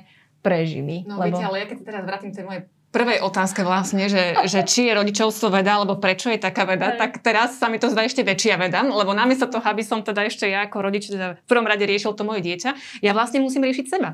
prežili. 0.46 1.08
No 1.08 1.18
lebo... 1.18 1.40
viete, 1.40 1.48
ale 1.48 1.58
ja 1.64 1.68
keď 1.70 1.78
teraz 1.82 2.04
vrátim 2.06 2.32
tej 2.36 2.46
mojej 2.46 2.64
prvej 2.92 3.24
otázke 3.24 3.64
vlastne, 3.64 4.12
že, 4.12 4.36
že 4.46 4.68
či 4.68 4.92
je 4.92 4.98
rodičovstvo 5.00 5.48
veda, 5.48 5.80
alebo 5.80 5.98
prečo 5.98 6.28
je 6.28 6.38
taká 6.38 6.68
veda, 6.68 6.94
tak 7.00 7.24
teraz 7.24 7.56
sa 7.56 7.72
mi 7.72 7.80
to 7.80 7.88
zdá 7.88 8.04
ešte 8.04 8.22
väčšia 8.22 8.60
veda, 8.60 8.84
lebo 8.84 9.16
namiesto 9.16 9.48
toho, 9.48 9.64
aby 9.64 9.82
som 9.82 10.04
teda 10.04 10.28
ešte 10.28 10.46
ja 10.52 10.68
ako 10.68 10.78
rodič 10.84 11.08
teda 11.08 11.40
v 11.40 11.48
prvom 11.48 11.66
rade 11.66 11.88
riešil 11.88 12.12
to 12.14 12.28
moje 12.28 12.44
dieťa, 12.44 13.02
ja 13.02 13.12
vlastne 13.16 13.40
musím 13.40 13.64
riešiť 13.64 13.88
seba. 13.88 14.14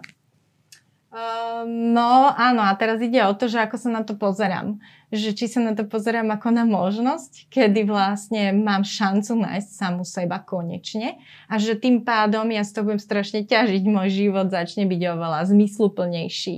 Ehm, 1.17 1.95
no 1.95 2.29
áno, 2.35 2.61
a 2.61 2.75
teraz 2.77 3.01
ide 3.01 3.23
o 3.25 3.33
to, 3.33 3.49
že 3.49 3.63
ako 3.63 3.75
sa 3.79 3.89
na 3.89 4.01
to 4.05 4.13
pozerám. 4.13 4.77
Že 5.07 5.29
či 5.39 5.45
sa 5.47 5.63
na 5.63 5.71
to 5.71 5.87
pozerám 5.87 6.27
ako 6.35 6.51
na 6.51 6.67
možnosť, 6.67 7.47
kedy 7.47 7.87
vlastne 7.87 8.51
mám 8.51 8.83
šancu 8.83 9.39
nájsť 9.39 9.69
samu 9.71 10.03
seba 10.03 10.43
konečne 10.43 11.15
a 11.47 11.55
že 11.55 11.79
tým 11.79 12.03
pádom 12.03 12.51
ja 12.51 12.67
z 12.67 12.75
toho 12.75 12.91
budem 12.91 12.99
strašne 12.99 13.47
ťažiť, 13.47 13.87
môj 13.87 14.11
život 14.11 14.51
začne 14.51 14.83
byť 14.83 15.01
oveľa 15.15 15.47
zmysluplnejší, 15.47 16.57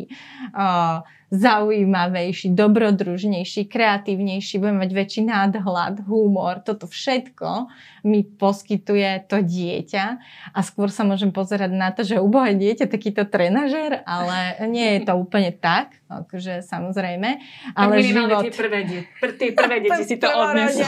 uh, 0.57 1.05
zaujímavejší, 1.29 2.57
dobrodružnejší, 2.57 3.69
kreatívnejší, 3.69 4.57
budem 4.57 4.81
mať 4.81 4.91
väčší 4.97 5.21
nadhľad, 5.29 6.09
humor, 6.09 6.65
toto 6.65 6.89
všetko 6.89 7.69
mi 8.01 8.25
poskytuje 8.25 9.29
to 9.29 9.45
dieťa 9.45 10.05
a 10.49 10.59
skôr 10.65 10.89
sa 10.89 11.05
môžem 11.05 11.29
pozerať 11.29 11.69
na 11.69 11.93
to, 11.93 12.01
že 12.01 12.17
ubohé 12.17 12.57
dieťa 12.57 12.89
takýto 12.89 13.29
trenažer, 13.29 14.01
ale 14.09 14.57
nie 14.73 14.97
je 14.97 14.99
to 15.05 15.13
úplne 15.21 15.53
tak, 15.53 16.01
akože 16.09 16.65
samozrejme. 16.65 17.29
Ale 17.77 18.01
tak 18.01 18.09
život... 18.09 18.43
tie 18.49 18.55
prvé, 18.57 18.79
die, 18.89 19.01
pr- 19.21 19.37
tie 19.37 19.49
prvé 19.53 19.85
deti 19.85 20.03
si 20.09 20.17
to 20.17 20.33
odnesú. 20.33 20.81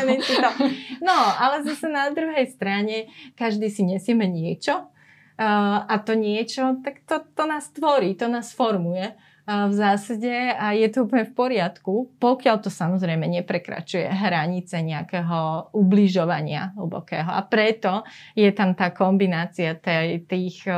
No, 1.05 1.17
ale 1.37 1.61
zase 1.61 1.85
na 1.85 2.09
druhej 2.09 2.49
strane 2.49 3.13
každý 3.37 3.69
si 3.69 3.85
nesieme 3.85 4.25
niečo 4.25 4.89
uh, 4.89 5.85
a 5.85 5.95
to 6.01 6.17
niečo, 6.17 6.81
tak 6.81 7.05
to, 7.05 7.21
to 7.37 7.43
nás 7.45 7.69
tvorí, 7.69 8.17
to 8.17 8.25
nás 8.25 8.49
formuje 8.57 9.13
v 9.47 9.73
zásade 9.73 10.53
a 10.53 10.71
je 10.77 10.87
to 10.93 11.09
úplne 11.09 11.25
v 11.25 11.33
poriadku, 11.33 11.93
pokiaľ 12.21 12.55
to 12.61 12.69
samozrejme 12.69 13.25
neprekračuje 13.25 14.05
hranice 14.05 14.79
nejakého 14.79 15.73
ubližovania 15.73 16.77
hlbokého. 16.77 17.25
A 17.25 17.41
preto 17.45 18.05
je 18.37 18.47
tam 18.53 18.77
tá 18.77 18.93
kombinácia 18.93 19.73
tej, 19.73 20.23
tých, 20.29 20.69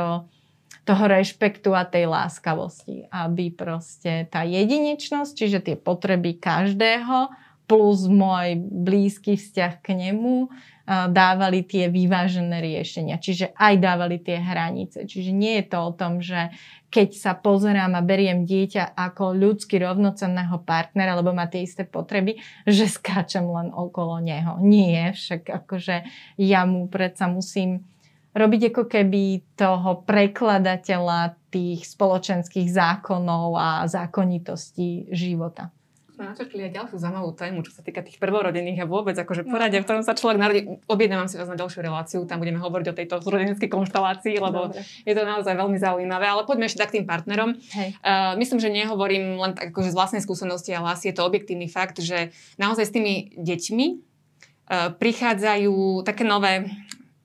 toho 0.84 1.04
rešpektu 1.04 1.76
a 1.76 1.84
tej 1.84 2.08
láskavosti, 2.08 3.04
aby 3.12 3.52
proste 3.52 4.26
tá 4.32 4.42
jedinečnosť, 4.48 5.32
čiže 5.36 5.58
tie 5.60 5.76
potreby 5.76 6.40
každého 6.40 7.30
plus 7.64 8.08
môj 8.08 8.60
blízky 8.60 9.40
vzťah 9.40 9.80
k 9.80 9.88
nemu 9.96 10.52
dávali 10.86 11.64
tie 11.64 11.88
vyvážené 11.88 12.60
riešenia. 12.60 13.16
Čiže 13.16 13.56
aj 13.56 13.74
dávali 13.80 14.20
tie 14.20 14.36
hranice. 14.36 15.08
Čiže 15.08 15.32
nie 15.32 15.60
je 15.60 15.64
to 15.72 15.78
o 15.80 15.92
tom, 15.96 16.20
že 16.20 16.52
keď 16.92 17.08
sa 17.18 17.32
pozerám 17.34 17.98
a 17.98 18.06
beriem 18.06 18.46
dieťa 18.46 18.94
ako 18.94 19.34
ľudsky 19.34 19.82
rovnocenného 19.82 20.62
partnera, 20.62 21.18
lebo 21.18 21.34
má 21.34 21.50
tie 21.50 21.66
isté 21.66 21.82
potreby, 21.82 22.38
že 22.68 22.86
skáčem 22.86 23.42
len 23.42 23.74
okolo 23.74 24.22
neho. 24.22 24.62
Nie, 24.62 25.10
však 25.10 25.50
akože 25.64 26.06
ja 26.38 26.62
mu 26.68 26.86
predsa 26.86 27.26
musím 27.26 27.82
robiť 28.30 28.70
ako 28.70 28.84
keby 28.86 29.42
toho 29.58 30.06
prekladateľa 30.06 31.38
tých 31.50 31.86
spoločenských 31.86 32.70
zákonov 32.70 33.58
a 33.58 33.68
zákonitostí 33.90 35.10
života 35.10 35.73
načrtli 36.18 36.70
aj 36.70 36.72
ďalšiu 36.74 36.96
zaujímavú 37.02 37.34
tému, 37.34 37.66
čo 37.66 37.74
sa 37.74 37.82
týka 37.82 38.04
tých 38.04 38.22
prvorodených 38.22 38.82
a 38.82 38.86
vôbec 38.86 39.18
akože 39.18 39.42
poradia, 39.46 39.82
v 39.82 39.86
ktorom 39.86 40.04
sa 40.06 40.14
človek 40.14 40.38
narodí. 40.38 40.60
Objednávam 40.86 41.26
si 41.26 41.34
vás 41.34 41.50
na 41.50 41.58
ďalšiu 41.58 41.80
reláciu, 41.82 42.20
tam 42.28 42.38
budeme 42.38 42.62
hovoriť 42.62 42.86
o 42.90 42.94
tejto 42.94 43.14
zrodeneckej 43.24 43.70
konštelácii, 43.70 44.36
lebo 44.38 44.70
Dobre. 44.70 44.86
je 44.86 45.14
to 45.14 45.22
naozaj 45.26 45.54
veľmi 45.54 45.78
zaujímavé. 45.78 46.24
Ale 46.30 46.46
poďme 46.46 46.70
ešte 46.70 46.82
tak 46.82 46.94
tým 46.94 47.08
partnerom. 47.08 47.58
Hej. 47.58 47.98
Uh, 48.00 48.38
myslím, 48.38 48.58
že 48.62 48.70
nehovorím 48.70 49.40
len 49.40 49.52
tak 49.58 49.74
akože 49.74 49.90
z 49.90 49.98
vlastnej 49.98 50.22
skúsenosti, 50.22 50.70
ale 50.70 50.94
asi 50.94 51.10
je 51.10 51.16
to 51.18 51.26
objektívny 51.26 51.66
fakt, 51.66 51.98
že 51.98 52.30
naozaj 52.60 52.84
s 52.86 52.94
tými 52.94 53.14
deťmi 53.34 53.86
uh, 53.90 54.94
prichádzajú 54.94 56.06
také 56.06 56.22
nové 56.22 56.68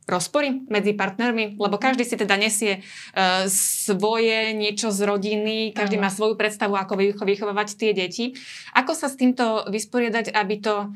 rozpory 0.10 0.66
medzi 0.68 0.98
partnermi, 0.98 1.56
lebo 1.56 1.78
každý 1.78 2.04
si 2.04 2.18
teda 2.18 2.36
nesie 2.36 2.82
uh, 2.82 3.46
svoje 3.50 4.52
niečo 4.58 4.90
z 4.90 5.06
rodiny, 5.06 5.72
každý 5.72 6.02
má 6.02 6.10
svoju 6.10 6.36
predstavu, 6.36 6.74
ako 6.76 6.98
vychovávať 7.24 7.78
tie 7.78 7.92
deti. 7.94 8.34
Ako 8.74 8.98
sa 8.98 9.08
s 9.08 9.16
týmto 9.16 9.70
vysporiadať, 9.70 10.34
aby 10.34 10.56
to 10.60 10.92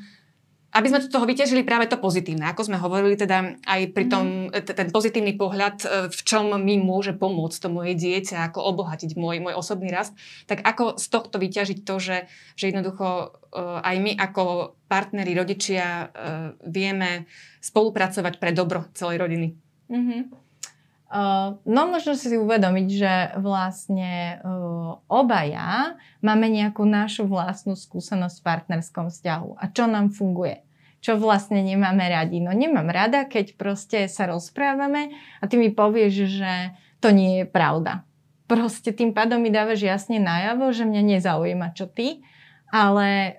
aby 0.74 0.88
sme 0.90 1.00
z 1.06 1.14
toho 1.14 1.30
vyťažili 1.30 1.62
práve 1.62 1.86
to 1.86 2.02
pozitívne. 2.02 2.50
Ako 2.50 2.66
sme 2.66 2.82
hovorili 2.82 3.14
teda 3.14 3.62
aj 3.62 3.82
pri 3.94 4.06
tom, 4.10 4.50
mm. 4.50 4.74
ten 4.74 4.90
pozitívny 4.90 5.38
pohľad, 5.38 5.78
e, 5.86 5.88
v 6.10 6.22
čom 6.26 6.50
mi 6.58 6.82
môže 6.82 7.14
pomôcť 7.14 7.58
to 7.62 7.70
moje 7.70 7.94
dieťa, 7.94 8.50
ako 8.50 8.74
obohatiť 8.74 9.14
môj, 9.14 9.38
môj 9.38 9.54
osobný 9.54 9.94
rast, 9.94 10.18
tak 10.50 10.66
ako 10.66 10.98
z 10.98 11.06
tohto 11.14 11.38
vyťažiť 11.38 11.86
to, 11.86 11.96
že, 12.02 12.18
že 12.58 12.74
jednoducho 12.74 13.06
e, 13.06 13.26
aj 13.62 13.96
my 14.02 14.12
ako 14.18 14.74
partneri, 14.90 15.38
rodičia 15.38 15.86
e, 15.86 16.06
vieme 16.66 17.30
spolupracovať 17.62 18.42
pre 18.42 18.50
dobro 18.50 18.90
celej 18.98 19.22
rodiny. 19.22 19.48
Mm-hmm. 19.94 20.44
Uh, 21.14 21.62
no 21.70 21.94
možno 21.94 22.18
si 22.18 22.26
uvedomiť, 22.34 22.88
že 22.90 23.14
vlastne 23.38 24.42
uh, 24.42 24.98
obaja 25.06 25.94
máme 26.26 26.50
nejakú 26.50 26.90
našu 26.90 27.30
vlastnú 27.30 27.78
skúsenosť 27.78 28.42
v 28.42 28.46
partnerskom 28.50 29.14
vzťahu 29.14 29.62
a 29.62 29.64
čo 29.70 29.86
nám 29.86 30.10
funguje 30.10 30.63
čo 31.04 31.20
vlastne 31.20 31.60
nemáme 31.60 32.08
radi. 32.08 32.40
No 32.40 32.56
nemám 32.56 32.88
rada, 32.88 33.28
keď 33.28 33.60
proste 33.60 34.08
sa 34.08 34.24
rozprávame 34.32 35.12
a 35.44 35.52
ty 35.52 35.60
mi 35.60 35.68
povieš, 35.68 36.14
že 36.40 36.54
to 37.04 37.12
nie 37.12 37.44
je 37.44 37.46
pravda. 37.46 38.08
Proste 38.48 38.96
tým 38.96 39.12
pádom 39.12 39.44
mi 39.44 39.52
dávaš 39.52 39.84
jasne 39.84 40.24
najavo, 40.24 40.72
že 40.72 40.88
mňa 40.88 41.20
nezaujíma, 41.20 41.76
čo 41.76 41.92
ty 41.92 42.24
ale, 42.74 43.38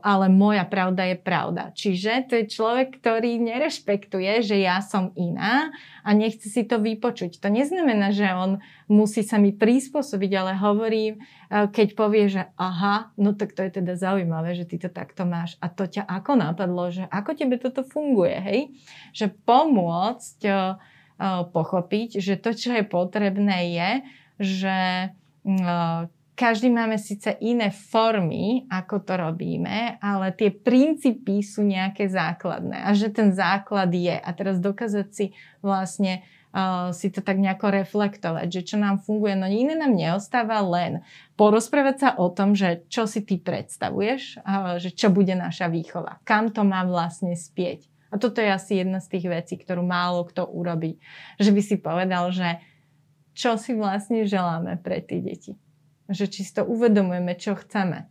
ale 0.00 0.26
moja 0.32 0.64
pravda 0.64 1.04
je 1.12 1.20
pravda. 1.20 1.68
Čiže 1.76 2.32
to 2.32 2.40
je 2.40 2.48
človek, 2.48 2.96
ktorý 2.96 3.36
nerešpektuje, 3.44 4.40
že 4.40 4.56
ja 4.56 4.80
som 4.80 5.12
iná 5.20 5.68
a 6.00 6.16
nechce 6.16 6.48
si 6.48 6.64
to 6.64 6.80
vypočuť. 6.80 7.44
To 7.44 7.52
neznamená, 7.52 8.08
že 8.08 8.24
on 8.32 8.64
musí 8.88 9.20
sa 9.20 9.36
mi 9.36 9.52
prispôsobiť, 9.52 10.32
ale 10.32 10.56
hovorí, 10.56 11.20
uh, 11.20 11.68
keď 11.68 11.88
povie, 11.92 12.32
že 12.32 12.48
aha, 12.56 13.12
no 13.20 13.36
tak 13.36 13.52
to 13.52 13.60
je 13.68 13.84
teda 13.84 14.00
zaujímavé, 14.00 14.56
že 14.56 14.64
ty 14.64 14.80
to 14.80 14.88
takto 14.88 15.28
máš. 15.28 15.60
A 15.60 15.68
to 15.68 15.84
ťa 15.84 16.08
ako 16.08 16.40
napadlo, 16.40 16.88
že 16.88 17.04
ako 17.12 17.36
tebe 17.36 17.60
toto 17.60 17.84
funguje, 17.84 18.36
hej? 18.40 18.60
Že 19.12 19.44
pomôcť 19.44 20.40
uh, 20.48 20.80
uh, 21.20 21.44
pochopiť, 21.52 22.16
že 22.24 22.40
to, 22.40 22.56
čo 22.56 22.80
je 22.80 22.84
potrebné 22.88 23.76
je, 23.76 23.90
že 24.40 24.78
uh, 25.12 26.08
každý 26.38 26.70
máme 26.70 27.02
síce 27.02 27.34
iné 27.42 27.74
formy, 27.74 28.70
ako 28.70 29.02
to 29.02 29.18
robíme, 29.18 29.98
ale 29.98 30.30
tie 30.38 30.54
princípy 30.54 31.42
sú 31.42 31.66
nejaké 31.66 32.06
základné 32.06 32.86
a 32.86 32.94
že 32.94 33.10
ten 33.10 33.34
základ 33.34 33.90
je. 33.90 34.14
A 34.14 34.30
teraz 34.30 34.62
dokázať 34.62 35.08
si 35.10 35.26
vlastne 35.58 36.22
uh, 36.54 36.94
si 36.94 37.10
to 37.10 37.26
tak 37.26 37.42
nejako 37.42 37.82
reflektovať, 37.82 38.46
že 38.54 38.62
čo 38.62 38.76
nám 38.78 39.02
funguje, 39.02 39.34
no 39.34 39.50
iné 39.50 39.74
nám 39.74 39.98
neostáva 39.98 40.62
len 40.62 41.02
porozprávať 41.34 41.96
sa 41.98 42.08
o 42.14 42.30
tom, 42.30 42.54
že 42.54 42.86
čo 42.86 43.10
si 43.10 43.26
ty 43.26 43.42
predstavuješ, 43.42 44.38
že 44.78 44.94
čo 44.94 45.10
bude 45.10 45.34
naša 45.34 45.66
výchova, 45.66 46.22
kam 46.22 46.54
to 46.54 46.62
má 46.62 46.86
vlastne 46.86 47.34
spieť. 47.34 47.90
A 48.08 48.16
toto 48.16 48.40
je 48.40 48.48
asi 48.48 48.80
jedna 48.80 49.04
z 49.04 49.18
tých 49.18 49.26
vecí, 49.28 49.54
ktorú 49.60 49.84
málo 49.84 50.24
kto 50.24 50.48
urobí. 50.48 50.96
Že 51.36 51.50
by 51.52 51.60
si 51.60 51.76
povedal, 51.76 52.32
že 52.32 52.56
čo 53.36 53.60
si 53.60 53.76
vlastne 53.76 54.24
želáme 54.24 54.80
pre 54.80 55.04
tie 55.04 55.20
deti 55.20 55.52
že 56.08 56.26
či 56.26 56.44
si 56.44 56.52
to 56.56 56.64
uvedomujeme, 56.64 57.36
čo 57.36 57.54
chceme. 57.54 58.08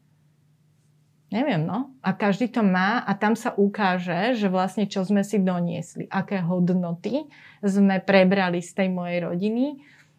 Neviem, 1.28 1.68
no. 1.68 1.92
A 2.00 2.16
každý 2.16 2.48
to 2.48 2.64
má 2.64 3.04
a 3.04 3.12
tam 3.12 3.36
sa 3.36 3.52
ukáže, 3.52 4.40
že 4.40 4.48
vlastne 4.48 4.88
čo 4.88 5.04
sme 5.04 5.28
si 5.28 5.44
doniesli, 5.44 6.08
aké 6.08 6.40
hodnoty 6.40 7.28
sme 7.60 8.00
prebrali 8.00 8.64
z 8.64 8.72
tej 8.72 8.90
mojej 8.96 9.20
rodiny, 9.28 9.66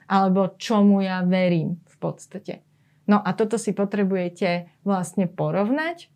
alebo 0.04 0.52
čomu 0.60 1.00
ja 1.00 1.24
verím 1.24 1.80
v 1.88 1.96
podstate. 1.96 2.60
No 3.08 3.24
a 3.24 3.32
toto 3.32 3.56
si 3.56 3.72
potrebujete 3.72 4.68
vlastne 4.84 5.24
porovnať 5.24 6.12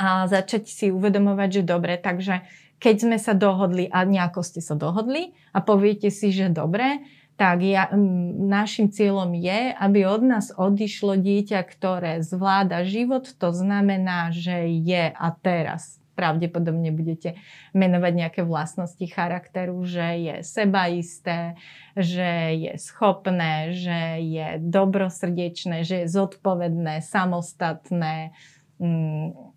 a 0.00 0.24
začať 0.24 0.72
si 0.72 0.86
uvedomovať, 0.88 1.60
že 1.60 1.68
dobre, 1.68 2.00
takže 2.00 2.48
keď 2.80 2.96
sme 2.96 3.18
sa 3.20 3.36
dohodli 3.36 3.92
a 3.92 4.08
nejako 4.08 4.40
ste 4.40 4.64
sa 4.64 4.72
dohodli 4.72 5.36
a 5.52 5.60
poviete 5.60 6.08
si, 6.08 6.32
že 6.32 6.48
dobre, 6.48 7.04
tak 7.38 7.62
ja, 7.62 7.86
našim 8.34 8.90
cieľom 8.90 9.30
je, 9.38 9.70
aby 9.70 10.10
od 10.10 10.26
nás 10.26 10.50
odišlo 10.50 11.14
dieťa, 11.22 11.62
ktoré 11.62 12.18
zvláda 12.26 12.82
život. 12.82 13.30
To 13.38 13.54
znamená, 13.54 14.34
že 14.34 14.66
je 14.82 15.14
a 15.14 15.28
teraz 15.38 16.02
pravdepodobne 16.18 16.90
budete 16.90 17.38
menovať 17.78 18.12
nejaké 18.18 18.40
vlastnosti 18.42 19.06
charakteru, 19.06 19.78
že 19.86 20.02
je 20.18 20.34
sebaisté, 20.42 21.54
že 21.94 22.58
je 22.58 22.72
schopné, 22.82 23.70
že 23.70 24.18
je 24.18 24.58
dobrosrdečné, 24.58 25.86
že 25.86 26.02
je 26.02 26.06
zodpovedné, 26.10 27.06
samostatné, 27.06 28.34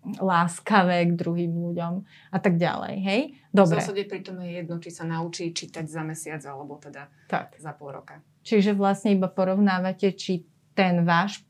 láskavé 0.02 1.06
k 1.06 1.12
druhým 1.14 1.52
ľuďom 1.54 1.92
a 2.34 2.38
tak 2.42 2.58
ďalej. 2.58 2.94
Hej? 3.06 3.20
Dobre. 3.54 3.78
V 3.78 3.82
zásade 3.86 4.04
pritom 4.10 4.36
je 4.42 4.50
jedno, 4.58 4.76
či 4.82 4.90
sa 4.90 5.06
naučí 5.06 5.54
čítať 5.54 5.86
za 5.86 6.02
mesiac 6.02 6.42
alebo 6.42 6.78
teda 6.82 7.06
tak. 7.30 7.54
za 7.58 7.70
pol 7.70 7.94
roka. 7.94 8.18
Čiže 8.42 8.74
vlastne 8.74 9.14
iba 9.14 9.30
porovnávate, 9.30 10.10
či 10.18 10.42
ten 10.72 11.04
váš 11.04 11.44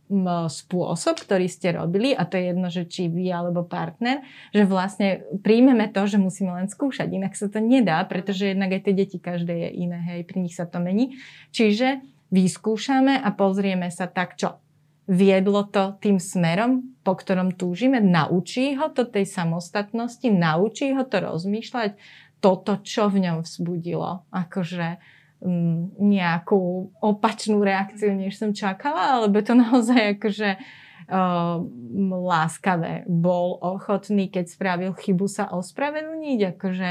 spôsob, 0.50 1.22
ktorý 1.22 1.46
ste 1.46 1.78
robili, 1.78 2.10
a 2.10 2.26
to 2.26 2.34
je 2.36 2.44
jedno, 2.50 2.68
že 2.68 2.82
či 2.90 3.06
vy 3.06 3.30
alebo 3.30 3.62
partner, 3.62 4.20
že 4.50 4.66
vlastne 4.66 5.22
príjmeme 5.46 5.88
to, 5.94 6.04
že 6.10 6.18
musíme 6.18 6.50
len 6.50 6.66
skúšať, 6.66 7.06
inak 7.06 7.38
sa 7.38 7.46
to 7.46 7.62
nedá, 7.62 8.02
pretože 8.02 8.50
jednak 8.50 8.74
aj 8.74 8.82
tie 8.82 8.94
deti 8.98 9.18
každé 9.22 9.54
je 9.54 9.70
iné, 9.78 9.98
hej, 10.10 10.26
pri 10.26 10.42
nich 10.42 10.58
sa 10.58 10.66
to 10.66 10.82
mení. 10.82 11.16
Čiže 11.54 12.02
vyskúšame 12.34 13.14
a 13.22 13.28
pozrieme 13.30 13.88
sa 13.94 14.10
tak, 14.10 14.34
čo 14.34 14.58
viedlo 15.10 15.66
to 15.66 15.98
tým 15.98 16.22
smerom, 16.22 16.94
po 17.02 17.18
ktorom 17.18 17.58
túžime, 17.58 17.98
naučí 17.98 18.78
ho 18.78 18.86
to 18.94 19.02
tej 19.02 19.26
samostatnosti, 19.26 20.30
naučí 20.30 20.94
ho 20.94 21.02
to 21.02 21.18
rozmýšľať, 21.18 21.98
toto, 22.42 22.82
čo 22.82 23.06
v 23.06 23.22
ňom 23.22 23.46
vzbudilo 23.46 24.26
akože 24.34 24.98
um, 25.42 25.94
nejakú 26.02 26.90
opačnú 26.98 27.62
reakciu, 27.62 28.10
než 28.18 28.34
som 28.34 28.50
čakala, 28.50 29.22
alebo 29.22 29.38
to 29.46 29.54
naozaj 29.54 30.18
akože 30.18 30.58
uh, 30.58 31.62
láskavé. 32.10 33.06
Bol 33.06 33.62
ochotný, 33.62 34.26
keď 34.26 34.50
spravil 34.50 34.90
chybu, 34.90 35.30
sa 35.30 35.54
ospravedlniť, 35.54 36.58
akože 36.58 36.90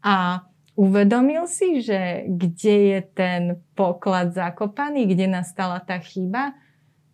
a 0.00 0.48
uvedomil 0.76 1.44
si, 1.44 1.84
že 1.84 2.24
kde 2.28 2.76
je 2.96 3.00
ten 3.12 3.42
poklad 3.76 4.32
zakopaný, 4.32 5.08
kde 5.12 5.28
nastala 5.28 5.80
tá 5.80 6.00
chyba 6.00 6.56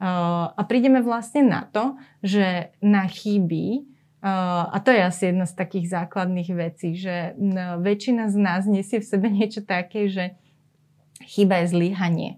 a 0.02 0.60
prídeme 0.66 0.98
vlastne 0.98 1.46
na 1.46 1.62
to, 1.70 1.94
že 2.26 2.74
na 2.82 3.06
chyby 3.06 3.86
a 4.22 4.74
to 4.82 4.90
je 4.90 5.02
asi 5.02 5.22
jedna 5.30 5.46
z 5.46 5.54
takých 5.54 5.86
základných 5.94 6.50
vecí, 6.54 6.94
že 6.98 7.34
väčšina 7.78 8.30
z 8.30 8.36
nás 8.38 8.66
nesie 8.66 8.98
v 8.98 9.06
sebe 9.06 9.30
niečo 9.30 9.62
také, 9.62 10.10
že 10.10 10.34
chyba 11.22 11.62
je 11.62 11.66
zlyhanie. 11.70 12.30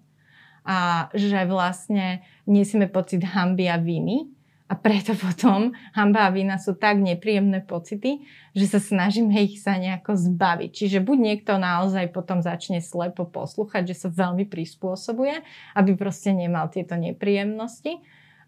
A 0.65 1.09
že 1.13 1.45
vlastne 1.45 2.25
nesieme 2.49 2.89
pocit 2.89 3.21
hamby 3.21 3.69
a 3.69 3.77
viny. 3.77 4.33
A 4.65 4.75
preto 4.81 5.13
potom 5.25 5.77
hamba 5.93 6.29
a 6.29 6.35
vina 6.35 6.57
sú 6.57 6.77
tak 6.77 7.01
nepríjemné 7.01 7.65
pocity, 7.65 8.25
že 8.57 8.67
sa 8.67 8.81
snažíme 8.81 9.35
ich 9.45 9.61
sa 9.61 9.77
nejako 9.77 10.17
zbaviť. 10.17 10.71
Čiže 10.73 10.99
buď 11.05 11.19
niekto 11.21 11.61
naozaj 11.61 12.13
potom 12.15 12.41
začne 12.41 12.81
slepo 12.81 13.29
poslúchať, 13.29 13.93
že 13.93 14.07
sa 14.07 14.09
veľmi 14.09 14.49
prispôsobuje, 14.49 15.45
aby 15.77 15.91
proste 15.95 16.33
nemal 16.33 16.73
tieto 16.73 16.97
nepríjemnosti 16.97 18.01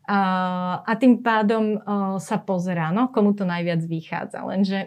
a 0.06 0.92
tým 1.02 1.18
pádom 1.18 1.82
sa 2.22 2.38
pozerá, 2.38 2.94
no, 2.94 3.10
komu 3.10 3.34
to 3.34 3.42
najviac 3.42 3.82
vychádza. 3.82 4.38
Lenže 4.46 4.86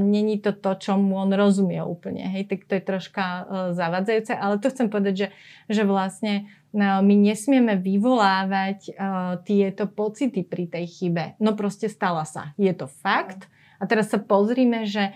není 0.00 0.40
to 0.40 0.56
to, 0.56 0.80
čo 0.80 0.96
mu 0.96 1.20
on 1.20 1.28
rozumie 1.36 1.84
úplne. 1.84 2.24
Hej, 2.24 2.48
tak 2.48 2.64
to 2.64 2.72
je 2.74 2.82
troška 2.82 3.24
zavadzajúce, 3.76 4.32
ale 4.32 4.56
to 4.56 4.72
chcem 4.72 4.88
povedať, 4.88 5.14
že, 5.14 5.28
že 5.68 5.82
vlastne 5.84 6.48
my 6.76 7.14
nesmieme 7.16 7.76
vyvolávať 7.76 8.96
tieto 9.44 9.84
pocity 9.88 10.40
pri 10.40 10.68
tej 10.72 10.88
chybe. 10.88 11.36
No 11.36 11.52
proste 11.52 11.92
stala 11.92 12.24
sa. 12.24 12.56
Je 12.56 12.72
to 12.72 12.88
fakt. 12.88 13.48
A 13.76 13.84
teraz 13.84 14.08
sa 14.08 14.16
pozrime, 14.16 14.88
že 14.88 15.12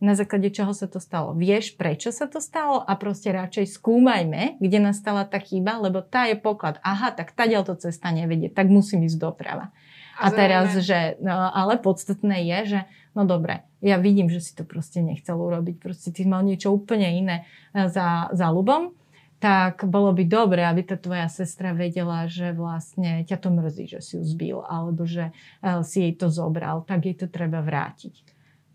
na 0.00 0.12
základe 0.16 0.52
čoho 0.52 0.76
sa 0.76 0.84
to 0.84 1.00
stalo. 1.00 1.32
Vieš, 1.32 1.80
prečo 1.80 2.12
sa 2.12 2.28
to 2.28 2.44
stalo 2.44 2.84
a 2.84 2.92
proste 3.00 3.32
radšej 3.32 3.72
skúmajme, 3.72 4.60
kde 4.60 4.78
nastala 4.84 5.24
tá 5.24 5.40
chyba, 5.40 5.80
lebo 5.80 6.04
tá 6.04 6.28
je 6.28 6.36
poklad. 6.36 6.76
Aha, 6.84 7.08
tak 7.12 7.32
tadiaľ 7.32 7.64
to 7.64 7.76
cesta 7.80 8.12
nevedie, 8.12 8.52
tak 8.52 8.68
musím 8.68 9.08
ísť 9.08 9.16
doprava. 9.16 9.72
A, 10.20 10.28
a 10.28 10.36
teraz, 10.36 10.76
že, 10.84 11.16
no, 11.24 11.32
ale 11.32 11.80
podstatné 11.80 12.44
je, 12.52 12.58
že 12.76 12.80
no 13.14 13.22
dobre, 13.26 13.66
ja 13.80 13.96
vidím, 13.96 14.28
že 14.28 14.40
si 14.40 14.52
to 14.54 14.62
proste 14.62 15.00
nechcel 15.00 15.36
urobiť, 15.36 15.76
proste 15.80 16.10
ty 16.12 16.28
mal 16.28 16.44
niečo 16.44 16.70
úplne 16.70 17.08
iné 17.10 17.36
e, 17.72 17.88
za, 17.88 18.30
za 18.30 18.46
ľubom, 18.52 18.92
tak 19.40 19.88
bolo 19.88 20.12
by 20.12 20.28
dobre, 20.28 20.60
aby 20.60 20.84
tá 20.84 21.00
tvoja 21.00 21.24
sestra 21.32 21.72
vedela, 21.72 22.28
že 22.28 22.52
vlastne 22.52 23.24
ťa 23.24 23.36
to 23.40 23.48
mrzí, 23.48 23.84
že 23.88 24.00
si 24.04 24.12
ju 24.20 24.22
zbil, 24.22 24.58
alebo 24.60 25.08
že 25.08 25.32
e, 25.64 25.80
si 25.80 26.04
jej 26.04 26.14
to 26.14 26.28
zobral, 26.28 26.84
tak 26.84 27.08
jej 27.08 27.16
to 27.16 27.26
treba 27.26 27.64
vrátiť. 27.64 28.14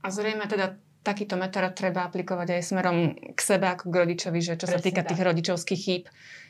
A 0.02 0.10
zrejme 0.10 0.50
teda 0.50 0.78
takýto 1.06 1.38
metód 1.38 1.78
treba 1.78 2.10
aplikovať 2.10 2.58
aj 2.58 2.62
smerom 2.66 2.98
k 3.38 3.40
sebe 3.40 3.70
ako 3.70 3.94
k 3.94 3.96
rodičovi, 4.02 4.40
že 4.42 4.58
čo 4.58 4.66
Presne 4.66 4.82
sa 4.82 4.86
týka 4.86 5.02
tak. 5.06 5.14
tých 5.14 5.22
rodičovských 5.22 5.82
chýb, 5.86 6.04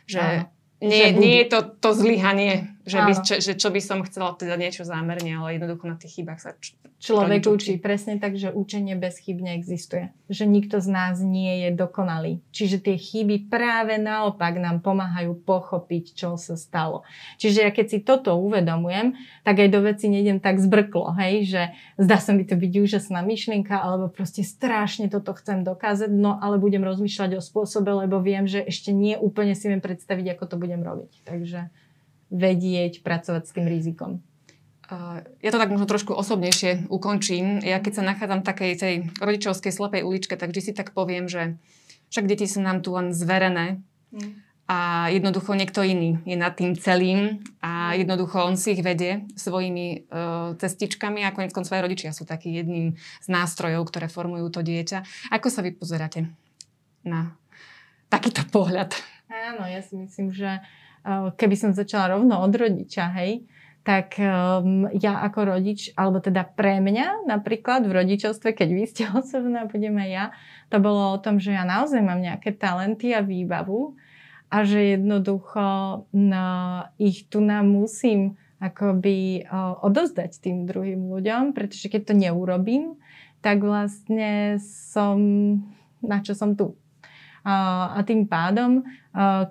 že 0.07 0.47
nie, 0.79 1.11
nie 1.11 1.35
je 1.43 1.47
to 1.51 1.59
to 1.75 1.91
zlyhanie, 1.91 2.74
že, 2.85 3.01
by, 3.01 3.11
čo, 3.25 3.33
že 3.41 3.53
čo 3.57 3.73
by 3.73 3.81
som 3.81 4.05
chcela 4.05 4.37
teda 4.37 4.53
niečo 4.61 4.85
zámerne, 4.85 5.41
ale 5.41 5.57
jednoducho 5.57 5.89
na 5.89 5.97
tých 5.97 6.21
chybách 6.21 6.39
sa 6.39 6.53
č- 6.61 6.77
človek 7.01 7.49
učí. 7.49 7.81
Presne 7.81 8.21
tak, 8.21 8.37
že 8.37 8.53
učenie 8.53 8.93
bez 8.93 9.17
chyb 9.25 9.41
neexistuje. 9.41 10.13
Že 10.29 10.45
nikto 10.45 10.77
z 10.77 10.87
nás 10.93 11.17
nie 11.17 11.65
je 11.65 11.69
dokonalý. 11.73 12.45
Čiže 12.53 12.85
tie 12.85 12.95
chyby 13.01 13.49
práve 13.49 13.97
naopak 13.97 14.61
nám 14.61 14.85
pomáhajú 14.85 15.33
pochopiť, 15.33 16.13
čo 16.13 16.37
sa 16.37 16.53
stalo. 16.53 17.01
Čiže 17.41 17.65
ja 17.65 17.71
keď 17.73 17.85
si 17.89 17.97
toto 18.05 18.37
uvedomujem, 18.37 19.17
tak 19.41 19.65
aj 19.65 19.69
do 19.73 19.81
veci 19.81 20.05
nejdem 20.05 20.37
tak 20.37 20.61
zbrklo, 20.61 21.09
hej, 21.17 21.49
že 21.49 21.61
zdá 21.97 22.21
sa 22.21 22.37
mi 22.37 22.45
to 22.45 22.53
byť 22.53 22.73
úžasná 22.85 23.25
myšlienka, 23.25 23.81
alebo 23.81 24.13
proste 24.13 24.45
strašne 24.45 25.09
toto 25.09 25.33
chcem 25.33 25.65
dokázať, 25.65 26.13
no 26.13 26.37
ale 26.37 26.61
budem 26.61 26.85
rozmýšľať 26.85 27.37
o 27.37 27.41
spôsobe, 27.41 27.89
lebo 28.05 28.21
viem, 28.21 28.45
že 28.45 28.61
ešte 28.61 28.93
nie 28.93 29.17
úplne 29.17 29.57
si 29.57 29.65
viem 29.69 29.81
predstaviť, 29.81 30.37
ako 30.37 30.43
to 30.53 30.55
budem 30.61 30.85
robiť. 30.85 31.25
Takže 31.25 31.73
vedieť 32.33 33.05
pracovať 33.05 33.43
s 33.45 33.53
tým 33.53 33.67
rizikom. 33.69 34.21
Ja 35.41 35.49
to 35.49 35.57
tak 35.57 35.73
možno 35.73 35.89
trošku 35.89 36.13
osobnejšie 36.13 36.93
ukončím. 36.93 37.57
Ja 37.65 37.81
keď 37.81 38.01
sa 38.01 38.03
nachádzam 38.05 38.45
v 38.45 38.49
takej 38.53 38.71
tej 38.77 38.95
rodičovskej 39.17 39.73
slepej 39.73 40.05
uličke, 40.05 40.37
tak 40.37 40.53
vždy 40.53 40.61
si 40.61 40.71
tak 40.77 40.93
poviem, 40.93 41.25
že 41.25 41.57
však 42.13 42.29
deti 42.29 42.45
sú 42.45 42.61
nám 42.61 42.85
tu 42.85 42.93
len 42.93 43.09
zverené 43.09 43.81
mm. 44.13 44.31
a 44.69 45.09
jednoducho 45.09 45.57
niekto 45.57 45.81
iný 45.81 46.21
je 46.21 46.37
nad 46.37 46.53
tým 46.53 46.77
celým 46.77 47.41
a 47.65 47.97
mm. 47.97 48.05
jednoducho 48.05 48.37
on 48.45 48.61
si 48.61 48.77
ich 48.77 48.85
vedie 48.85 49.25
svojimi 49.33 50.05
uh, 50.05 50.53
cestičkami 50.53 51.25
a 51.25 51.33
konec 51.33 51.49
koncov 51.49 51.73
aj 51.73 51.85
rodičia 51.89 52.13
sú 52.13 52.29
taký 52.29 52.53
jedným 52.53 52.93
z 53.25 53.27
nástrojov, 53.33 53.89
ktoré 53.89 54.05
formujú 54.05 54.53
to 54.53 54.61
dieťa. 54.61 55.33
Ako 55.33 55.49
sa 55.49 55.65
vy 55.65 55.73
pozeráte 55.73 56.29
na 57.01 57.33
takýto 58.13 58.45
pohľad? 58.53 58.93
Áno, 59.33 59.65
ja 59.65 59.81
si 59.81 59.97
myslím, 59.97 60.29
že 60.29 60.61
uh, 60.61 60.84
keby 61.37 61.55
som 61.55 61.71
začala 61.77 62.17
rovno 62.17 62.41
od 62.41 62.53
rodiča, 62.53 63.13
hej, 63.21 63.45
tak 63.85 64.17
um, 64.17 64.89
ja 64.97 65.21
ako 65.21 65.53
rodič, 65.53 65.93
alebo 65.93 66.17
teda 66.17 66.41
pre 66.41 66.81
mňa 66.81 67.29
napríklad 67.29 67.85
v 67.85 68.01
rodičovstve, 68.01 68.57
keď 68.57 68.69
vy 68.73 68.83
ste 68.89 69.03
osobná, 69.21 69.69
budem 69.69 69.93
aj 70.01 70.09
ja, 70.09 70.25
to 70.73 70.81
bolo 70.81 71.13
o 71.13 71.21
tom, 71.21 71.37
že 71.37 71.53
ja 71.53 71.61
naozaj 71.63 72.01
mám 72.01 72.17
nejaké 72.17 72.57
talenty 72.57 73.13
a 73.13 73.21
výbavu 73.21 73.93
a 74.49 74.65
že 74.65 74.97
jednoducho 74.97 75.65
no, 76.09 76.47
ich 76.97 77.29
tu 77.29 77.45
nám 77.45 77.69
musím 77.69 78.41
akoby 78.57 79.45
o, 79.45 79.85
odozdať 79.85 80.41
tým 80.41 80.65
druhým 80.65 81.05
ľuďom, 81.05 81.53
pretože 81.53 81.85
keď 81.85 82.01
to 82.09 82.13
neurobím, 82.17 82.97
tak 83.45 83.61
vlastne 83.61 84.57
som, 84.65 85.19
na 86.01 86.17
čo 86.25 86.33
som 86.33 86.57
tu. 86.57 86.73
A 87.45 88.01
tým 88.01 88.25
pádom, 88.25 88.81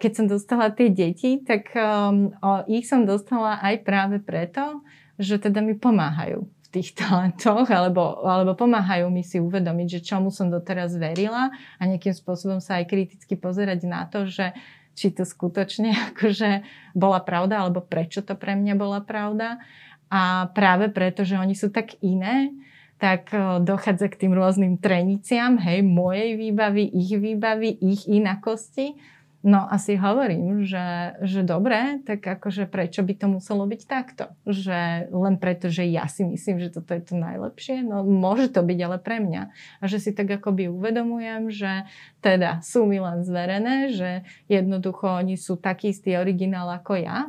keď 0.02 0.12
som 0.12 0.26
dostala 0.26 0.74
tie 0.74 0.90
deti, 0.90 1.38
tak 1.46 1.70
um, 1.78 2.34
ich 2.66 2.90
som 2.90 3.06
dostala 3.06 3.62
aj 3.62 3.86
práve 3.86 4.18
preto, 4.18 4.82
že 5.14 5.38
teda 5.38 5.62
mi 5.62 5.78
pomáhajú 5.78 6.42
v 6.42 6.68
tých 6.74 6.98
talentoch, 6.98 7.70
alebo, 7.70 8.26
alebo 8.26 8.58
pomáhajú 8.58 9.06
mi 9.14 9.22
si 9.22 9.38
uvedomiť, 9.38 10.02
že 10.02 10.06
čomu 10.10 10.34
som 10.34 10.50
doteraz 10.50 10.98
verila 10.98 11.54
a 11.78 11.82
nejakým 11.86 12.10
spôsobom 12.10 12.58
sa 12.58 12.82
aj 12.82 12.90
kriticky 12.90 13.38
pozerať 13.38 13.86
na 13.86 14.10
to, 14.10 14.26
že 14.26 14.50
či 14.98 15.14
to 15.14 15.22
skutočne 15.22 15.94
akože 16.14 16.66
bola 16.98 17.22
pravda, 17.22 17.62
alebo 17.62 17.78
prečo 17.78 18.26
to 18.26 18.34
pre 18.34 18.58
mňa 18.58 18.74
bola 18.74 19.06
pravda. 19.06 19.62
A 20.10 20.50
práve 20.50 20.90
preto, 20.90 21.22
že 21.22 21.38
oni 21.38 21.54
sú 21.54 21.70
tak 21.70 21.94
iné, 22.02 22.50
tak 23.04 23.36
dochádza 23.60 24.08
k 24.08 24.16
tým 24.16 24.32
rôznym 24.32 24.80
treniciam, 24.80 25.60
hej, 25.60 25.84
mojej 25.84 26.40
výbavy, 26.40 26.88
ich 26.88 27.12
výbavy, 27.12 27.76
ich 27.76 28.08
inakosti. 28.08 28.96
No 29.44 29.68
asi 29.68 30.00
hovorím, 30.00 30.64
že, 30.64 31.12
že 31.20 31.44
dobre, 31.44 32.00
tak 32.08 32.24
akože 32.24 32.64
prečo 32.64 33.04
by 33.04 33.12
to 33.12 33.26
muselo 33.28 33.68
byť 33.68 33.82
takto? 33.84 34.32
Že 34.48 35.12
len 35.12 35.36
preto, 35.36 35.68
že 35.68 35.84
ja 35.84 36.08
si 36.08 36.24
myslím, 36.24 36.64
že 36.64 36.72
toto 36.72 36.96
je 36.96 37.04
to 37.04 37.20
najlepšie? 37.20 37.84
No 37.84 38.08
môže 38.08 38.48
to 38.48 38.64
byť 38.64 38.78
ale 38.80 38.96
pre 38.96 39.20
mňa. 39.20 39.52
A 39.52 39.84
že 39.84 40.00
si 40.00 40.16
tak 40.16 40.32
akoby 40.40 40.72
uvedomujem, 40.72 41.52
že 41.52 41.84
teda 42.24 42.64
sú 42.64 42.88
mi 42.88 42.96
len 43.04 43.20
zverené, 43.20 43.92
že 43.92 44.24
jednoducho 44.48 45.20
oni 45.20 45.36
sú 45.36 45.60
taký 45.60 45.92
istý 45.92 46.16
originál 46.16 46.72
ako 46.72 47.04
ja 47.04 47.28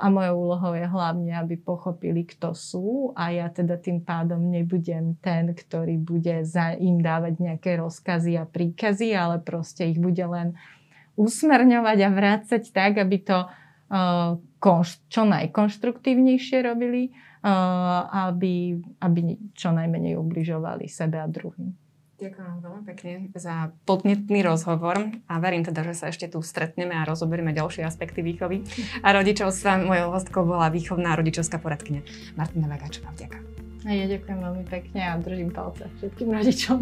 a 0.00 0.06
mojou 0.10 0.50
úlohou 0.50 0.72
je 0.74 0.86
hlavne, 0.88 1.30
aby 1.36 1.54
pochopili, 1.60 2.26
kto 2.26 2.56
sú 2.56 3.12
a 3.14 3.30
ja 3.30 3.46
teda 3.52 3.78
tým 3.78 4.02
pádom 4.02 4.40
nebudem 4.50 5.14
ten, 5.20 5.54
ktorý 5.54 6.00
bude 6.00 6.42
za 6.42 6.74
im 6.74 6.98
dávať 6.98 7.38
nejaké 7.38 7.78
rozkazy 7.78 8.40
a 8.40 8.48
príkazy, 8.48 9.14
ale 9.14 9.38
proste 9.44 9.86
ich 9.86 10.00
bude 10.00 10.24
len 10.24 10.56
usmerňovať 11.14 11.98
a 12.02 12.10
vrácať 12.10 12.62
tak, 12.74 12.98
aby 12.98 13.22
to 13.22 13.46
čo 15.12 15.22
najkonštruktívnejšie 15.28 16.64
robili, 16.64 17.12
aby, 18.10 18.80
aby 18.98 19.20
čo 19.52 19.70
najmenej 19.70 20.16
ubližovali 20.18 20.88
sebe 20.88 21.20
a 21.20 21.28
druhým. 21.28 21.83
Ďakujem 22.14 22.62
veľmi 22.62 22.82
pekne 22.86 23.12
za 23.34 23.74
podnetný 23.90 24.46
rozhovor 24.46 25.10
a 25.26 25.34
verím 25.42 25.66
teda, 25.66 25.82
že 25.82 25.94
sa 25.98 26.06
ešte 26.14 26.30
tu 26.30 26.38
stretneme 26.46 26.94
a 26.94 27.02
rozoberieme 27.02 27.50
ďalšie 27.50 27.82
aspekty 27.82 28.22
výchovy 28.22 28.62
a 29.02 29.10
rodičovstva. 29.10 29.82
Mojou 29.82 30.14
hostkou 30.14 30.46
bola 30.46 30.70
výchovná 30.70 31.18
rodičovská 31.18 31.58
poradkynia 31.58 32.06
Martina 32.38 32.70
Vagáčová. 32.70 33.10
Ďakujem. 33.18 33.44
A 33.84 33.90
ja 33.92 34.06
ďakujem 34.08 34.38
veľmi 34.40 34.64
pekne 34.70 35.00
a 35.04 35.12
držím 35.20 35.50
palce 35.52 35.84
všetkým 36.00 36.28
rodičom. 36.32 36.78